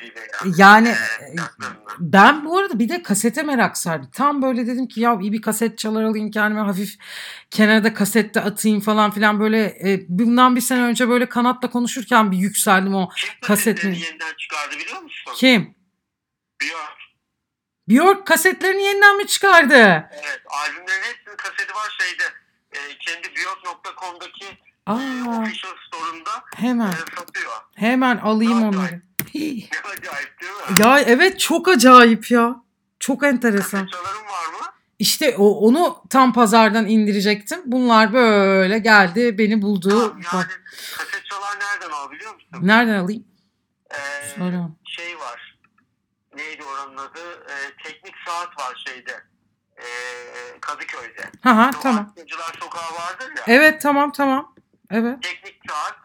Yani 0.57 0.87
e, 0.89 1.35
plaklarını. 1.35 1.77
ben 1.99 2.45
bu 2.45 2.57
arada 2.57 2.79
bir 2.79 2.89
de 2.89 3.03
kasete 3.03 3.43
merak 3.43 3.77
sardım. 3.77 4.09
Tam 4.11 4.41
böyle 4.41 4.67
dedim 4.67 4.87
ki 4.87 4.99
ya 5.01 5.17
iyi 5.21 5.33
bir 5.33 5.41
kaset 5.41 5.77
çalar 5.77 6.03
alayım 6.03 6.31
kendime 6.31 6.61
hafif 6.61 6.93
kenarda 7.51 7.93
kasette 7.93 8.41
atayım 8.41 8.79
falan 8.81 9.11
filan 9.11 9.39
böyle 9.39 9.63
e, 9.65 10.05
bundan 10.09 10.55
bir 10.55 10.61
sene 10.61 10.81
önce 10.81 11.09
böyle 11.09 11.29
kanatla 11.29 11.69
konuşurken 11.69 12.31
bir 12.31 12.37
yükseldim 12.37 12.95
o 12.95 13.09
Kim 13.17 13.29
kasetini- 13.41 13.99
yeniden 13.99 14.33
çıkardı 14.37 14.75
biliyor 14.79 15.01
musun? 15.01 15.33
kim? 15.35 15.75
Björk. 16.61 16.99
Björk 17.89 18.27
kasetlerini 18.27 18.83
yeniden 18.83 19.17
mi 19.17 19.27
çıkardı? 19.27 19.75
Evet 20.11 20.41
albümlerin 20.49 21.01
hepsinin 21.03 21.35
kaseti 21.37 21.73
var 21.75 21.97
şeyde. 21.99 22.23
E, 22.71 22.79
kendi 22.99 23.35
björk.com'daki 23.35 24.45
e, 24.45 24.57
Aa 24.89 25.39
official 25.41 25.73
store'unda 25.87 26.29
e, 26.57 26.61
hemen 26.61 26.91
satıyor. 26.91 27.51
hemen 27.75 28.17
alayım 28.17 28.61
Ne 28.61 28.65
onları. 28.67 29.01
Hii. 29.33 29.69
Ne 29.73 29.79
acayip 29.91 30.41
değil 30.41 30.51
mi? 30.51 30.81
Ya 30.87 30.99
evet 30.99 31.39
çok 31.39 31.67
acayip 31.67 32.31
ya. 32.31 32.55
Çok 32.99 33.23
enteresan. 33.23 33.85
Kasetçaların 33.87 34.23
var 34.25 34.59
mı? 34.59 34.65
İşte 34.99 35.35
o, 35.37 35.49
onu 35.67 36.03
tam 36.09 36.33
pazardan 36.33 36.87
indirecektim. 36.87 37.59
Bunlar 37.65 38.13
böyle 38.13 38.79
geldi 38.79 39.37
beni 39.37 39.61
buldu. 39.61 39.89
Tamam, 39.89 40.09
yani 40.11 40.33
Bak, 40.33 40.61
kasetçalar 40.97 41.55
nereden 41.59 41.89
al 41.95 42.11
biliyor 42.11 42.33
musun? 42.33 42.49
nereden 42.61 42.99
alayım? 42.99 43.23
Ee, 43.91 44.27
Söyle. 44.37 44.57
şey 44.85 45.19
var. 45.19 45.59
Neydi 46.35 46.63
oranın 46.63 46.97
adı? 46.97 47.19
Ee, 47.49 47.83
teknik 47.83 48.13
saat 48.27 48.47
var 48.59 48.83
şeyde. 48.87 49.11
Ee, 49.77 49.83
Kadıköy'de. 50.61 51.21
Ha 51.41 51.57
ha 51.57 51.71
Bu 51.77 51.79
tamam. 51.81 52.13
Sokağı 52.59 52.81
vardır 52.95 53.29
ya. 53.37 53.43
Evet 53.47 53.81
tamam 53.81 54.11
tamam. 54.11 54.55
Evet. 54.91 55.23
Teknik. 55.23 55.59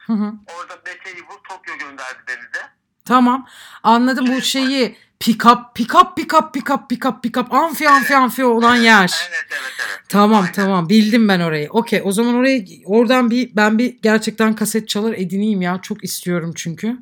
Hı 0.07 0.12
hı. 0.12 0.32
Orada 0.59 0.76
Mete'yi 0.87 1.22
bu 1.28 1.43
Tokyo 1.49 1.78
gönderdi 1.78 2.18
beni 2.28 2.55
de. 2.55 2.68
Tamam. 3.05 3.47
Anladım 3.82 4.26
bu 4.26 4.43
şeyi 4.43 4.97
pick 5.20 5.47
up 5.47 5.74
pick 5.74 5.95
up 5.95 6.16
pick 6.16 6.35
up 6.35 6.55
pick 6.55 6.70
up 6.70 6.89
pick 6.89 7.07
up 7.07 7.22
pick 7.22 7.37
up 7.37 7.55
amfi 7.55 7.89
amfi 7.89 8.16
amfi 8.16 8.45
olan 8.45 8.76
yer. 8.76 9.28
Evet 9.30 9.47
evet 9.51 9.72
evet. 9.89 10.01
Tamam 10.09 10.41
Aynen. 10.43 10.53
tamam 10.53 10.89
bildim 10.89 11.28
ben 11.28 11.41
orayı. 11.41 11.70
Okey 11.70 12.01
o 12.05 12.12
zaman 12.12 12.35
oraya 12.35 12.64
oradan 12.85 13.30
bir 13.30 13.57
ben 13.57 13.78
bir 13.78 13.99
gerçekten 14.03 14.55
kaset 14.55 14.89
çalar 14.89 15.12
edineyim 15.12 15.62
ya. 15.62 15.78
Çok 15.82 16.05
istiyorum 16.05 16.53
çünkü 16.57 16.97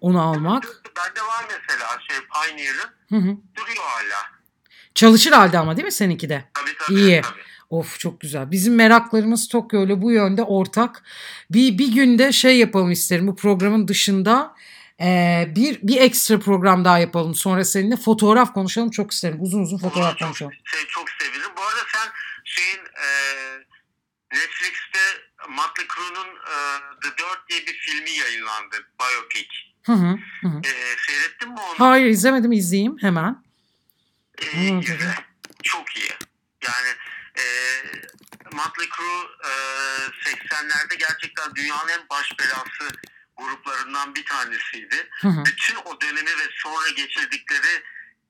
onu 0.00 0.22
almak. 0.22 0.64
Bende 0.96 1.20
var 1.20 1.44
mesela 1.48 1.88
şey 2.08 2.16
Pioneer'ın 2.16 3.44
duruyor 3.56 3.84
hala. 3.84 4.38
Çalışır 4.94 5.32
halde 5.32 5.58
ama 5.58 5.76
değil 5.76 5.86
mi 5.86 5.92
seninki 5.92 6.28
de? 6.28 6.44
Tabii 6.54 6.76
tabii. 6.78 7.00
İyi. 7.00 7.20
tabii. 7.22 7.47
Of 7.70 7.98
çok 7.98 8.20
güzel. 8.20 8.50
Bizim 8.50 8.74
meraklarımız 8.74 9.48
Tokyo 9.48 9.86
ile 9.86 10.02
bu 10.02 10.12
yönde 10.12 10.42
ortak. 10.42 11.02
Bir 11.50 11.78
bir 11.78 11.92
günde 11.92 12.32
şey 12.32 12.58
yapalım 12.58 12.90
isterim 12.90 13.26
bu 13.26 13.36
programın 13.36 13.88
dışında. 13.88 14.54
Ee, 15.00 15.48
bir 15.56 15.78
bir 15.82 16.00
ekstra 16.00 16.38
program 16.40 16.84
daha 16.84 16.98
yapalım. 16.98 17.34
Sonra 17.34 17.64
seninle 17.64 17.96
fotoğraf 17.96 18.54
konuşalım 18.54 18.90
çok 18.90 19.12
isterim. 19.12 19.36
Uzun 19.40 19.62
uzun 19.62 19.78
fotoğraf 19.78 20.18
çok, 20.18 20.28
konuşalım. 20.28 20.52
şey, 20.64 20.80
çok 20.88 21.04
sevinirim. 21.10 21.50
Bu 21.56 21.62
arada 21.62 21.80
sen 21.94 22.12
şeyin 22.44 22.78
e, 22.78 23.08
Netflix'te 24.32 24.98
Mötley 25.48 25.86
Crue'nun 25.94 26.28
e, 26.28 26.56
The 27.02 27.08
Dirt 27.08 27.48
diye 27.50 27.60
bir 27.66 27.72
filmi 27.72 28.10
yayınlandı. 28.10 28.76
Biopic. 29.00 29.48
Hı 29.82 29.92
hı, 29.92 30.18
hı. 30.42 30.60
E, 30.64 30.72
seyrettin 31.06 31.48
mi 31.48 31.60
onu? 31.60 31.78
Hayır 31.78 32.06
izlemedim 32.06 32.52
izleyeyim 32.52 32.96
hemen. 33.00 33.44
E, 34.42 34.78
izle. 34.78 35.14
Çok 35.62 35.96
iyi. 35.96 36.10
Yani 36.66 36.88
e, 37.38 37.44
Mötley 38.52 38.88
Crüe 38.96 39.28
e, 39.44 39.52
80'lerde 40.30 40.94
gerçekten 40.94 41.54
dünyanın 41.54 41.88
en 41.88 42.08
baş 42.10 42.38
belası 42.38 42.96
gruplarından 43.36 44.14
bir 44.14 44.24
tanesiydi. 44.24 45.08
Hı 45.20 45.28
hı. 45.28 45.44
Bütün 45.44 45.76
o 45.84 46.00
dönemi 46.00 46.30
ve 46.30 46.48
sonra 46.62 46.88
geçirdikleri 46.88 47.82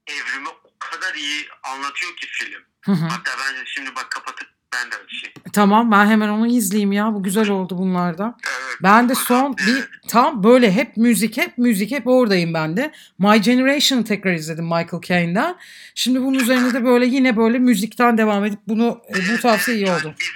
evrimi 0.06 0.48
o 0.48 0.78
kadar 0.78 1.14
iyi 1.14 1.48
anlatıyor 1.62 2.16
ki 2.16 2.26
film. 2.26 2.64
Hı 2.80 2.92
hı. 2.92 3.04
Hatta 3.04 3.30
ben 3.38 3.64
şimdi 3.64 3.94
bak 3.94 4.10
kapatıp 4.10 4.57
ben 4.74 4.90
de 4.90 4.94
açayım. 4.96 5.34
Tamam 5.52 5.92
ben 5.92 6.06
hemen 6.06 6.28
onu 6.28 6.46
izleyeyim 6.46 6.92
ya. 6.92 7.14
Bu 7.14 7.22
güzel 7.22 7.48
oldu 7.48 7.78
bunlarda. 7.78 8.36
Evet, 8.48 8.76
Ben 8.82 9.08
de 9.08 9.14
son 9.14 9.56
bir 9.56 9.88
tam 10.08 10.44
böyle 10.44 10.72
hep 10.72 10.96
müzik 10.96 11.36
hep 11.36 11.58
müzik 11.58 11.90
hep 11.90 12.06
oradayım 12.06 12.54
ben 12.54 12.76
de. 12.76 12.92
My 13.18 13.40
Generation'ı 13.42 14.04
tekrar 14.04 14.32
izledim 14.32 14.64
Michael 14.64 15.02
Caine'den. 15.02 15.56
Şimdi 15.94 16.20
bunun 16.20 16.38
üzerine 16.38 16.74
de 16.74 16.84
böyle 16.84 17.06
yine 17.06 17.36
böyle 17.36 17.58
müzikten 17.58 18.18
devam 18.18 18.44
edip 18.44 18.58
bunu 18.68 19.02
e, 19.14 19.14
bu 19.36 19.40
tavsiye 19.40 19.76
iyi 19.76 19.90
oldu. 19.90 20.14
biz- 20.20 20.28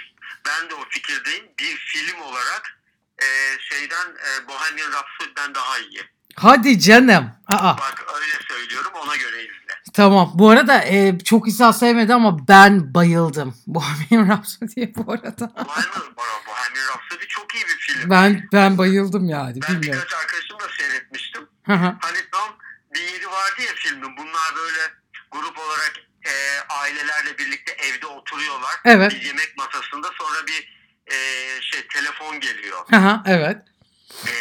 ben 0.45 0.69
de 0.69 0.73
o 0.75 0.83
fikirdeyim. 0.89 1.45
Bir 1.59 1.75
film 1.75 2.21
olarak 2.21 2.79
e, 3.21 3.27
şeyden 3.59 4.07
e, 4.11 4.47
Bohemian 4.47 4.91
Rhapsody'den 4.91 5.55
daha 5.55 5.79
iyi. 5.79 6.01
Hadi 6.35 6.79
canım. 6.79 7.31
Aa, 7.47 7.77
Bak 7.77 8.05
öyle 8.15 8.33
söylüyorum 8.47 8.91
ona 9.05 9.15
göre 9.15 9.41
izle. 9.43 9.73
Tamam. 9.93 10.31
Bu 10.33 10.49
arada 10.49 10.83
e, 10.83 11.19
çok 11.19 11.47
insan 11.47 11.71
sevmedi 11.71 12.13
ama 12.13 12.47
ben 12.47 12.93
bayıldım. 12.93 13.55
Bohemian 13.67 14.29
Rhapsody'ye 14.29 14.93
bu 14.95 15.11
arada. 15.11 15.51
Bohemian, 15.55 16.15
Bohemian 16.47 16.87
Rhapsody 16.93 17.25
çok 17.27 17.55
iyi 17.55 17.63
bir 17.63 17.77
film. 17.79 18.09
Ben 18.09 18.47
ben 18.53 18.77
bayıldım 18.77 19.29
yani 19.29 19.59
Ben 19.61 19.75
bilmiyorum. 19.75 20.01
birkaç 20.05 20.19
arkadaşımla 20.19 20.67
seyretmiştim. 20.77 21.47
Hı 21.63 21.73
hı. 21.73 21.95
Hani 21.99 22.17
tam 22.31 22.49
bir 22.93 23.01
yeri 23.01 23.27
vardı 23.27 23.61
ya 23.61 23.73
filmin. 23.75 24.17
Bunlar 24.17 24.55
böyle 24.55 24.81
grup 25.31 25.59
olarak 25.59 25.93
e, 26.25 26.33
ailelerle 26.69 27.37
birlikte 27.37 27.71
evde 27.71 28.07
oturuyorlar. 28.07 28.75
Evet. 28.85 29.11
Bir 29.11 29.21
yemek 29.21 29.57
masasında 29.57 30.07
sonra 30.19 30.47
bir 30.47 30.73
e, 31.07 31.17
şey 31.61 31.87
telefon 31.87 32.39
geliyor. 32.39 32.79
Hı 32.89 32.95
hı, 32.95 33.21
evet. 33.25 33.57
E, 34.27 34.31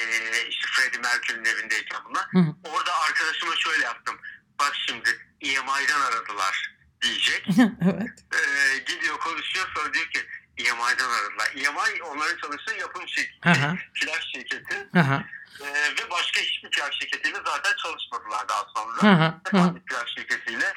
işte 0.48 0.66
Freddie 0.72 1.00
Mercury'nin 1.00 1.44
evindeyken 1.44 2.00
bunlar. 2.08 2.26
Hı 2.30 2.38
hı. 2.38 2.54
Orada 2.64 2.92
arkadaşıma 3.08 3.56
şöyle 3.56 3.84
yaptım. 3.84 4.16
Bak 4.60 4.72
şimdi 4.86 5.08
EMI'den 5.42 6.00
aradılar 6.00 6.74
diyecek. 7.02 7.46
evet. 7.82 8.24
E, 8.34 8.78
gidiyor 8.78 9.18
konuşuyor 9.18 9.66
sonra 9.76 9.94
diyor 9.94 10.06
ki 10.06 10.20
EMI'den 10.58 11.10
aradılar. 11.10 11.52
EMI 11.54 12.02
onların 12.02 12.36
çalıştığı 12.36 12.74
yapım 12.74 13.08
şirketi. 13.08 13.48
hı. 13.48 13.76
Plak 13.94 14.22
şirketi. 14.34 14.88
E, 15.60 15.66
ve 15.66 16.10
başka 16.10 16.40
hiçbir 16.40 16.70
plak 16.70 16.92
şirketiyle 17.00 17.38
zaten 17.46 17.72
çalışmadılar 17.82 18.48
daha 18.48 18.64
sonra. 18.76 19.02
Hı. 19.02 19.58
Hangi 19.58 19.84
plak 19.84 20.08
şirketiyle 20.08 20.74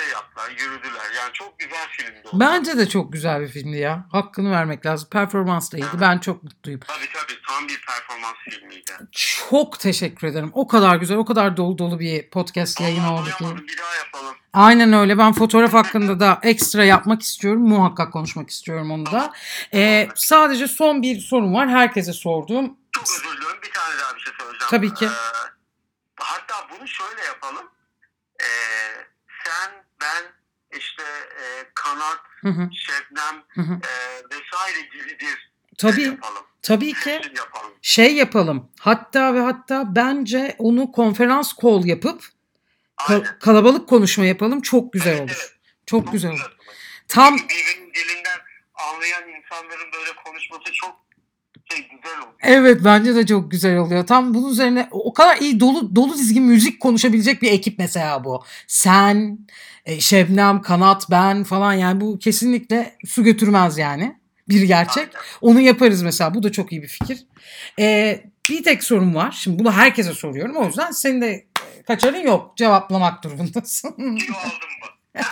şey 0.00 0.08
yaptılar, 0.12 0.50
yürüdüler. 0.50 1.10
Yani 1.16 1.32
çok 1.32 1.58
güzel 1.58 1.88
filmdi 1.88 2.22
o. 2.32 2.40
Bence 2.40 2.78
de 2.78 2.88
çok 2.88 3.12
güzel 3.12 3.40
bir 3.40 3.48
filmdi 3.48 3.76
ya. 3.76 4.06
Hakkını 4.12 4.50
vermek 4.50 4.86
lazım. 4.86 5.08
Performans 5.10 5.72
da 5.72 5.76
iyiydi. 5.76 6.00
Ben 6.00 6.18
çok 6.18 6.42
mutluyum. 6.42 6.80
Tabii 6.86 7.08
tabii 7.14 7.40
tam 7.48 7.68
bir 7.68 7.80
performans 7.86 8.34
filmiydi. 8.48 8.92
Çok 9.12 9.80
teşekkür 9.80 10.26
ederim. 10.26 10.50
O 10.54 10.66
kadar 10.66 10.96
güzel, 10.96 11.16
o 11.16 11.24
kadar 11.24 11.56
dolu 11.56 11.78
dolu 11.78 12.00
bir 12.00 12.30
podcast 12.30 12.80
yayın 12.80 13.04
oldu 13.04 13.30
ki. 13.30 13.44
Bir 13.44 13.78
daha 13.78 13.94
yapalım. 13.94 14.36
Aynen 14.52 14.92
öyle. 14.92 15.18
Ben 15.18 15.32
fotoğraf 15.32 15.72
hakkında 15.74 16.20
da 16.20 16.38
ekstra 16.42 16.84
yapmak 16.84 17.22
istiyorum. 17.22 17.68
Muhakkak 17.68 18.12
konuşmak 18.12 18.50
istiyorum 18.50 18.90
onu 18.90 19.06
da. 19.06 19.32
Ee, 19.74 20.08
sadece 20.14 20.68
son 20.68 21.02
bir 21.02 21.20
sorum 21.20 21.54
var. 21.54 21.68
Herkese 21.68 22.12
sorduğum. 22.12 22.76
Çok 22.92 23.04
özür 23.04 23.36
diliyorum. 23.36 23.58
Bir 23.62 23.72
tane 23.72 23.98
daha 23.98 24.16
bir 24.16 24.20
şey 24.20 24.32
Tabii 24.70 24.94
ki. 24.94 25.04
Ee, 25.04 25.08
hatta 26.16 26.54
bunu 26.70 26.88
şöyle 26.88 27.22
yapalım. 27.24 27.70
Ee, 28.40 29.05
ben, 30.06 30.24
işte 30.78 31.02
e, 31.40 31.44
Kanat, 31.74 32.18
Hı 32.40 32.48
hı, 32.48 32.68
Şebnem 32.72 33.42
hı 33.48 33.60
hı. 33.60 33.72
e, 33.74 33.90
vesaire 34.36 34.80
gibi 34.80 35.18
bir 35.20 35.52
Tabii, 35.78 35.92
şey 35.94 36.04
yapalım. 36.04 36.42
tabii 36.62 36.92
ki. 36.92 37.10
Yapalım. 37.36 37.72
Şey 37.82 38.14
yapalım. 38.14 38.72
Hatta 38.80 39.34
ve 39.34 39.40
hatta 39.40 39.96
bence 39.96 40.56
onu 40.58 40.92
konferans 40.92 41.52
call 41.62 41.84
yapıp 41.84 42.22
ka- 42.96 43.14
Aynen. 43.14 43.38
kalabalık 43.38 43.88
konuşma 43.88 44.24
yapalım. 44.24 44.60
Çok 44.62 44.92
güzel 44.92 45.10
Evet, 45.12 45.20
olur. 45.20 45.36
evet. 45.40 45.52
Çok 45.86 46.04
Çok 46.04 46.12
güzel 46.12 46.30
olur. 46.30 46.56
Tam 47.08 47.34
birbirinin 47.36 47.94
dilinden 47.94 48.38
anlayan 48.74 49.28
insanların 49.28 49.92
böyle 49.92 50.16
konuşması 50.24 50.72
çok 50.72 51.05
şey 51.70 51.88
güzel 51.88 52.18
olur. 52.18 52.34
Evet 52.42 52.80
bence 52.84 53.14
de 53.14 53.26
çok 53.26 53.50
güzel 53.50 53.76
oluyor. 53.78 54.06
Tam 54.06 54.34
bunun 54.34 54.50
üzerine 54.50 54.88
o 54.90 55.12
kadar 55.14 55.36
iyi 55.36 55.60
dolu 55.60 55.96
dolu 55.96 56.14
dizgin 56.14 56.42
müzik 56.42 56.80
konuşabilecek 56.80 57.42
bir 57.42 57.52
ekip 57.52 57.78
mesela 57.78 58.24
bu. 58.24 58.44
Sen, 58.66 59.38
e, 59.84 60.00
Şebnem, 60.00 60.62
Kanat, 60.62 61.10
ben 61.10 61.44
falan 61.44 61.72
yani 61.72 62.00
bu 62.00 62.18
kesinlikle 62.18 62.96
su 63.06 63.24
götürmez 63.24 63.78
yani. 63.78 64.16
Bir 64.48 64.62
gerçek. 64.62 65.08
Aynen. 65.14 65.26
Onu 65.40 65.60
yaparız 65.60 66.02
mesela. 66.02 66.34
Bu 66.34 66.42
da 66.42 66.52
çok 66.52 66.72
iyi 66.72 66.82
bir 66.82 66.88
fikir. 66.88 67.26
Ee, 67.78 68.24
bir 68.50 68.62
tek 68.62 68.84
sorum 68.84 69.14
var. 69.14 69.32
Şimdi 69.32 69.58
bunu 69.58 69.72
herkese 69.72 70.12
soruyorum. 70.12 70.56
O 70.56 70.66
yüzden 70.66 70.90
senin 70.90 71.20
de 71.20 71.28
e, 71.28 71.82
kaçarın 71.82 72.26
yok. 72.26 72.56
Cevaplamak 72.56 73.24
durumundasın. 73.24 74.16
Kilo 74.16 74.36
aldım 74.36 74.50
mı? 74.82 74.86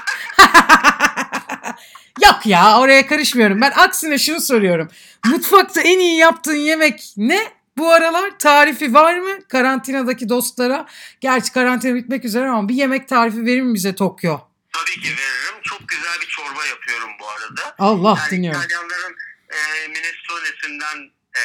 Yok 2.25 2.47
ya 2.47 2.79
oraya 2.81 3.07
karışmıyorum. 3.07 3.61
Ben 3.61 3.71
aksine 3.71 4.19
şunu 4.19 4.41
soruyorum. 4.41 4.91
Mutfakta 5.27 5.81
en 5.81 5.99
iyi 5.99 6.17
yaptığın 6.19 6.55
yemek 6.57 7.13
ne? 7.17 7.53
Bu 7.77 7.93
aralar 7.93 8.39
tarifi 8.39 8.95
var 8.95 9.15
mı 9.19 9.49
karantinadaki 9.49 10.29
dostlara? 10.29 10.87
Gerçi 11.21 11.53
karantina 11.53 11.95
bitmek 11.95 12.25
üzere 12.25 12.49
ama 12.49 12.69
bir 12.69 12.75
yemek 12.75 13.09
tarifi 13.09 13.47
verir 13.47 13.61
mi 13.63 13.75
bize 13.75 13.95
Tokyo? 13.95 14.41
Tabii 14.73 15.01
ki 15.03 15.09
veririm. 15.09 15.61
Çok 15.63 15.89
güzel 15.89 16.21
bir 16.21 16.27
çorba 16.27 16.67
yapıyorum 16.67 17.11
bu 17.21 17.29
arada. 17.29 17.75
Allah 17.79 18.19
yani 18.19 18.31
dinliyorum. 18.31 18.61
İtalyanların 18.61 19.17
e, 19.51 19.89
minestrone'sinden 19.89 21.11
e, 21.37 21.43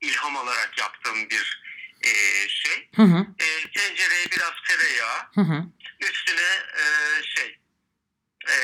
ilham 0.00 0.36
alarak 0.36 0.70
yaptığım 0.78 1.30
bir 1.30 1.62
e, 2.02 2.10
şey. 2.48 2.88
Hı 2.96 3.02
hı, 3.02 3.26
E, 3.38 3.46
tencereye 3.72 4.26
biraz 4.36 4.52
tereyağı, 4.68 5.18
hı 5.34 5.40
hı, 5.40 5.64
üstüne 6.00 6.50
e, 6.80 6.82
şey 7.22 7.58
e, 8.50 8.56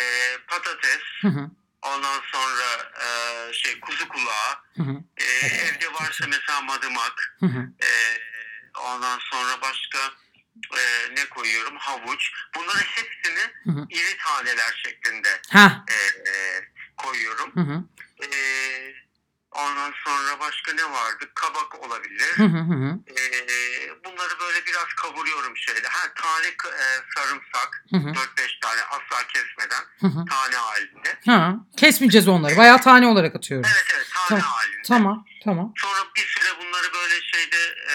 patates, 0.49 1.03
hı 1.23 1.29
hı, 1.29 1.51
ondan 1.83 2.21
sonra 2.33 2.93
e, 3.05 3.09
şey 3.53 3.81
kuzu 3.81 4.09
kulağı, 4.09 4.53
hı 4.77 4.83
hı, 4.83 4.95
e, 5.17 5.25
evde 5.47 5.93
varsa 5.93 6.27
mesela 6.29 6.61
madımak, 6.61 7.37
hı 7.41 7.47
hı. 7.47 7.59
e, 7.87 7.89
ondan 8.81 9.19
sonra 9.19 9.61
başka 9.63 9.99
e, 10.79 11.15
ne 11.15 11.25
koyuyorum? 11.29 11.77
Havuç. 11.77 12.31
Bunların 12.57 12.81
hepsini 12.85 13.41
Hı 13.65 13.71
hı. 13.71 13.87
iri 13.91 14.17
taneler 14.17 14.83
şeklinde 14.87 15.41
Ha, 15.51 15.85
e, 15.89 15.95
e, 16.31 16.65
koyuyorum. 16.97 17.53
hı 17.55 17.61
hı, 17.61 17.85
E, 18.27 18.29
ondan 19.53 19.93
sonra 20.05 20.41
başka 20.41 20.73
ne 20.73 20.85
vardı? 20.91 21.31
Kabak 21.35 21.75
olabilir. 21.85 22.33
hı 22.37 22.43
hı, 22.45 22.59
hı 22.59 22.75
hı, 22.75 22.99
E, 23.17 24.05
bunları 24.05 24.41
böyle 24.41 24.67
biraz 24.67 24.87
kavuruyorum 24.97 25.57
şeyde. 25.57 25.89
Ha 25.89 26.09
tane 26.15 26.47
e, 26.47 26.85
sarımsak, 27.17 27.85
hı 27.91 27.97
hı, 27.97 28.09
4-5 28.13 28.61
tane 28.61 28.81
asla 28.83 29.27
kesmeden 29.27 29.83
hı 30.01 30.07
hı. 30.07 30.25
tane 30.25 30.57
halinde. 30.57 31.19
Ha, 31.27 31.55
kesmeyeceğiz 31.77 32.29
onları. 32.29 32.57
Bayağı 32.57 32.81
tane 32.81 33.07
olarak 33.07 33.37
atıyoruz. 33.37 33.71
Evet 33.75 33.87
evet 33.95 34.07
tane 34.15 34.29
Tamam, 34.41 34.43
halinde. 34.55 34.83
Tamam, 34.89 35.25
tamam. 35.45 35.73
Sonra 35.77 36.01
bir 36.17 36.27
süre 36.27 36.49
bunları 36.61 36.93
böyle 36.95 37.21
şeyde 37.23 37.57
e, 37.91 37.95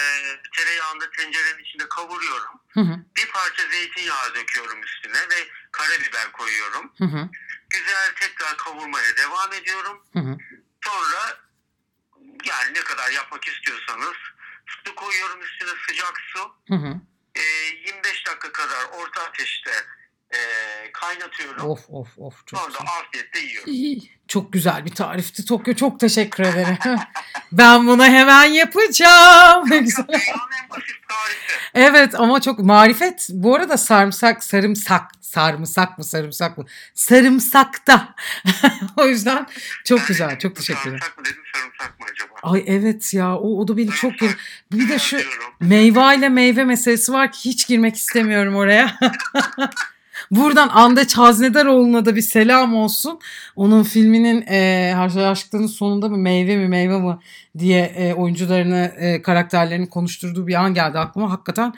tereyağında 0.56 1.10
tencerenin 1.10 1.64
içinde 1.64 1.88
kavuruyorum. 1.88 2.50
Hı 2.68 2.80
hı, 2.80 2.96
Bir 3.16 3.28
parça 3.32 3.62
zeytinyağı 3.70 4.34
döküyorum 4.34 4.82
üstüne 4.82 5.18
ve 5.18 5.48
karabiber 5.72 6.32
koyuyorum. 6.32 6.92
hı 6.98 7.04
hı, 7.04 7.28
Güzel 7.70 8.12
tekrar 8.20 8.56
kavurmaya 8.56 9.16
devam 9.16 9.52
ediyorum. 9.52 10.02
hı 10.12 10.18
hı. 10.18 10.36
Sonra 10.84 11.38
yani 12.46 12.74
ne 12.74 12.80
kadar 12.80 13.10
yapmak 13.10 13.48
istiyorsanız 13.48 14.16
su 14.66 14.94
koyuyorum 14.94 15.42
üstüne 15.42 15.70
sıcak 15.88 16.20
su. 16.20 16.54
Hı 16.68 16.74
hı. 16.74 17.00
E, 17.34 17.42
25 17.42 18.26
dakika 18.26 18.52
kadar 18.52 18.84
orta 18.84 19.22
ateşte 19.22 19.70
e, 20.30 20.38
kaynatıyorum. 20.92 21.70
Of 21.70 21.80
of 21.88 22.18
of 22.18 22.46
çok 22.46 22.60
Sonra 22.60 22.74
da 22.74 22.78
güzel. 22.78 22.92
afiyetle 23.00 23.40
yiyorum. 23.40 23.72
İyi. 23.72 24.16
Çok 24.28 24.52
güzel 24.52 24.84
bir 24.84 24.90
tarifti 24.90 25.44
Tokyo. 25.44 25.74
Çok 25.74 26.00
teşekkür 26.00 26.44
ederim. 26.44 26.78
ben 27.52 27.86
bunu 27.86 28.04
hemen 28.04 28.44
yapacağım. 28.44 29.70
Ne 29.70 29.78
güzel. 29.78 30.06
Evet 31.74 32.14
ama 32.14 32.40
çok 32.40 32.58
marifet. 32.58 33.28
Bu 33.30 33.54
arada 33.54 33.76
sarımsak, 33.76 34.44
sarımsak, 34.44 35.02
sarımsak 35.20 35.98
mı 35.98 36.04
sarımsak 36.04 36.58
mı? 36.58 36.64
Sarımsakta. 36.94 38.14
o 38.96 39.06
yüzden 39.06 39.46
çok 39.84 39.98
Ben 40.00 40.06
güzel. 40.06 40.38
Çok 40.38 40.56
teşekkür 40.56 40.80
ederim. 40.90 40.98
Sarımsak 40.98 41.18
mı 41.18 41.24
dedim 41.24 41.42
sarımsak 41.54 42.00
mı 42.00 42.06
acaba? 42.12 42.52
Ay 42.52 42.64
evet 42.66 43.14
ya 43.14 43.36
o, 43.36 43.60
o 43.60 43.68
da 43.68 43.76
beni 43.76 43.90
çok 43.90 44.18
gir. 44.18 44.36
Bir 44.72 44.88
de 44.88 44.98
şu 44.98 45.18
meyve 45.60 46.16
ile 46.16 46.28
meyve 46.28 46.64
meselesi 46.64 47.12
var 47.12 47.32
ki 47.32 47.50
hiç 47.50 47.66
girmek 47.66 47.96
istemiyorum 47.96 48.56
oraya. 48.56 48.98
Buradan 50.30 50.68
Andeç 50.68 51.14
Haznedaroğlu'na 51.14 52.04
da 52.04 52.16
bir 52.16 52.22
selam 52.22 52.74
olsun. 52.74 53.20
Onun 53.56 53.82
filminin 53.82 54.44
e, 54.48 54.94
Aşklar'ın 55.26 55.66
sonunda 55.66 56.08
mı 56.08 56.18
meyve 56.18 56.56
mi 56.56 56.68
meyve 56.68 56.98
mi 56.98 57.18
diye 57.58 57.80
e, 57.80 58.14
oyuncularını 58.14 58.94
e, 58.98 59.22
karakterlerini 59.22 59.90
konuşturduğu 59.90 60.46
bir 60.46 60.54
an 60.54 60.74
geldi 60.74 60.98
aklıma. 60.98 61.30
Hakikaten 61.30 61.74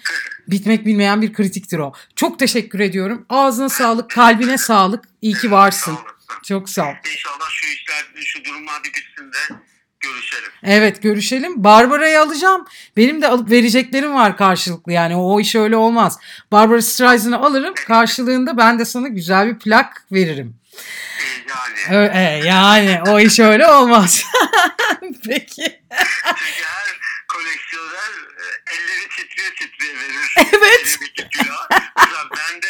bitmek 0.49 0.87
bilmeyen 0.87 1.23
bir 1.23 1.33
kritiktir 1.33 1.79
o. 1.79 1.93
Çok 2.17 2.39
teşekkür 2.39 2.81
ediyorum. 2.81 3.27
Ağzına 3.29 3.69
sağlık, 3.69 4.11
kalbine 4.11 4.59
sağlık. 4.59 5.05
İyi 5.23 5.35
ki 5.35 5.51
varsın. 5.51 5.95
Çok 6.43 6.69
sağ 6.69 6.83
ol. 6.83 6.95
İnşallah 7.13 7.49
şu 7.51 7.67
işler, 7.67 8.25
şu 8.25 8.45
durumlar 8.45 8.83
bir 8.85 8.89
bitsin 8.89 9.33
de 9.33 9.55
görüşelim. 10.01 10.51
Evet 10.63 11.03
görüşelim. 11.03 11.65
Barbara'yı 11.65 12.21
alacağım. 12.21 12.67
Benim 12.97 13.23
de 13.23 13.29
alıp 13.29 13.51
vereceklerim 13.51 14.15
var 14.15 14.37
karşılıklı 14.37 14.93
yani 14.93 15.17
o 15.17 15.41
iş 15.41 15.55
öyle 15.55 15.77
olmaz. 15.77 16.19
Barbara 16.53 16.83
Streisand'ı 16.83 17.37
alırım 17.37 17.75
karşılığında 17.87 18.57
ben 18.57 18.79
de 18.79 18.85
sana 18.85 19.09
güzel 19.09 19.47
bir 19.55 19.59
plak 19.59 20.05
veririm. 20.13 20.57
Ee, 21.91 21.95
Yani 21.95 21.99
Ö- 21.99 22.19
e, 22.19 22.49
yani 22.49 23.01
o 23.11 23.21
iş 23.21 23.39
öyle 23.41 23.67
olmaz. 23.67 24.25
Peki. 25.27 25.83
çünkü 26.37 26.65
her 26.65 26.99
koleksiyoner 27.29 28.13
e, 28.39 28.45
elleri 28.75 29.09
titriye 29.17 29.51
titriye 29.55 29.95
verir. 29.95 30.35
Evet. 30.53 30.99
Mesela 31.97 32.29
bende 32.37 32.69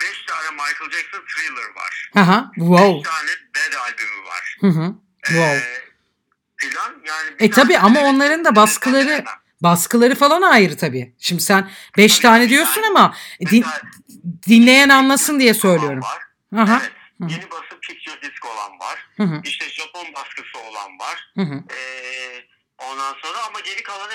5 0.00 0.22
tane 0.26 0.50
Michael 0.50 0.90
Jackson 0.90 1.20
Thriller 1.20 1.74
var. 1.76 2.10
Aha, 2.16 2.50
5 2.56 2.66
wow. 2.66 3.10
tane 3.10 3.30
Bad 3.54 3.72
albümü 3.80 4.24
var. 4.26 4.56
Hı 4.60 4.66
hı. 4.66 4.94
Wow. 5.26 5.56
Ee, 5.56 5.62
filan 6.56 7.02
yani 7.06 7.30
E 7.38 7.50
tane 7.50 7.78
ama 7.78 8.00
onların 8.00 8.44
da 8.44 8.56
baskıları 8.56 9.24
baskıları 9.62 10.14
falan 10.14 10.42
ayrı 10.42 10.76
tabii. 10.76 11.14
Şimdi 11.18 11.42
sen 11.42 11.70
5 11.96 12.12
Tabii, 12.12 12.22
tane 12.22 12.48
diyorsun 12.48 12.82
ama 12.82 13.14
din- 13.50 13.64
dinleyen 14.48 14.88
anlasın 14.88 15.40
diye 15.40 15.54
söylüyorum. 15.54 16.04
Aha. 16.56 16.78
Evet. 16.82 16.92
Hı. 17.20 17.24
Yeni 17.32 17.50
basım 17.50 17.80
picture 17.80 18.22
disc 18.22 18.46
olan 18.48 18.78
var. 18.80 19.06
Hı 19.16 19.22
hı. 19.22 19.40
İşte 19.44 19.68
Japon 19.70 20.06
baskısı 20.14 20.58
olan 20.58 20.98
var. 20.98 21.32
Hı 21.36 21.42
hı. 21.42 21.54
Ee, 21.54 22.44
ondan 22.78 23.14
sonra 23.22 23.38
ama 23.48 23.60
geri 23.60 23.82
kalanı 23.82 24.12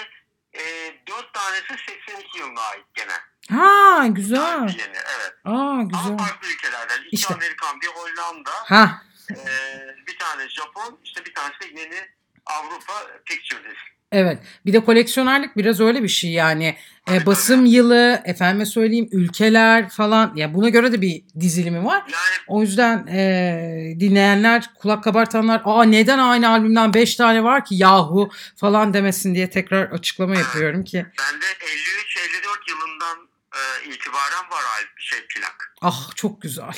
e, 0.53 0.62
4 1.08 1.34
tanesi 1.34 1.68
82 2.08 2.39
yılına 2.39 2.62
ait 2.62 2.86
gene. 2.93 3.14
Ha 3.60 4.08
güzel. 4.08 4.60
Yeni, 4.62 4.97
evet. 4.97 5.34
Aa 5.45 5.49
Ama 5.51 5.84
güzel. 5.84 6.18
farklı 6.18 6.47
ülkelerden. 6.47 6.97
İki 7.05 7.16
İşte. 7.16 7.34
Amerikan, 7.34 7.82
bir 7.82 7.88
Hollanda, 7.88 8.51
Ha 8.53 9.01
bir 10.07 10.17
tane 10.17 10.49
Japon, 10.49 10.99
işte 11.03 11.25
bir 11.25 11.34
tanesi 11.34 11.59
de 11.59 11.82
yeni 11.82 11.99
Avrupa 12.45 12.93
picture 13.25 13.59
disc. 13.63 13.97
Evet. 14.11 14.39
Bir 14.65 14.73
de 14.73 14.80
koleksiyonerlik 14.80 15.57
biraz 15.57 15.80
öyle 15.80 16.03
bir 16.03 16.07
şey 16.07 16.32
yani. 16.32 16.78
E, 17.11 17.25
basım 17.25 17.65
yılı, 17.65 18.21
efendime 18.25 18.65
söyleyeyim 18.65 19.09
ülkeler 19.11 19.89
falan. 19.89 20.34
Ya 20.36 20.53
buna 20.53 20.69
göre 20.69 20.91
de 20.91 21.01
bir 21.01 21.23
dizilimi 21.39 21.86
var. 21.86 22.03
Yani 22.07 22.43
O 22.47 22.61
yüzden 22.61 23.07
e, 23.07 23.95
dinleyenler, 23.99 24.69
kulak 24.80 25.03
kabartanlar, 25.03 25.61
"Aa 25.65 25.84
neden 25.84 26.19
aynı 26.19 26.49
albümden 26.49 26.93
5 26.93 27.15
tane 27.15 27.43
var 27.43 27.65
ki 27.65 27.75
yahu?" 27.75 28.30
falan 28.55 28.93
demesin 28.93 29.36
diye 29.36 29.49
tekrar 29.49 29.91
açıklama 29.91 30.36
yapıyorum 30.36 30.84
ki. 30.84 30.97
bende 31.19 31.45
53-54 31.45 32.69
yılından 32.69 33.30
e, 33.55 33.89
itibaren 33.89 34.51
var 34.51 34.63
şey 34.97 35.19
plak. 35.19 35.73
Ah 35.82 36.15
çok 36.15 36.41
güzel. 36.41 36.73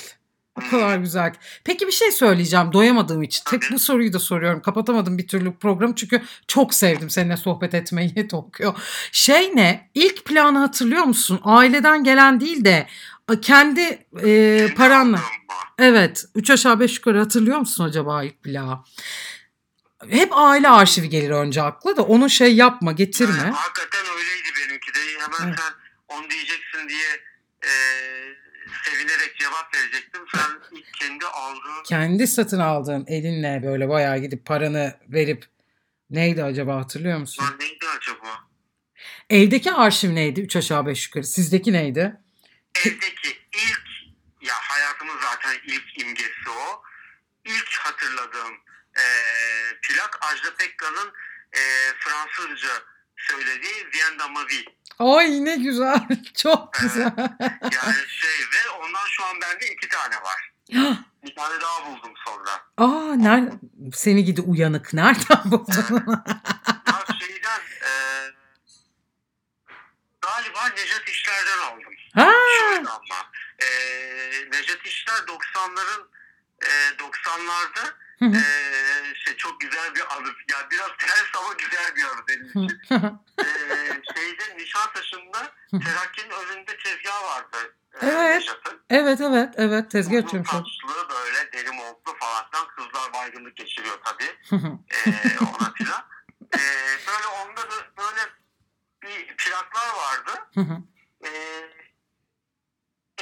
O 0.68 0.72
kadar 0.72 0.98
güzel. 0.98 1.34
ki. 1.34 1.40
Peki 1.64 1.88
bir 1.88 1.92
şey 1.92 2.12
söyleyeceğim 2.12 2.74
doyamadığım 2.74 3.24
için. 3.24 3.44
Tek 3.50 3.62
bu 3.72 3.80
soruyu 3.80 4.14
da 4.14 4.20
soruyorum. 4.20 4.62
Kapatamadım 4.62 5.18
bir 5.18 5.28
türlü 5.28 5.56
programı 5.56 5.96
çünkü 5.96 6.22
çok 6.48 6.74
sevdim 6.74 7.10
seninle 7.10 7.38
sohbet 7.38 7.74
etmeyi 7.74 8.28
Tokyo. 8.30 8.74
Şey 9.12 9.52
ne? 9.56 9.90
İlk 9.94 10.26
planı 10.26 10.60
hatırlıyor 10.60 11.04
musun? 11.04 11.40
Aileden 11.44 12.04
gelen 12.04 12.40
değil 12.40 12.66
de 12.66 12.88
kendi 13.42 14.06
e, 14.24 14.68
paranla. 14.78 15.20
Evet. 15.80 16.26
Üç 16.36 16.50
aşağı 16.50 16.80
beş 16.80 16.96
yukarı 16.96 17.20
hatırlıyor 17.20 17.58
musun 17.58 17.84
acaba 17.84 18.24
ilk 18.24 18.44
plağı? 18.44 18.80
hep 20.10 20.30
aile 20.38 20.70
arşivi 20.70 21.10
gelir 21.10 21.30
önce 21.30 21.62
akla 21.62 21.98
da 21.98 22.04
onu 22.04 22.30
şey 22.30 22.56
yapma 22.56 22.92
getirme. 22.92 23.38
Yani 23.38 23.52
hakikaten 23.52 24.02
öyleydi 24.18 24.50
benimki 24.60 24.94
de. 24.94 25.00
Hemen 25.20 25.48
Evet. 25.50 25.60
sen 25.60 25.74
onu 26.18 26.30
diyeceksin 26.30 26.90
diye 26.90 27.08
e, 27.64 27.72
sevinerek 28.90 29.38
cevap 29.40 29.76
verecektim. 29.76 30.22
Sen 30.36 30.78
ilk 30.78 30.94
kendi 30.94 31.26
aldığın 31.26 31.84
Kendi 31.84 32.28
satın 32.28 32.60
aldığın 32.60 33.06
elinle 33.08 33.62
böyle 33.66 33.90
bayağı 33.90 34.18
gidip 34.18 34.46
paranı 34.46 35.00
verip 35.08 35.46
neydi 36.10 36.44
acaba 36.44 36.76
hatırlıyor 36.76 37.18
musun? 37.20 37.44
lan 37.44 37.60
neydi 37.60 37.86
acaba? 37.98 38.50
Evdeki 39.30 39.72
arşiv 39.72 40.16
neydi? 40.16 40.42
Üç 40.42 40.56
aşağı 40.56 40.86
beş 40.86 41.06
yukarı. 41.08 41.24
Sizdeki 41.24 41.74
neydi? 41.74 42.22
Evdeki 42.86 43.30
ilk 43.54 43.88
ya 44.42 44.54
hayatımın 44.56 45.20
zaten 45.22 45.58
ilk 45.68 46.02
imgesi 46.02 46.50
o. 46.50 46.82
İlk 47.46 47.74
hatırladığım 47.80 48.54
e, 48.98 49.06
plak 49.82 50.20
Ajda 50.22 50.56
Pekkan'ın 50.56 51.14
e, 51.54 51.62
Fransızca 52.00 52.70
söylediği 53.18 53.88
Vienda 53.94 54.28
Ma 54.28 54.48
Vie. 54.48 54.66
Ay 55.00 55.46
ne 55.46 55.56
güzel. 55.56 56.08
Çok 56.38 56.74
güzel. 56.74 57.14
Yani 57.62 57.96
şey 58.08 58.40
ve 58.54 58.70
ondan 58.70 59.06
şu 59.08 59.26
an 59.26 59.42
bende 59.42 59.68
iki 59.74 59.90
tane 59.90 60.16
var. 60.16 60.52
Bir 61.24 61.36
tane 61.36 61.62
daha 61.62 61.86
buldum 61.86 62.14
sonra. 62.26 62.52
Aa 62.78 63.16
nerede? 63.16 63.52
Seni 63.94 64.24
gidi 64.26 64.42
uyanık. 64.42 64.94
Nereden 64.94 65.42
buldun? 65.52 65.74
Şeyden 67.20 67.60
e, 67.82 67.92
galiba 70.22 70.68
Nejat 70.78 71.10
İşler'den 71.10 71.60
aldım. 71.68 71.94
ha, 72.14 72.32
Şöyle 72.60 72.90
ama. 72.90 73.32
E, 73.60 73.68
Nejat 74.52 74.86
İşler 74.86 75.16
90'ların 75.16 76.08
e, 76.62 76.68
90'larda 76.98 77.84
Hı 77.84 77.88
hı. 77.88 77.94
E, 78.22 79.16
şey 79.16 79.36
çok 79.38 79.62
güzel 79.62 79.96
bir 79.96 80.02
anı. 80.16 80.28
Ya 80.52 80.68
biraz 80.72 80.90
ters 81.00 81.36
ama 81.38 81.54
güzel 81.54 81.96
bir 81.96 82.04
anı 82.04 82.28
benim 82.28 82.46
için. 82.46 82.82
e, 83.40 83.46
şeyde 84.14 84.58
Nişantaşı'nda 84.58 85.52
Terakki'nin 85.86 86.30
önünde 86.30 86.78
tezgah 86.78 87.24
vardı. 87.24 87.76
E, 88.02 88.08
Evet. 88.08 88.42
Nejat'ın. 88.42 88.82
evet 88.90 89.22
evet 89.22 89.54
evet 89.58 89.92
tezgah 89.92 90.18
açıyormuş. 90.24 90.50
saçlı 90.52 91.10
böyle 91.10 91.52
deri 91.54 91.72
montlu 91.72 92.18
falan 92.20 92.50
filan 92.52 92.68
kızlar 92.68 93.14
baygınlık 93.14 93.56
geçiriyor 93.58 93.98
tabii 94.06 94.38
ee, 94.92 95.40
ona 95.44 95.74
filan. 95.74 96.02
Ee, 96.56 96.60
böyle 97.08 97.28
onda 97.28 97.62
da 97.62 97.76
böyle 97.98 98.22
bir 99.04 99.36
plaklar 99.38 99.90
vardı. 99.98 100.32
Ee, 101.26 101.30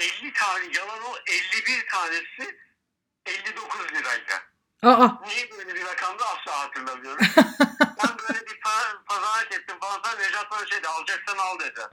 50 0.01 0.33
tane 0.33 0.65
yalan 0.77 1.03
o 1.03 1.15
51 1.27 1.87
tanesi 1.87 2.59
59 3.25 3.93
liraydı. 3.93 4.33
Aa, 4.83 5.07
Niye 5.27 5.51
böyle 5.51 5.75
bir 5.75 5.85
rakamda 5.85 6.25
asla 6.25 6.59
hatırlamıyorum. 6.59 7.25
ben 7.79 8.17
böyle 8.29 8.45
bir 8.45 8.59
pa- 8.61 9.03
pazarlık 9.05 9.53
ettim 9.53 9.79
falan 9.81 10.01
filan 10.01 10.19
Necat 10.19 10.51
bana 10.51 10.65
şeydi 10.67 10.87
alacaksan 10.87 11.37
al 11.37 11.59
dedi. 11.59 11.81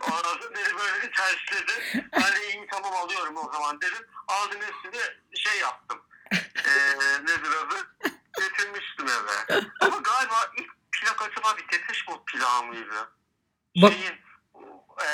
Ondan 0.00 0.22
sonra 0.40 0.54
beni 0.54 0.78
böyle 0.78 1.02
bir 1.02 1.12
tersledi. 1.12 1.72
Ben 2.12 2.36
de 2.36 2.48
iyi 2.54 2.66
tamam 2.72 2.92
alıyorum 2.92 3.36
o 3.36 3.52
zaman 3.52 3.80
dedim. 3.80 4.06
Aldım 4.28 4.60
üstüne 4.60 5.02
şey 5.36 5.60
yaptım. 5.60 6.02
Ee, 6.32 7.22
nedir 7.22 7.50
adı? 7.66 7.94
Getirmiştim 8.38 9.06
eve. 9.08 9.60
Ama 9.80 9.96
galiba 9.96 10.50
ilk 10.56 10.70
plak 10.92 11.22
acaba 11.22 11.56
bir 11.56 11.62
Depeche 11.72 12.00
Mode 12.08 12.22
plağı 12.26 12.64
mıydı? 12.64 13.10
Bak- 13.76 13.92
Şeyin, 13.92 14.18
e, 15.00 15.08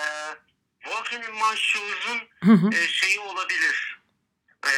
Walking 0.84 1.24
in 1.24 1.34
My 1.34 1.56
Shoes'un 1.56 2.28
e, 2.72 2.86
şeyi 2.88 3.20
olabilir. 3.20 4.02
E, 4.66 4.72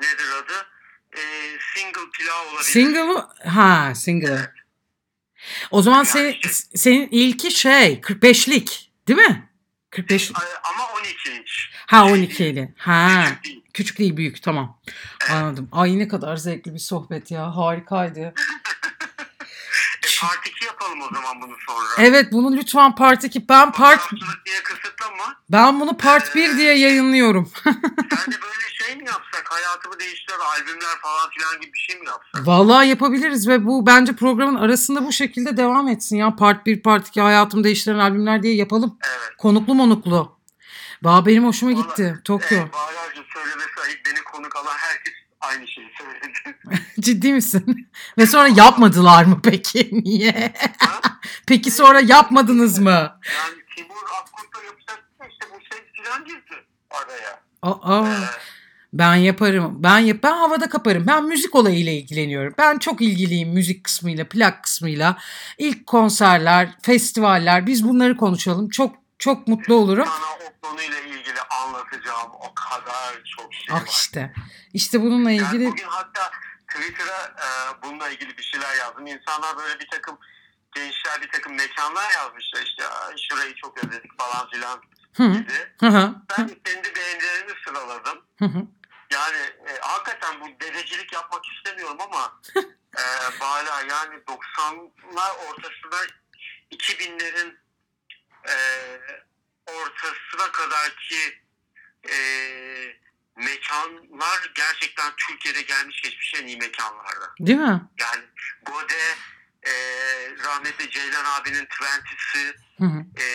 nedir 0.00 0.30
adı? 0.38 0.66
E, 1.12 1.20
single 1.74 2.10
plağı 2.18 2.42
olabilir. 2.48 2.62
Single 2.64 3.02
mı? 3.02 3.28
Ha 3.46 3.92
single. 3.94 4.52
O 5.70 5.82
zaman 5.82 5.96
Yani 5.96 6.06
senin, 6.06 6.32
şey- 6.32 6.52
senin 6.74 7.08
ilki 7.10 7.50
şey 7.50 8.00
45'lik 8.00 8.90
değil 9.08 9.18
mi? 9.18 9.48
45 9.90 10.30
E, 10.30 10.34
Ama 10.74 10.88
12 11.00 11.30
inç. 11.40 11.70
ha 11.86 12.04
Şey 12.08 12.12
12'li. 12.14 12.74
Ha 12.78 13.24
Küçük 13.24 13.44
değil. 13.44 13.62
küçük 13.74 13.98
değil 13.98 14.16
büyük 14.16 14.42
tamam. 14.42 14.80
Anladım. 15.30 15.68
Ay 15.72 15.98
ne 15.98 16.08
kadar 16.08 16.36
zevkli 16.36 16.74
bir 16.74 16.78
sohbet 16.78 17.30
ya. 17.30 17.56
Harikaydı. 17.56 18.34
E, 20.04 20.08
part 20.20 20.46
2 20.48 20.64
yapalım 20.64 21.00
o 21.00 21.14
zaman 21.14 21.42
bunu 21.42 21.56
sonra. 21.66 21.86
Evet 22.08 22.32
bunu 22.32 22.56
lütfen 22.56 22.94
part 22.94 23.24
2 23.24 23.48
ben 23.48 23.72
part 23.72 24.10
diye 24.46 24.62
kısıtlama. 24.62 25.36
ben 25.50 25.80
bunu 25.80 25.96
part 25.96 26.34
1 26.34 26.56
diye 26.58 26.78
yayınlıyorum. 26.78 27.52
Sen 27.64 28.32
de 28.32 28.40
böyle 28.42 28.65
şey 28.86 28.96
mi 28.96 29.04
yapsak? 29.06 29.44
Hayatımı 29.50 29.98
değiştiren 30.00 30.38
albümler 30.38 30.98
falan 31.02 31.30
filan 31.30 31.60
gibi 31.60 31.72
bir 31.72 31.78
şey 31.78 32.00
mi 32.00 32.06
yapsak? 32.06 32.46
Vallahi 32.46 32.88
yapabiliriz 32.88 33.48
ve 33.48 33.66
bu 33.66 33.86
bence 33.86 34.16
programın 34.16 34.54
arasında 34.60 35.04
bu 35.06 35.12
şekilde 35.12 35.56
devam 35.56 35.88
etsin 35.88 36.16
ya. 36.16 36.36
Part 36.36 36.66
1, 36.66 36.82
part 36.82 37.08
2 37.08 37.20
hayatımı 37.20 37.64
değiştiren 37.64 37.98
albümler 37.98 38.42
diye 38.42 38.54
yapalım. 38.54 38.98
Evet. 39.08 39.36
Konuklu 39.38 39.74
monuklu. 39.74 40.36
Valla 41.02 41.26
benim 41.26 41.44
hoşuma 41.46 41.72
gitti. 41.72 42.02
Vallahi- 42.04 42.22
Tokyo. 42.24 42.58
Evet, 42.58 42.72
Bağlarca 42.72 43.22
söylemesi 43.34 43.80
ayıp 43.86 44.00
beni 44.06 44.22
konuk 44.24 44.56
alan 44.56 44.74
herkes 44.76 45.14
aynı 45.40 45.68
şeyi 45.68 45.90
söyledi. 45.98 46.58
Ciddi 47.00 47.32
misin? 47.32 47.88
Ve 48.18 48.26
sonra 48.26 48.48
yapmadılar 48.48 49.24
mı 49.24 49.40
peki? 49.44 49.88
Niye? 50.04 50.52
Ha? 50.78 51.00
Peki 51.46 51.70
sonra 51.70 52.00
yapmadınız 52.00 52.78
mı? 52.78 52.90
yani 52.90 53.56
Timur 53.76 54.02
Akkurt'la 54.20 54.62
yapacaktı 54.66 55.24
işte 55.30 55.46
bu 55.54 55.74
şey 55.74 55.84
filan 56.04 56.24
girdi 56.24 56.64
araya. 56.90 57.40
Aa, 57.62 58.08
Ee, 58.08 58.24
ben 58.98 59.14
yaparım. 59.14 59.82
Ben 59.82 59.98
yap 59.98 60.16
ben 60.22 60.32
havada 60.32 60.68
kaparım. 60.68 61.04
Ben 61.06 61.24
müzik 61.24 61.54
olayıyla 61.54 61.92
ilgileniyorum. 61.92 62.54
Ben 62.58 62.78
çok 62.78 63.00
ilgiliyim 63.00 63.48
müzik 63.48 63.84
kısmıyla, 63.84 64.24
plak 64.28 64.62
kısmıyla. 64.64 65.16
İlk 65.58 65.86
konserler, 65.86 66.68
festivaller 66.82 67.66
biz 67.66 67.88
bunları 67.88 68.16
konuşalım. 68.16 68.68
Çok 68.68 68.94
çok 69.18 69.48
mutlu 69.48 69.74
olurum. 69.74 70.06
sana 70.06 70.48
o 70.48 70.68
konuyla 70.68 71.00
ilgili 71.00 71.40
anlatacağım 71.62 72.30
o 72.32 72.54
kadar 72.54 73.22
çok 73.36 73.54
şey 73.54 73.66
Ah 73.76 73.82
var. 73.82 73.88
işte. 73.90 74.32
İşte 74.74 75.02
bununla 75.02 75.30
Yani 75.30 75.46
ilgili 75.48 75.66
bugün 75.70 75.84
hatta 75.88 76.30
Twitter'a 76.74 77.22
e, 77.24 77.48
bununla 77.82 78.08
ilgili 78.08 78.38
bir 78.38 78.42
şeyler 78.42 78.76
yazdım. 78.76 79.06
İnsanlar 79.06 79.56
böyle 79.58 79.80
bir 79.80 79.88
takım 79.90 80.18
gençler 80.74 81.20
bir 81.22 81.28
takım 81.32 81.54
mekanlar 81.54 82.10
yazmışlar 82.10 82.62
işte 82.66 82.84
"Aa, 82.88 83.10
şurayı 83.28 83.54
çok 83.54 83.84
özledik 83.84 84.10
falan 84.18 84.50
filan 84.50 84.80
Hı 85.16 85.22
hı. 85.22 85.32
gibi. 85.38 85.52
Hı 85.80 85.86
hı. 85.86 86.14
Ben 86.30 86.46
kendi 86.64 86.88
beğenilerimi 86.96 87.52
sıraladım. 87.66 88.18
Hı 88.38 88.44
hı. 88.44 88.62
Yani 89.10 89.38
e, 89.68 89.78
hakikaten 89.80 90.40
bu 90.40 90.60
dedecilik 90.60 91.12
yapmak 91.12 91.42
istemiyorum 91.46 91.98
ama 92.00 92.40
e, 92.98 93.02
hala 93.38 93.80
yani 93.80 94.14
90'lar 94.14 95.32
ortasına 95.48 96.06
2000'lerin 96.70 97.56
e, 98.48 98.56
ortasına 99.66 100.52
kadar 100.52 100.96
ki 100.96 101.42
e, 102.10 102.16
mekanlar 103.36 104.52
gerçekten 104.54 105.12
Türkiye'de 105.16 105.62
gelmiş 105.62 106.02
geçmiş 106.02 106.34
en 106.34 106.46
iyi 106.46 106.56
mekanlardı. 106.56 107.32
Değil 107.40 107.58
mi? 107.58 107.82
Yani 107.98 108.24
Gode, 108.62 109.16
e, 109.62 109.72
rahmetli 110.44 110.90
Ceylan 110.90 111.24
abinin 111.24 111.66
Twenty'si, 111.66 112.56
Hı 112.78 112.84
hı. 112.84 113.22
e, 113.22 113.26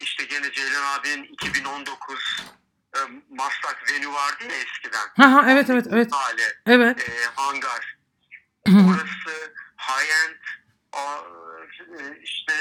işte 0.00 0.24
gene 0.24 0.52
Ceylan 0.52 0.98
abinin 0.98 1.24
2019 1.24 2.44
e, 2.96 2.98
Maslak 3.30 3.84
Venue 3.92 4.12
vardı 4.14 4.44
ya 4.44 4.56
eskiden. 4.56 5.06
Ha 5.16 5.32
ha 5.32 5.50
evet 5.50 5.70
evet 5.70 5.86
evet. 5.90 6.12
Hali, 6.12 6.42
Evet. 6.66 7.08
e, 7.08 7.12
hangar. 7.34 7.96
Orası 8.68 9.52
high 9.78 10.10
end 10.26 10.36
o, 10.92 10.98
e, 12.00 12.20
işte 12.22 12.52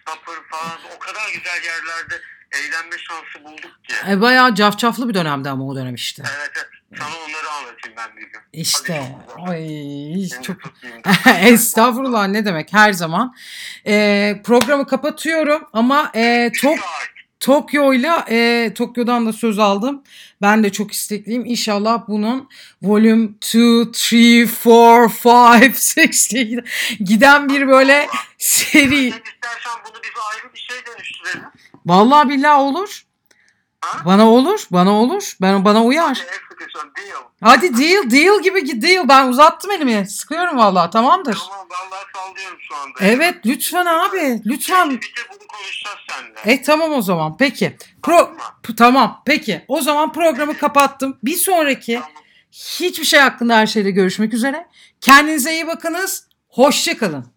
Stopper 0.00 0.34
falan 0.50 0.78
o 0.96 0.98
kadar 0.98 1.28
güzel 1.34 1.62
yerlerde 1.64 2.20
eğlenme 2.52 2.98
şansı 2.98 3.44
bulduk 3.44 3.84
ki. 3.84 3.94
E, 4.08 4.20
bayağı 4.20 4.54
cafcaflı 4.54 5.08
bir 5.08 5.14
dönemdi 5.14 5.48
ama 5.50 5.66
o 5.66 5.76
dönem 5.76 5.94
işte. 5.94 6.22
Evet, 6.38 6.50
evet. 6.56 6.66
Sana 6.98 7.08
onları 7.08 7.50
anlatayım 7.50 7.96
ben 7.96 8.16
bir 8.16 8.22
gün. 8.22 8.40
İşte. 8.52 9.16
Ay 9.48 9.58
Seni 10.30 10.42
çok. 10.42 10.56
Estağfurullah 11.40 12.26
ne 12.28 12.44
demek 12.44 12.72
her 12.72 12.92
zaman. 12.92 13.34
Ee, 13.86 14.40
programı 14.44 14.86
kapatıyorum 14.86 15.68
ama 15.72 16.10
e, 16.14 16.52
Tok 16.62 16.78
Tokyo'yla 17.40 18.24
e, 18.30 18.72
Tokyo'dan 18.74 19.26
da 19.26 19.32
söz 19.32 19.58
aldım. 19.58 20.02
Ben 20.42 20.64
de 20.64 20.72
çok 20.72 20.92
istekliyim. 20.92 21.44
İnşallah 21.46 22.02
bunun 22.08 22.48
volume 22.82 23.28
2, 23.36 23.58
3, 23.58 24.12
4, 24.66 25.10
5, 25.24 25.26
6 25.26 26.30
diye 26.30 26.64
giden- 27.04 27.48
bir 27.48 27.68
böyle 27.68 28.08
seri. 28.38 28.88
Sen 28.88 29.20
istersen 29.32 29.72
bunu 29.84 30.02
biz 30.02 30.10
ayrı 30.34 30.54
bir 30.54 30.58
şey 30.58 30.76
dönüştürelim. 30.86 31.42
Vallahi 31.86 32.28
billahi 32.28 32.60
olur. 32.60 33.02
Ha? 33.80 33.98
Bana 34.04 34.28
olur. 34.30 34.66
Bana 34.70 34.92
olur. 34.92 35.36
Ben 35.40 35.64
bana 35.64 35.84
uyar. 35.84 36.22
Hadi 37.42 37.78
deal 37.78 38.10
deal 38.10 38.42
gibi 38.42 38.82
deal. 38.82 39.08
Ben 39.08 39.26
uzattım 39.28 39.70
elimi. 39.70 40.06
Sıkıyorum 40.08 40.56
vallahi 40.58 40.90
tamamdır. 40.90 41.34
Tamam 41.38 41.66
vallahi 41.70 42.04
sallıyorum 42.14 42.58
şu 42.68 42.76
anda. 42.76 42.98
Evet 43.00 43.34
lütfen 43.46 43.86
abi. 43.86 44.42
Lütfen. 44.46 44.90
Bir 44.90 44.96
de 44.96 45.20
bunu 45.30 45.45
konuşacağız 45.56 45.98
seninle. 46.10 46.52
E 46.58 46.62
tamam 46.62 46.92
o 46.92 47.02
zaman. 47.02 47.36
Peki. 47.36 47.76
Pro 48.02 48.16
Tamam 48.16 48.76
tamam. 48.76 49.22
Peki. 49.26 49.64
O 49.68 49.80
zaman 49.80 50.12
programı 50.12 50.58
kapattım. 50.58 51.18
Bir 51.24 51.36
sonraki 51.36 51.94
Tamam. 51.94 52.10
hiçbir 52.52 53.04
şey 53.04 53.20
hakkında 53.20 53.56
her 53.56 53.66
şeyde 53.66 53.90
görüşmek 53.90 54.34
üzere. 54.34 54.66
Kendinize 55.00 55.52
iyi 55.52 55.66
bakınız. 55.66 56.28
Hoşçakalın. 56.48 57.35